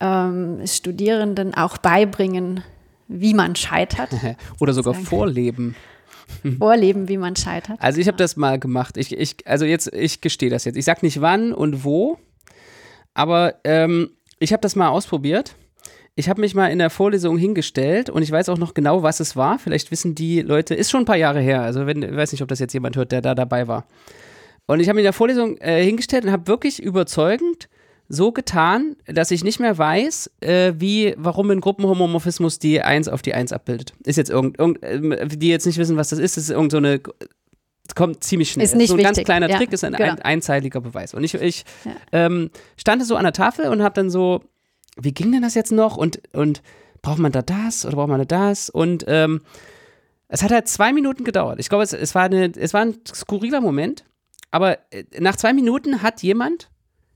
ähm, 0.00 0.66
Studierenden 0.66 1.54
auch 1.54 1.78
beibringen, 1.78 2.62
wie 3.08 3.34
man 3.34 3.56
scheitert. 3.56 4.10
Oder 4.60 4.72
sogar 4.72 4.94
vorleben. 4.94 5.74
Vorleben, 6.58 7.08
wie 7.08 7.16
man 7.16 7.36
scheitert. 7.36 7.78
Also 7.80 8.00
ich 8.00 8.06
habe 8.06 8.16
das 8.16 8.36
mal 8.36 8.58
gemacht. 8.58 8.96
Ich, 8.96 9.16
ich, 9.16 9.46
also 9.46 9.64
jetzt, 9.64 9.92
ich 9.92 10.20
gestehe 10.20 10.50
das 10.50 10.64
jetzt. 10.64 10.76
Ich 10.76 10.84
sage 10.84 11.00
nicht 11.02 11.20
wann 11.20 11.52
und 11.52 11.84
wo, 11.84 12.18
aber 13.14 13.54
ähm, 13.64 14.10
ich 14.38 14.52
habe 14.52 14.60
das 14.60 14.76
mal 14.76 14.88
ausprobiert. 14.88 15.54
Ich 16.16 16.28
habe 16.28 16.40
mich 16.40 16.54
mal 16.54 16.66
in 16.68 16.78
der 16.78 16.90
Vorlesung 16.90 17.38
hingestellt 17.38 18.10
und 18.10 18.22
ich 18.22 18.30
weiß 18.30 18.48
auch 18.48 18.58
noch 18.58 18.74
genau, 18.74 19.02
was 19.02 19.20
es 19.20 19.36
war. 19.36 19.58
Vielleicht 19.58 19.90
wissen 19.90 20.14
die 20.14 20.42
Leute, 20.42 20.74
ist 20.74 20.90
schon 20.90 21.02
ein 21.02 21.06
paar 21.06 21.16
Jahre 21.16 21.40
her. 21.40 21.62
Also 21.62 21.86
wenn, 21.86 22.02
ich 22.02 22.16
weiß 22.16 22.32
nicht, 22.32 22.42
ob 22.42 22.48
das 22.48 22.58
jetzt 22.58 22.74
jemand 22.74 22.96
hört, 22.96 23.12
der 23.12 23.22
da 23.22 23.34
dabei 23.34 23.68
war. 23.68 23.86
Und 24.66 24.80
ich 24.80 24.88
habe 24.88 24.96
mich 24.96 25.02
in 25.02 25.06
der 25.06 25.12
Vorlesung 25.12 25.56
äh, 25.58 25.82
hingestellt 25.84 26.24
und 26.24 26.32
habe 26.32 26.46
wirklich 26.46 26.82
überzeugend 26.82 27.68
so 28.12 28.32
getan, 28.32 28.96
dass 29.06 29.30
ich 29.30 29.44
nicht 29.44 29.60
mehr 29.60 29.78
weiß, 29.78 30.32
äh, 30.40 30.72
wie, 30.76 31.14
warum 31.16 31.48
ein 31.50 31.60
Gruppenhomomorphismus 31.60 32.58
die 32.58 32.82
1 32.82 33.06
auf 33.06 33.22
die 33.22 33.34
1 33.34 33.52
abbildet. 33.52 33.94
Ist 34.04 34.16
jetzt 34.16 34.30
irgend, 34.30 34.58
irgend 34.58 34.82
äh, 34.82 35.28
die 35.28 35.48
jetzt 35.48 35.64
nicht 35.64 35.78
wissen, 35.78 35.96
was 35.96 36.08
das 36.08 36.18
ist, 36.18 36.36
ist 36.36 36.50
irgend 36.50 36.72
so 36.72 36.78
eine 36.78 37.00
kommt 37.94 38.22
ziemlich 38.24 38.50
schnell. 38.50 38.64
Ist 38.64 38.74
nicht 38.74 38.88
so 38.88 38.94
ein 38.94 38.98
wichtig. 38.98 39.16
ganz 39.16 39.24
kleiner 39.24 39.48
ja, 39.48 39.56
Trick, 39.56 39.72
ist 39.72 39.84
ein, 39.84 39.92
genau. 39.92 40.10
ein 40.10 40.22
einzeiliger 40.22 40.80
Beweis. 40.80 41.14
Und 41.14 41.24
ich, 41.24 41.34
ich 41.34 41.64
ja. 41.84 41.92
ähm, 42.12 42.50
stand 42.76 43.04
so 43.04 43.16
an 43.16 43.24
der 43.24 43.32
Tafel 43.32 43.68
und 43.68 43.82
habe 43.82 43.94
dann 43.94 44.10
so, 44.10 44.42
wie 44.96 45.12
ging 45.12 45.32
denn 45.32 45.42
das 45.42 45.54
jetzt 45.54 45.72
noch? 45.72 45.96
Und, 45.96 46.20
und 46.32 46.62
braucht 47.02 47.18
man 47.18 47.32
da 47.32 47.42
das 47.42 47.84
oder 47.84 47.96
braucht 47.96 48.08
man 48.08 48.18
da 48.18 48.24
das? 48.24 48.70
Und 48.70 49.04
ähm, 49.06 49.40
es 50.28 50.42
hat 50.42 50.50
halt 50.50 50.68
zwei 50.68 50.92
Minuten 50.92 51.24
gedauert. 51.24 51.58
Ich 51.60 51.68
glaube, 51.68 51.84
es, 51.84 51.92
es, 51.92 52.14
war 52.14 52.24
eine, 52.24 52.52
es 52.56 52.74
war 52.74 52.82
ein 52.82 52.98
skurriler 53.06 53.60
Moment, 53.60 54.04
aber 54.50 54.78
äh, 54.92 55.04
nach 55.18 55.36
zwei 55.36 55.52
Minuten 55.52 56.02
hat 56.02 56.22
jemand 56.22 56.70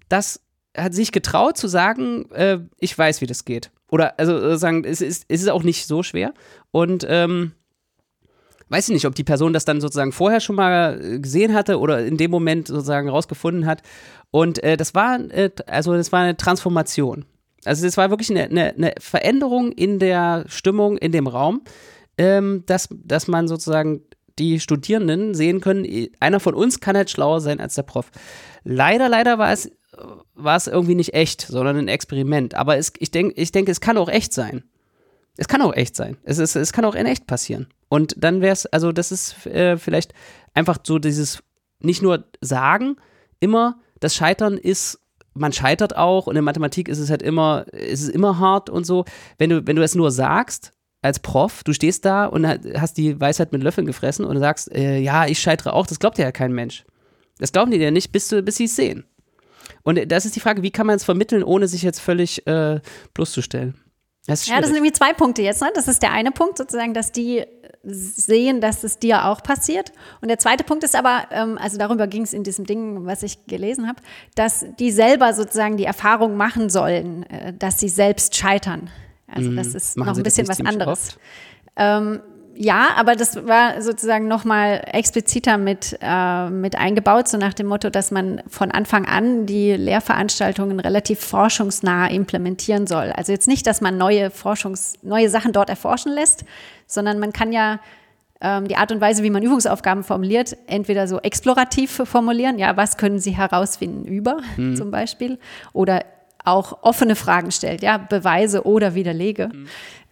das 0.09 0.41
hat 0.77 0.95
sich 0.95 1.13
getraut 1.13 1.57
zu 1.57 1.69
sagen, 1.69 2.31
äh, 2.33 2.59
ich 2.79 2.97
weiß, 2.97 3.21
wie 3.21 3.27
das 3.27 3.45
geht. 3.45 3.71
Oder 3.91 4.19
also 4.19 4.37
äh, 4.39 4.59
sagen, 4.59 4.85
es 4.85 5.01
ist, 5.01 5.25
es 5.29 5.43
ist 5.43 5.49
auch 5.49 5.63
nicht 5.63 5.87
so 5.87 6.03
schwer. 6.03 6.35
Und 6.73 7.07
ähm, 7.09 7.53
weiß 8.69 8.89
ich 8.89 8.95
nicht, 8.95 9.07
ob 9.07 9.15
die 9.15 9.25
Person 9.25 9.53
das 9.53 9.65
dann 9.65 9.81
sozusagen 9.81 10.13
vorher 10.13 10.41
schon 10.41 10.57
mal 10.57 11.01
äh, 11.01 11.19
gesehen 11.21 11.55
hatte 11.55 11.79
oder 11.79 12.05
in 12.05 12.17
dem 12.17 12.31
Moment 12.31 12.69
sozusagen 12.69 13.09
rausgefunden 13.09 13.67
hat. 13.67 13.83
Und 14.31 14.63
äh, 14.63 14.77
das 14.77 14.95
war, 14.95 15.21
äh, 15.31 15.51
also 15.67 15.95
das 15.95 16.11
war 16.13 16.21
eine 16.21 16.37
Transformation. 16.37 17.25
Also 17.65 17.87
es 17.87 17.97
war 17.97 18.11
wirklich 18.11 18.31
eine, 18.31 18.45
eine, 18.45 18.75
eine, 18.75 18.95
Veränderung 18.99 19.73
in 19.73 19.99
der 19.99 20.45
Stimmung, 20.49 20.99
in 20.99 21.13
dem 21.13 21.27
Raum, 21.27 21.63
ähm, 22.19 22.65
dass, 22.67 22.89
dass 22.91 23.29
man 23.29 23.49
sozusagen 23.49 24.03
die 24.39 24.59
Studierenden 24.59 25.35
sehen 25.35 25.61
können, 25.61 25.87
einer 26.19 26.41
von 26.41 26.55
uns 26.55 26.81
kann 26.81 26.97
halt 26.97 27.11
schlauer 27.11 27.41
sein 27.41 27.61
als 27.61 27.77
der 27.77 27.85
Prof. 27.85 28.11
Leider, 28.65 29.09
leider 29.09 29.39
war 29.39 29.53
es 29.53 29.71
war 30.35 30.57
es 30.57 30.67
irgendwie 30.67 30.95
nicht 30.95 31.15
echt, 31.15 31.43
sondern 31.43 31.77
ein 31.77 31.89
Experiment. 31.89 32.55
Aber 32.55 32.77
es, 32.77 32.93
ich 32.99 33.11
denke, 33.11 33.35
ich 33.41 33.53
denk, 33.53 33.69
es 33.69 33.81
kann 33.81 33.99
auch 33.99 34.09
echt 34.09 34.33
sein. 34.33 34.65
Es 35.37 35.49
kann 35.49 35.63
auch 35.63 35.75
echt 35.75 35.97
sein. 35.97 36.17
Es, 36.23 36.39
ist, 36.39 36.55
es 36.55 36.73
kann 36.73 36.85
auch 36.85 36.95
in 36.95 37.07
echt 37.07 37.27
passieren. 37.27 37.69
Und 37.89 38.15
dann 38.19 38.41
wäre 38.41 38.53
es, 38.53 38.67
also 38.67 38.93
das 38.93 39.13
ist 39.13 39.47
äh, 39.47 39.77
vielleicht 39.77 40.15
einfach 40.55 40.79
so 40.85 40.99
dieses, 40.99 41.43
nicht 41.81 42.03
nur 42.03 42.25
sagen, 42.41 42.97
immer, 43.41 43.81
das 44.01 44.15
Scheitern 44.15 44.59
ist, 44.59 45.01
man 45.35 45.53
scheitert 45.53 45.97
auch 45.97 46.29
und 46.29 46.37
in 46.37 46.45
Mathematik 46.45 46.89
ist 46.89 46.99
es 46.99 47.11
halt 47.11 47.23
immer, 47.23 47.67
ist 47.73 48.03
es 48.03 48.09
immer 48.09 48.39
hart 48.39 48.71
und 48.71 48.85
so. 48.85 49.05
Wenn 49.39 49.51
du, 49.51 49.67
wenn 49.67 49.77
du 49.77 49.83
es 49.83 49.97
nur 49.97 50.13
sagst, 50.13 50.73
als 51.03 51.19
Prof, 51.19 51.65
du 51.65 51.73
stehst 51.73 52.05
da 52.05 52.27
und 52.27 52.47
hast 52.47 52.97
die 52.97 53.21
Weisheit 53.21 53.53
mit 53.53 53.63
Löffeln 53.63 53.87
gefressen 53.87 54.25
und 54.25 54.39
sagst, 54.39 54.73
äh, 54.73 54.99
ja, 54.99 55.27
ich 55.27 55.39
scheitere 55.39 55.75
auch, 55.75 55.87
das 55.87 55.99
glaubt 55.99 56.19
ja 56.19 56.33
kein 56.33 56.53
Mensch. 56.53 56.85
Das 57.39 57.53
glauben 57.53 57.71
die 57.71 57.79
dir 57.79 57.91
nicht, 57.91 58.13
bis, 58.13 58.29
bis 58.31 58.57
sie 58.57 58.65
es 58.65 58.77
sehen. 58.77 59.05
Und 59.83 60.11
das 60.11 60.25
ist 60.25 60.37
die 60.37 60.41
Frage, 60.41 60.63
wie 60.63 60.71
kann 60.71 60.87
man 60.87 60.97
es 60.97 61.05
vermitteln, 61.05 61.43
ohne 61.43 61.69
sich 61.69 61.83
jetzt 61.83 62.01
völlig 62.01 62.47
äh, 62.47 62.81
bloßzustellen? 63.15 63.75
Das 64.27 64.47
ja, 64.47 64.57
das 64.57 64.69
sind 64.69 64.77
irgendwie 64.77 64.93
zwei 64.93 65.13
Punkte 65.13 65.43
jetzt. 65.43 65.61
Ne? 65.61 65.71
Das 65.75 65.87
ist 65.87 66.03
der 66.03 66.13
eine 66.13 66.31
Punkt 66.31 66.57
sozusagen, 66.57 66.95
dass 66.95 67.13
die 67.13 67.45
sehen, 67.83 68.63
dass 68.63 68.83
es 68.83 68.99
dir 68.99 69.27
auch 69.27 69.43
passiert. 69.43 69.93
Und 70.23 70.29
der 70.29 70.39
zweite 70.39 70.65
Punkt 70.65 70.85
ist 70.85 70.97
aber, 70.97 71.25
ähm, 71.31 71.59
also 71.59 71.77
darüber 71.77 72.07
ging 72.07 72.23
es 72.23 72.33
in 72.33 72.43
diesem 72.43 72.65
Ding, 72.65 73.05
was 73.05 73.23
ich 73.23 73.47
gelesen 73.47 73.87
habe, 73.87 74.01
dass 74.35 74.65
die 74.79 74.91
selber 74.91 75.35
sozusagen 75.35 75.77
die 75.77 75.85
Erfahrung 75.85 76.37
machen 76.37 76.71
sollen, 76.71 77.25
äh, 77.25 77.53
dass 77.53 77.79
sie 77.79 77.91
selbst 77.91 78.35
scheitern. 78.35 78.91
Also 79.27 79.53
das 79.53 79.69
mhm. 79.69 79.77
ist 79.77 79.97
Machen 79.97 80.09
noch 80.09 80.17
ein 80.17 80.23
bisschen 80.23 80.49
was 80.49 80.61
anderes. 80.61 81.19
Ähm, 81.77 82.21
ja, 82.57 82.91
aber 82.97 83.17
das 83.17 83.47
war 83.47 83.83
sozusagen 83.83 84.29
nochmal 84.29 84.83
expliziter 84.93 85.59
mit, 85.59 85.99
äh, 86.01 86.51
mit 86.51 86.77
eingebaut, 86.77 87.27
so 87.27 87.37
nach 87.37 87.55
dem 87.55 87.67
Motto, 87.67 87.91
dass 87.91 88.11
man 88.11 88.43
von 88.49 88.71
Anfang 88.71 89.07
an 89.07 89.47
die 89.47 89.73
Lehrveranstaltungen 89.73 90.79
relativ 90.79 91.21
forschungsnah 91.21 92.09
implementieren 92.09 92.87
soll. 92.87 93.13
Also 93.13 93.33
jetzt 93.33 93.49
nicht, 93.49 93.67
dass 93.67 93.81
man 93.81 93.99
neue 93.99 94.29
Forschungs-, 94.29 94.99
neue 95.03 95.29
Sachen 95.31 95.53
dort 95.53 95.69
erforschen 95.69 96.13
lässt, 96.13 96.45
sondern 96.87 97.19
man 97.19 97.33
kann 97.33 97.53
ja 97.53 97.81
ähm, 98.41 98.69
die 98.69 98.77
Art 98.77 98.93
und 98.93 99.01
Weise, 99.01 99.23
wie 99.25 99.31
man 99.31 99.43
Übungsaufgaben 99.43 100.05
formuliert, 100.05 100.57
entweder 100.67 101.09
so 101.09 101.19
explorativ 101.21 102.03
formulieren, 102.05 102.59
ja, 102.59 102.77
was 102.77 102.97
können 102.97 103.19
Sie 103.19 103.37
herausfinden 103.37 104.05
über 104.05 104.39
mhm. 104.57 104.77
zum 104.77 104.91
Beispiel, 104.91 105.39
oder 105.73 106.05
auch 106.45 106.83
offene 106.83 107.17
Fragen 107.17 107.51
stellt, 107.51 107.83
ja, 107.83 107.97
beweise 107.97 108.65
oder 108.65 108.95
widerlege, 108.95 109.49
mhm. 109.53 109.67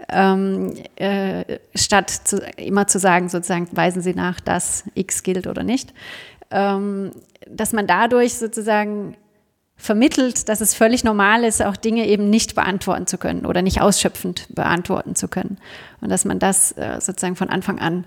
ähm, 0.09 0.75
äh, 0.97 1.59
statt 1.75 2.11
zu, 2.11 2.39
immer 2.57 2.87
zu 2.87 2.99
sagen, 2.99 3.29
sozusagen, 3.29 3.69
weisen 3.73 4.03
Sie 4.03 4.15
nach, 4.15 4.41
dass 4.41 4.85
X 4.95 5.23
gilt 5.23 5.47
oder 5.47 5.63
nicht. 5.63 5.93
Ähm, 6.51 7.13
dass 7.49 7.73
man 7.73 7.87
dadurch 7.87 8.35
sozusagen 8.35 9.17
vermittelt, 9.77 10.49
dass 10.49 10.61
es 10.61 10.75
völlig 10.75 11.03
normal 11.03 11.45
ist, 11.45 11.63
auch 11.63 11.77
Dinge 11.77 12.07
eben 12.07 12.31
nicht 12.31 12.55
beantworten 12.55 13.07
zu 13.07 13.19
können 13.19 13.45
oder 13.45 13.63
nicht 13.63 13.81
ausschöpfend 13.81 14.47
beantworten 14.55 15.17
zu 15.17 15.29
können. 15.29 15.59
Und 16.01 16.09
dass 16.09 16.25
man 16.25 16.39
das 16.39 16.73
äh, 16.73 17.01
sozusagen 17.01 17.37
von 17.37 17.51
Anfang 17.51 17.79
an 17.79 18.05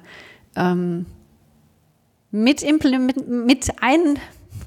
ähm, 0.56 1.06
mit, 2.32 2.64
mit, 2.64 3.28
mit 3.28 3.72
ein, 3.82 4.20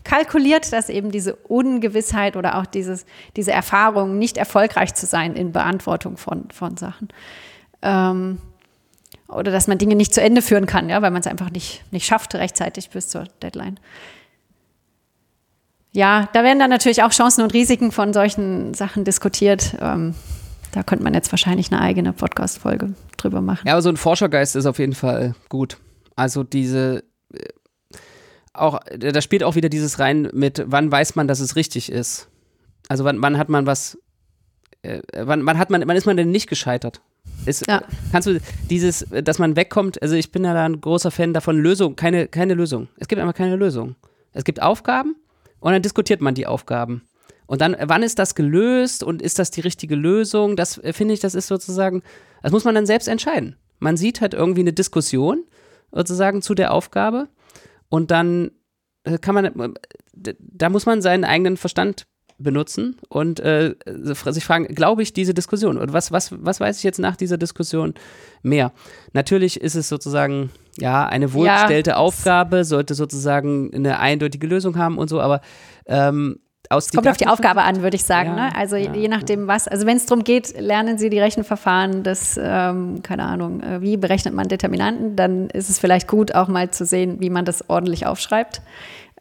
kalkuliert, 0.08 0.72
dass 0.72 0.88
eben 0.88 1.10
diese 1.10 1.34
Ungewissheit 1.34 2.36
oder 2.36 2.58
auch 2.58 2.64
dieses, 2.64 3.04
diese 3.36 3.52
Erfahrung, 3.52 4.18
nicht 4.18 4.38
erfolgreich 4.38 4.94
zu 4.94 5.04
sein 5.04 5.36
in 5.36 5.52
Beantwortung 5.52 6.16
von, 6.16 6.50
von 6.50 6.78
Sachen. 6.78 7.08
Ähm, 7.82 8.38
oder 9.28 9.52
dass 9.52 9.68
man 9.68 9.76
Dinge 9.76 9.96
nicht 9.96 10.14
zu 10.14 10.22
Ende 10.22 10.40
führen 10.40 10.64
kann, 10.64 10.88
ja, 10.88 11.02
weil 11.02 11.10
man 11.10 11.20
es 11.20 11.26
einfach 11.26 11.50
nicht, 11.50 11.84
nicht 11.92 12.06
schafft 12.06 12.34
rechtzeitig 12.34 12.88
bis 12.88 13.08
zur 13.08 13.24
Deadline. 13.42 13.78
Ja, 15.92 16.30
da 16.32 16.42
werden 16.42 16.58
dann 16.58 16.70
natürlich 16.70 17.02
auch 17.02 17.10
Chancen 17.10 17.42
und 17.42 17.52
Risiken 17.52 17.92
von 17.92 18.14
solchen 18.14 18.72
Sachen 18.72 19.04
diskutiert. 19.04 19.76
Ähm, 19.78 20.14
da 20.72 20.82
könnte 20.84 21.04
man 21.04 21.12
jetzt 21.12 21.30
wahrscheinlich 21.32 21.70
eine 21.70 21.82
eigene 21.82 22.14
Podcast-Folge 22.14 22.94
drüber 23.18 23.42
machen. 23.42 23.66
Ja, 23.66 23.74
aber 23.74 23.82
so 23.82 23.90
ein 23.90 23.98
Forschergeist 23.98 24.56
ist 24.56 24.64
auf 24.64 24.78
jeden 24.78 24.94
Fall 24.94 25.34
gut. 25.50 25.76
Also 26.16 26.44
diese 26.44 27.04
auch, 28.54 28.80
da 28.98 29.20
spielt 29.20 29.44
auch 29.44 29.54
wieder 29.54 29.68
dieses 29.68 29.98
rein 29.98 30.28
mit, 30.32 30.64
wann 30.66 30.90
weiß 30.90 31.16
man, 31.16 31.28
dass 31.28 31.40
es 31.40 31.56
richtig 31.56 31.90
ist. 31.90 32.28
Also 32.88 33.04
wann, 33.04 33.20
wann 33.22 33.38
hat 33.38 33.48
man 33.48 33.66
was, 33.66 33.98
äh, 34.82 35.02
wann, 35.14 35.44
wann 35.46 35.58
hat 35.58 35.70
man, 35.70 35.86
wann 35.86 35.96
ist 35.96 36.06
man 36.06 36.16
denn 36.16 36.30
nicht 36.30 36.48
gescheitert? 36.48 37.00
Ist, 37.44 37.66
ja. 37.66 37.82
Kannst 38.12 38.28
du 38.28 38.40
dieses, 38.68 39.06
dass 39.10 39.38
man 39.38 39.56
wegkommt, 39.56 40.02
also 40.02 40.14
ich 40.14 40.32
bin 40.32 40.44
ja 40.44 40.54
da 40.54 40.64
ein 40.64 40.80
großer 40.80 41.10
Fan 41.10 41.32
davon, 41.32 41.58
Lösung, 41.58 41.96
keine, 41.96 42.26
keine 42.26 42.54
Lösung. 42.54 42.88
Es 42.96 43.08
gibt 43.08 43.20
einfach 43.20 43.34
keine 43.34 43.56
Lösung. 43.56 43.96
Es 44.32 44.44
gibt 44.44 44.62
Aufgaben 44.62 45.16
und 45.60 45.72
dann 45.72 45.82
diskutiert 45.82 46.20
man 46.20 46.34
die 46.34 46.46
Aufgaben. 46.46 47.02
Und 47.46 47.62
dann, 47.62 47.76
wann 47.80 48.02
ist 48.02 48.18
das 48.18 48.34
gelöst 48.34 49.02
und 49.02 49.22
ist 49.22 49.38
das 49.38 49.50
die 49.50 49.62
richtige 49.62 49.94
Lösung? 49.94 50.56
Das 50.56 50.78
äh, 50.78 50.92
finde 50.92 51.14
ich, 51.14 51.20
das 51.20 51.34
ist 51.34 51.46
sozusagen, 51.46 52.02
das 52.42 52.52
muss 52.52 52.64
man 52.64 52.74
dann 52.74 52.86
selbst 52.86 53.08
entscheiden. 53.08 53.56
Man 53.78 53.96
sieht 53.96 54.20
halt 54.20 54.34
irgendwie 54.34 54.60
eine 54.60 54.72
Diskussion 54.72 55.44
sozusagen 55.90 56.42
zu 56.42 56.54
der 56.54 56.72
Aufgabe 56.72 57.28
und 57.88 58.10
dann 58.10 58.50
äh, 59.04 59.18
kann 59.18 59.34
man, 59.34 59.44
äh, 59.44 60.34
da 60.38 60.68
muss 60.68 60.86
man 60.86 61.02
seinen 61.02 61.24
eigenen 61.24 61.56
Verstand 61.56 62.06
benutzen 62.38 62.96
und 63.08 63.40
äh, 63.40 63.74
sich 63.86 64.44
fragen, 64.44 64.66
glaube 64.68 65.02
ich 65.02 65.12
diese 65.12 65.34
Diskussion 65.34 65.76
oder 65.76 65.92
was, 65.92 66.12
was, 66.12 66.30
was 66.32 66.60
weiß 66.60 66.78
ich 66.78 66.84
jetzt 66.84 67.00
nach 67.00 67.16
dieser 67.16 67.36
Diskussion 67.36 67.94
mehr? 68.42 68.72
Natürlich 69.12 69.60
ist 69.60 69.74
es 69.74 69.88
sozusagen, 69.88 70.50
ja, 70.76 71.06
eine 71.06 71.32
wohlgestellte 71.32 71.90
ja. 71.90 71.96
Aufgabe, 71.96 72.64
sollte 72.64 72.94
sozusagen 72.94 73.74
eine 73.74 73.98
eindeutige 73.98 74.46
Lösung 74.46 74.76
haben 74.76 74.98
und 74.98 75.08
so, 75.08 75.20
aber 75.20 75.40
ähm, 75.86 76.38
aus 76.70 76.90
Kommt 76.90 77.08
auf 77.08 77.16
die 77.16 77.26
Aufgabe 77.26 77.62
an, 77.62 77.82
würde 77.82 77.96
ich 77.96 78.04
sagen. 78.04 78.30
Ja, 78.30 78.48
ne? 78.48 78.56
Also 78.56 78.76
ja, 78.76 78.92
je 78.92 79.08
nachdem 79.08 79.46
was. 79.46 79.68
Also 79.68 79.86
wenn 79.86 79.96
es 79.96 80.06
darum 80.06 80.24
geht, 80.24 80.58
lernen 80.60 80.98
Sie 80.98 81.10
die 81.10 81.18
Rechenverfahren 81.18 82.02
des, 82.02 82.38
ähm, 82.42 83.02
keine 83.02 83.24
Ahnung, 83.24 83.62
äh, 83.62 83.80
wie 83.80 83.96
berechnet 83.96 84.34
man 84.34 84.48
Determinanten, 84.48 85.16
dann 85.16 85.48
ist 85.50 85.70
es 85.70 85.78
vielleicht 85.78 86.08
gut, 86.08 86.34
auch 86.34 86.48
mal 86.48 86.70
zu 86.70 86.84
sehen, 86.84 87.16
wie 87.20 87.30
man 87.30 87.44
das 87.44 87.68
ordentlich 87.68 88.06
aufschreibt. 88.06 88.60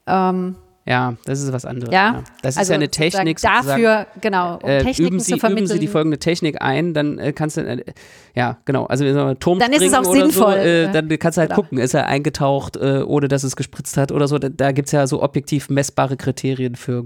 Ähm, 0.08 0.56
Ja, 0.88 1.16
das 1.26 1.42
ist 1.42 1.52
was 1.52 1.66
anderes. 1.66 1.94
ja, 1.94 2.24
Das 2.42 2.56
ist 2.56 2.60
also 2.60 2.72
ja 2.72 2.78
eine 2.78 2.88
Technik. 2.90 3.40
sozusagen, 3.40 3.68
Dafür, 3.84 4.08
genau, 4.22 4.58
um 4.64 4.70
äh, 4.70 4.78
Techniken 4.84 5.16
üben, 5.16 5.20
Sie, 5.20 5.34
zu 5.34 5.38
vermitteln. 5.38 5.66
üben 5.66 5.74
Sie 5.74 5.80
die 5.80 5.88
folgende 5.88 6.18
Technik 6.18 6.62
ein, 6.62 6.94
dann 6.94 7.20
äh, 7.20 7.34
kannst 7.34 7.58
du, 7.58 7.62
äh, 7.62 7.84
ja, 8.36 8.58
genau, 8.64 8.86
also 8.86 9.04
wenn 9.04 9.14
du 9.14 9.36
Turm 9.36 9.60
Dann 9.60 9.74
ist 9.74 9.84
es 9.84 9.94
auch 9.94 10.06
sinnvoll, 10.06 10.54
so, 10.54 10.58
äh, 10.60 10.84
äh, 10.86 10.92
dann 10.92 11.10
kannst 11.20 11.38
du 11.38 11.42
halt 11.42 11.50
genau. 11.50 11.62
gucken, 11.62 11.78
ist 11.80 11.94
er 11.94 12.08
eingetaucht, 12.08 12.78
äh, 12.78 13.04
ohne 13.06 13.28
dass 13.28 13.44
es 13.44 13.56
gespritzt 13.58 13.98
hat 13.98 14.12
oder 14.14 14.28
so. 14.30 14.40
Da, 14.40 14.48
da 14.48 14.72
gibt 14.72 14.88
es 14.88 14.94
ja 14.94 15.06
so 15.08 15.22
objektiv 15.22 15.70
messbare 15.70 16.16
Kriterien 16.16 16.76
für, 16.76 17.06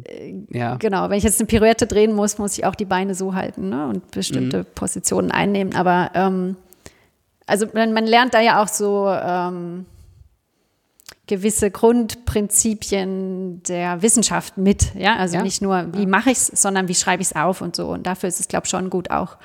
ja. 0.52 0.76
Genau, 0.76 1.10
wenn 1.10 1.18
ich 1.18 1.24
jetzt 1.24 1.40
eine 1.40 1.48
Pirouette 1.48 1.88
drehen 1.88 2.14
muss, 2.14 2.38
muss 2.38 2.58
ich 2.58 2.66
auch 2.66 2.76
die 2.76 2.86
Beine 2.86 3.16
so 3.16 3.34
halten 3.34 3.70
ne? 3.70 3.88
und 3.88 4.12
bestimmte 4.12 4.60
Mhm. 4.60 4.66
Positionen 4.76 5.32
einnehmen. 5.32 5.74
Aber 5.76 6.12
ähm, 6.14 6.56
also 7.48 7.66
man, 7.74 7.94
man 7.94 8.06
lernt 8.06 8.34
da 8.34 8.42
ja 8.42 8.62
auch 8.62 8.68
so 8.68 9.08
ähm, 9.10 9.86
gewisse 11.32 11.72
Grundprinzipien 11.72 13.64
der 13.64 14.02
Wissenschaft 14.02 14.58
mit. 14.58 14.94
Ja, 14.96 15.16
also 15.16 15.38
Ja. 15.38 15.44
nicht 15.44 15.62
nur, 15.62 15.88
wie 15.96 16.06
mache 16.06 16.30
ich 16.30 16.40
es, 16.40 16.48
sondern 16.48 16.90
wie 16.90 16.94
schreibe 16.94 17.22
ich 17.22 17.30
es 17.30 17.36
auf 17.38 17.62
und 17.62 17.74
so. 17.74 17.88
Und 17.88 18.06
dafür 18.06 18.28
ist 18.28 18.42
es, 18.42 18.50
glaube 18.50 18.66
ich, 18.66 18.70
schon 18.70 18.90
gut, 18.90 19.12
auch 19.12 19.38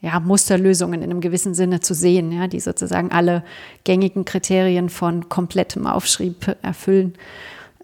ja, 0.00 0.20
Musterlösungen 0.20 1.02
in 1.02 1.10
einem 1.10 1.20
gewissen 1.20 1.52
Sinne 1.52 1.80
zu 1.80 1.92
sehen, 1.92 2.32
ja, 2.32 2.46
die 2.46 2.60
sozusagen 2.60 3.12
alle 3.12 3.44
gängigen 3.84 4.24
Kriterien 4.24 4.88
von 4.88 5.28
komplettem 5.28 5.86
Aufschrieb 5.86 6.56
erfüllen. 6.62 7.12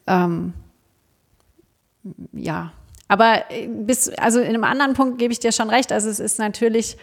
Ähm, 0.07 0.55
ja, 2.32 2.72
aber 3.09 3.51
äh, 3.51 3.66
bis, 3.68 4.09
also 4.09 4.40
in 4.40 4.49
einem 4.49 4.64
anderen 4.64 4.95
Punkt 4.95 5.18
gebe 5.18 5.34
ich 5.34 5.38
dir 5.40 5.53
schon 5.53 5.68
recht. 5.68 5.92
Also 5.92 6.09
es 6.09 6.18
ist 6.18 6.38
natürlich, 6.38 6.97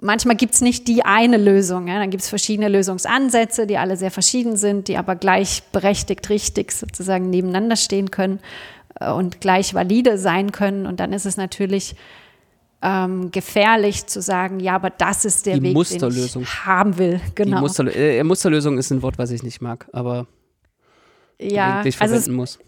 manchmal 0.00 0.36
gibt 0.36 0.54
es 0.54 0.60
nicht 0.60 0.88
die 0.88 1.04
eine 1.04 1.36
Lösung. 1.36 1.88
Ja? 1.88 1.98
Dann 1.98 2.10
gibt 2.10 2.22
es 2.22 2.28
verschiedene 2.28 2.68
Lösungsansätze, 2.68 3.66
die 3.66 3.78
alle 3.78 3.96
sehr 3.96 4.10
verschieden 4.10 4.56
sind, 4.56 4.88
die 4.88 4.96
aber 4.96 5.16
gleichberechtigt 5.16 6.28
richtig 6.30 6.72
sozusagen 6.72 7.30
nebeneinander 7.30 7.76
stehen 7.76 8.10
können 8.10 8.40
äh, 8.98 9.10
und 9.10 9.40
gleich 9.40 9.74
valide 9.74 10.18
sein 10.18 10.52
können. 10.52 10.86
Und 10.86 11.00
dann 11.00 11.12
ist 11.12 11.26
es 11.26 11.36
natürlich 11.36 11.94
ähm, 12.82 13.30
gefährlich 13.30 14.06
zu 14.06 14.22
sagen, 14.22 14.60
ja, 14.60 14.74
aber 14.74 14.90
das 14.90 15.24
ist 15.24 15.46
der 15.46 15.58
Die 15.58 15.74
Weg, 15.74 15.88
den 15.88 16.42
ich 16.42 16.64
haben 16.64 16.98
will. 16.98 17.20
Genau. 17.34 17.56
Die 17.56 17.62
Musterlö 17.62 17.90
äh, 17.90 18.24
Musterlösung 18.24 18.78
ist 18.78 18.90
ein 18.90 19.02
Wort, 19.02 19.18
was 19.18 19.30
ich 19.30 19.42
nicht 19.42 19.60
mag, 19.60 19.86
aber 19.92 20.26
ja, 21.38 21.80
eigentlich 21.80 22.00
also 22.00 22.14
es, 22.14 22.24
verwenden 22.24 22.36
muss. 22.36 22.58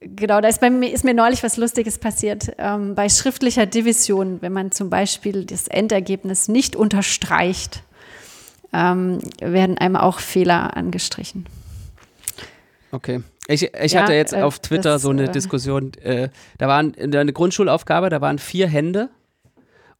Genau, 0.00 0.40
da 0.40 0.48
ist, 0.48 0.62
bei 0.62 0.70
mir, 0.70 0.90
ist 0.92 1.04
mir 1.04 1.12
neulich 1.12 1.42
was 1.42 1.58
Lustiges 1.58 1.98
passiert. 1.98 2.52
Ähm, 2.56 2.94
bei 2.94 3.10
schriftlicher 3.10 3.66
Division, 3.66 4.40
wenn 4.40 4.52
man 4.52 4.72
zum 4.72 4.88
Beispiel 4.88 5.44
das 5.44 5.68
Endergebnis 5.68 6.48
nicht 6.48 6.74
unterstreicht, 6.74 7.82
ähm, 8.72 9.18
werden 9.40 9.76
einem 9.76 9.96
auch 9.96 10.20
Fehler 10.20 10.74
angestrichen. 10.74 11.46
Okay. 12.92 13.22
Ich, 13.46 13.62
ich 13.74 13.92
Ja, 13.92 14.02
hatte 14.02 14.14
jetzt 14.14 14.32
äh, 14.32 14.40
auf 14.40 14.60
Twitter 14.60 14.92
das, 14.92 15.02
so 15.02 15.10
eine 15.10 15.24
äh, 15.24 15.32
Diskussion, 15.32 15.92
äh, 16.02 16.30
da 16.56 16.68
waren 16.68 16.94
eine 16.96 17.32
Grundschulaufgabe, 17.32 18.08
da 18.08 18.20
waren 18.22 18.38
vier 18.38 18.68
Hände 18.68 19.10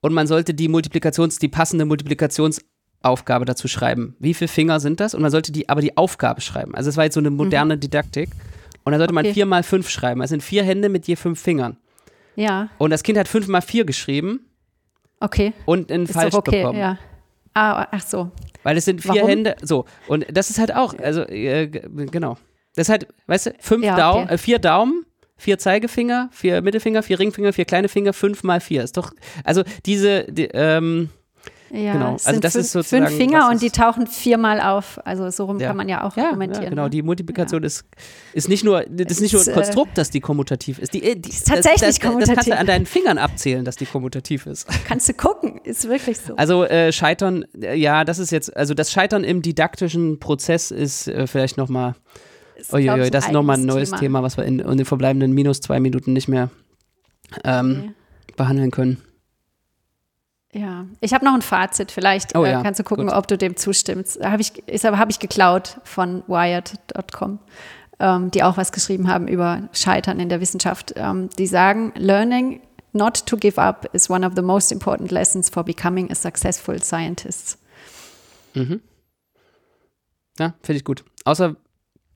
und 0.01 0.15
man 0.15 0.27
sollte 0.27 0.55
die 0.55 0.69
Multiplikations, 0.69 1.39
die 1.39 1.49
passende 1.49 1.85
Multiplikationsaufgabe 1.85 3.45
dazu 3.45 3.69
schreiben. 3.69 4.17
Wie 4.19 4.33
viele 4.33 4.49
Finger 4.49 4.81
sind 4.81 5.01
das? 5.01 5.15
Und 5.15 5.21
man 5.21 5.31
sollte 5.31 5.53
die, 5.53 5.69
aber 5.69 5.83
die 5.83 5.97
Aufgabe 5.97 6.41
schreiben. 6.41 6.75
Also 6.75 6.89
es 6.89 6.97
war 6.97 7.05
jetzt 7.05 7.15
so 7.15 7.21
eine 7.21 7.31
moderne 7.31 7.77
Didaktik. 7.77 8.31
Und 8.91 8.93
da 8.95 8.99
sollte 8.99 9.15
man. 9.15 9.25
Okay. 9.25 9.35
vier 9.35 9.47
mal 9.47 9.63
fünf 9.63 9.89
schreiben. 9.89 10.21
Das 10.21 10.31
sind 10.31 10.43
vier 10.43 10.65
Hände 10.65 10.89
mit 10.89 11.07
je 11.07 11.17
fünf 11.17 11.41
Fingern. 11.41 11.77
Ja, 12.37 12.71
Und 12.79 12.91
das 12.91 13.03
Kind 13.03 13.19
hat 13.19 13.29
fünf 13.29 13.49
mal 13.49 13.61
vier 13.61 13.85
geschrieben 13.85 14.41
okay. 15.21 15.53
und 15.67 15.91
einen 15.93 16.05
Ist 16.05 16.13
falsch 16.15 16.35
okay, 16.35 16.63
bekommen. 16.63 16.79
ja. 16.79 16.99
Ah, 17.55 17.87
ach 17.91 18.03
so. 18.03 18.31
Weil 18.63 18.77
es 18.77 18.85
sind 18.85 19.01
vier 19.03 19.15
Warum? 19.17 19.29
Hände, 19.29 19.57
so. 19.63 19.85
Und 20.07 20.27
das 20.33 20.51
ist 20.51 20.59
halt 20.59 20.75
auch, 20.75 20.95
also, 20.99 21.23
äh, 21.23 21.67
genau. 21.67 22.37
Das 22.77 22.87
ist 22.87 22.91
halt, 22.91 23.09
weißt 23.27 23.47
du, 23.47 23.55
fünf 23.59 23.85
Ja, 23.85 23.97
Dau 23.97 24.23
okay. 24.23 24.35
äh, 24.35 24.39
vier 24.39 24.59
Daumen, 24.59 25.05
vier 25.37 25.59
Zeigefinger, 25.59 26.29
vier 26.33 26.63
Mittelfinger, 26.63 27.03
vier 27.03 27.19
Ringfinger, 27.19 27.53
vier 27.53 27.65
kleine 27.65 27.89
Finger, 27.89 28.13
fünf 28.13 28.43
mal 28.45 28.61
vier. 28.61 28.85
Ist 28.85 28.97
doch, 28.97 29.13
also 29.45 29.65
diese, 29.85 30.25
die, 30.31 30.49
ähm, 30.53 31.11
Ja, 31.73 31.93
Genau, 31.93 32.13
also 32.15 32.31
sind 32.33 32.43
das 32.43 32.55
fünf, 32.55 32.65
ist 32.65 32.73
sozusagen, 32.73 33.07
fünf 33.07 33.17
Finger 33.17 33.49
und 33.49 33.63
die 33.63 33.71
tauchen 33.71 34.07
viermal 34.09 34.61
auf. 34.61 34.99
Also 35.05 35.31
so 35.31 35.45
rum 35.45 35.61
Ja. 35.61 35.69
kann 35.69 35.77
man 35.77 35.89
ja 35.89 36.03
auch 36.05 36.17
ja, 36.17 36.25
argumentieren. 36.27 36.65
ja, 36.65 36.71
genau, 36.71 36.83
ne? 36.85 36.91
die 36.91 37.03
Multiplikation 37.03 37.63
ist, 37.63 37.85
ist 38.33 38.49
nicht 38.49 38.65
nur, 38.65 38.83
das 38.89 39.13
ist 39.13 39.21
nicht 39.21 39.33
nur 39.35 39.43
ein 39.43 39.49
äh, 39.49 39.53
Konstrukt, 39.53 39.97
dass 39.97 40.11
die 40.11 40.21
kommutativ 40.21 40.79
ist. 40.81 40.93
Die, 40.95 41.03
äh, 41.03 41.15
die, 41.17 41.29
ist 41.31 41.47
tatsächlich 41.47 41.81
das, 41.81 41.81
das, 41.81 41.99
Das 41.99 42.01
kannst 42.01 42.25
kommutativ. 42.27 42.53
du 42.55 42.59
an 42.59 42.67
deinen 42.67 42.87
Fingern 42.87 43.19
abzählen, 43.19 43.65
dass 43.65 43.77
die 43.77 43.87
kommutativ 43.87 44.47
ist. 44.47 44.67
Kannst 44.89 45.09
du 45.09 45.15
gucken, 45.15 45.61
ist 45.63 45.89
wirklich 45.89 46.19
so. 46.19 46.35
Also 46.37 46.65
äh, 46.65 46.93
Scheitern, 46.93 47.45
äh, 47.61 47.77
ja, 47.77 48.05
das 48.05 48.19
ist 48.19 48.33
jetzt, 48.33 48.57
also 48.57 48.75
das 48.75 48.91
Scheitern 48.91 49.23
im 49.23 49.41
didaktischen 49.43 50.19
Prozess 50.19 50.73
ist 50.73 51.07
äh, 51.07 51.27
vielleicht 51.29 51.57
nochmal, 51.57 51.95
Ist, 52.57 52.73
uiuiui, 52.73 53.11
das 53.11 53.27
ist 53.27 53.33
nochmal 53.33 53.59
ein 53.59 53.65
neues 53.67 53.93
Thema. 53.93 54.25
was 54.25 54.37
wir 54.37 54.45
in, 54.45 54.59
in 54.59 54.77
den 54.77 54.87
verbleibenden 54.87 55.31
minus 55.33 55.61
zwei 55.61 55.79
Minuten 55.79 56.13
nicht 56.15 56.27
mehr 56.27 56.51
ähm, 57.45 57.81
Nee. 57.81 57.91
behandeln 58.37 58.73
können. 58.73 59.01
Ja, 60.53 60.87
ich 61.01 61.15
habe 61.15 61.25
noch 61.25 61.35
ein 61.35 61.43
Fazit. 61.43 61.93
Vielleicht 61.93 62.37
Oh 62.37 62.45
äh, 62.45 62.51
ja, 62.51 62.63
kannst 62.63 62.81
du 62.81 62.85
gucken, 62.85 63.07
gut. 63.07 63.17
ob 63.17 63.29
du 63.29 63.39
dem 63.39 63.57
zustimmst. 63.57 64.23
Habe 64.25 64.43
ich, 64.43 64.67
ist 64.69 64.85
aber 64.85 64.99
habe 64.99 65.11
ich 65.11 65.21
geklaut 65.21 65.79
von 65.85 66.25
Wired.com, 66.27 67.39
ähm, 68.01 68.31
die 68.33 68.43
auch 68.43 68.57
was 68.57 68.73
geschrieben 68.73 69.09
haben 69.09 69.29
über 69.29 69.69
Scheitern 69.73 70.19
in 70.19 70.29
der 70.29 70.41
Wissenschaft. 70.41 70.95
Ähm, 70.97 71.29
die 71.39 71.47
sagen, 71.47 71.93
Learning 71.97 72.61
not 72.93 73.25
to 73.27 73.37
give 73.37 73.61
up 73.61 73.89
is 73.93 74.11
one 74.11 74.27
of 74.27 74.33
the 74.35 74.43
most 74.43 74.73
important 74.73 75.13
lessons 75.13 75.49
for 75.49 75.63
becoming 75.63 76.11
a 76.11 76.15
successful 76.17 76.83
scientist. 76.83 77.57
Ja, 78.55 78.65
finde 80.63 80.79
ich 80.79 80.85
gut. 80.85 81.05
Außer 81.25 81.55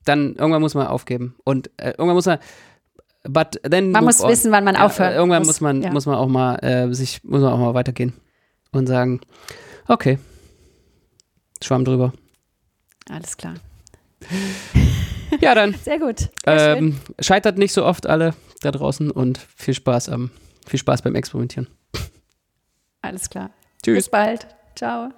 dann 0.03 0.35
irgendwann 0.35 0.61
muss 0.61 0.75
man 0.75 0.87
aufgeben 0.87 1.35
und 1.45 1.69
äh, 1.77 1.91
irgendwann 1.91 2.15
muss 2.15 2.25
man 2.25 2.39
but 3.27 3.59
then 3.63 3.91
Man 3.91 4.03
muss 4.03 4.21
on. 4.21 4.29
wissen, 4.29 4.51
wann 4.51 4.65
man 4.65 4.75
aufhört. 4.75 5.15
Irgendwann 5.15 5.39
muss. 5.39 5.47
muss 5.47 5.61
man 5.61 5.81
ja. 5.81 5.91
muss 5.91 6.05
man 6.05 6.15
auch 6.15 6.27
mal 6.27 6.55
äh, 6.57 6.93
sich 6.93 7.23
muss 7.23 7.41
man 7.41 7.53
auch 7.53 7.57
mal 7.57 7.73
weitergehen 7.73 8.13
und 8.75 8.87
sagen, 8.87 9.21
okay, 9.87 10.19
Schwamm 11.63 11.85
drüber. 11.85 12.13
Alles 13.09 13.37
klar. 13.37 13.55
Ja, 15.39 15.55
dann 15.55 15.73
Sehr 15.83 15.99
gut. 15.99 16.29
Sehr 16.45 16.77
ähm, 16.77 16.99
scheitert 17.19 17.57
nicht 17.57 17.73
so 17.73 17.85
oft 17.85 18.07
alle 18.07 18.33
da 18.61 18.71
draußen 18.71 19.11
und 19.11 19.37
viel 19.37 19.73
Spaß 19.73 20.09
am 20.09 20.31
viel 20.65 20.79
Spaß 20.79 21.03
beim 21.03 21.15
Experimentieren. 21.15 21.67
Alles 23.01 23.29
klar. 23.29 23.51
Tschüss. 23.83 23.95
Bis 23.95 24.09
bald. 24.09 24.47
Ciao. 24.75 25.11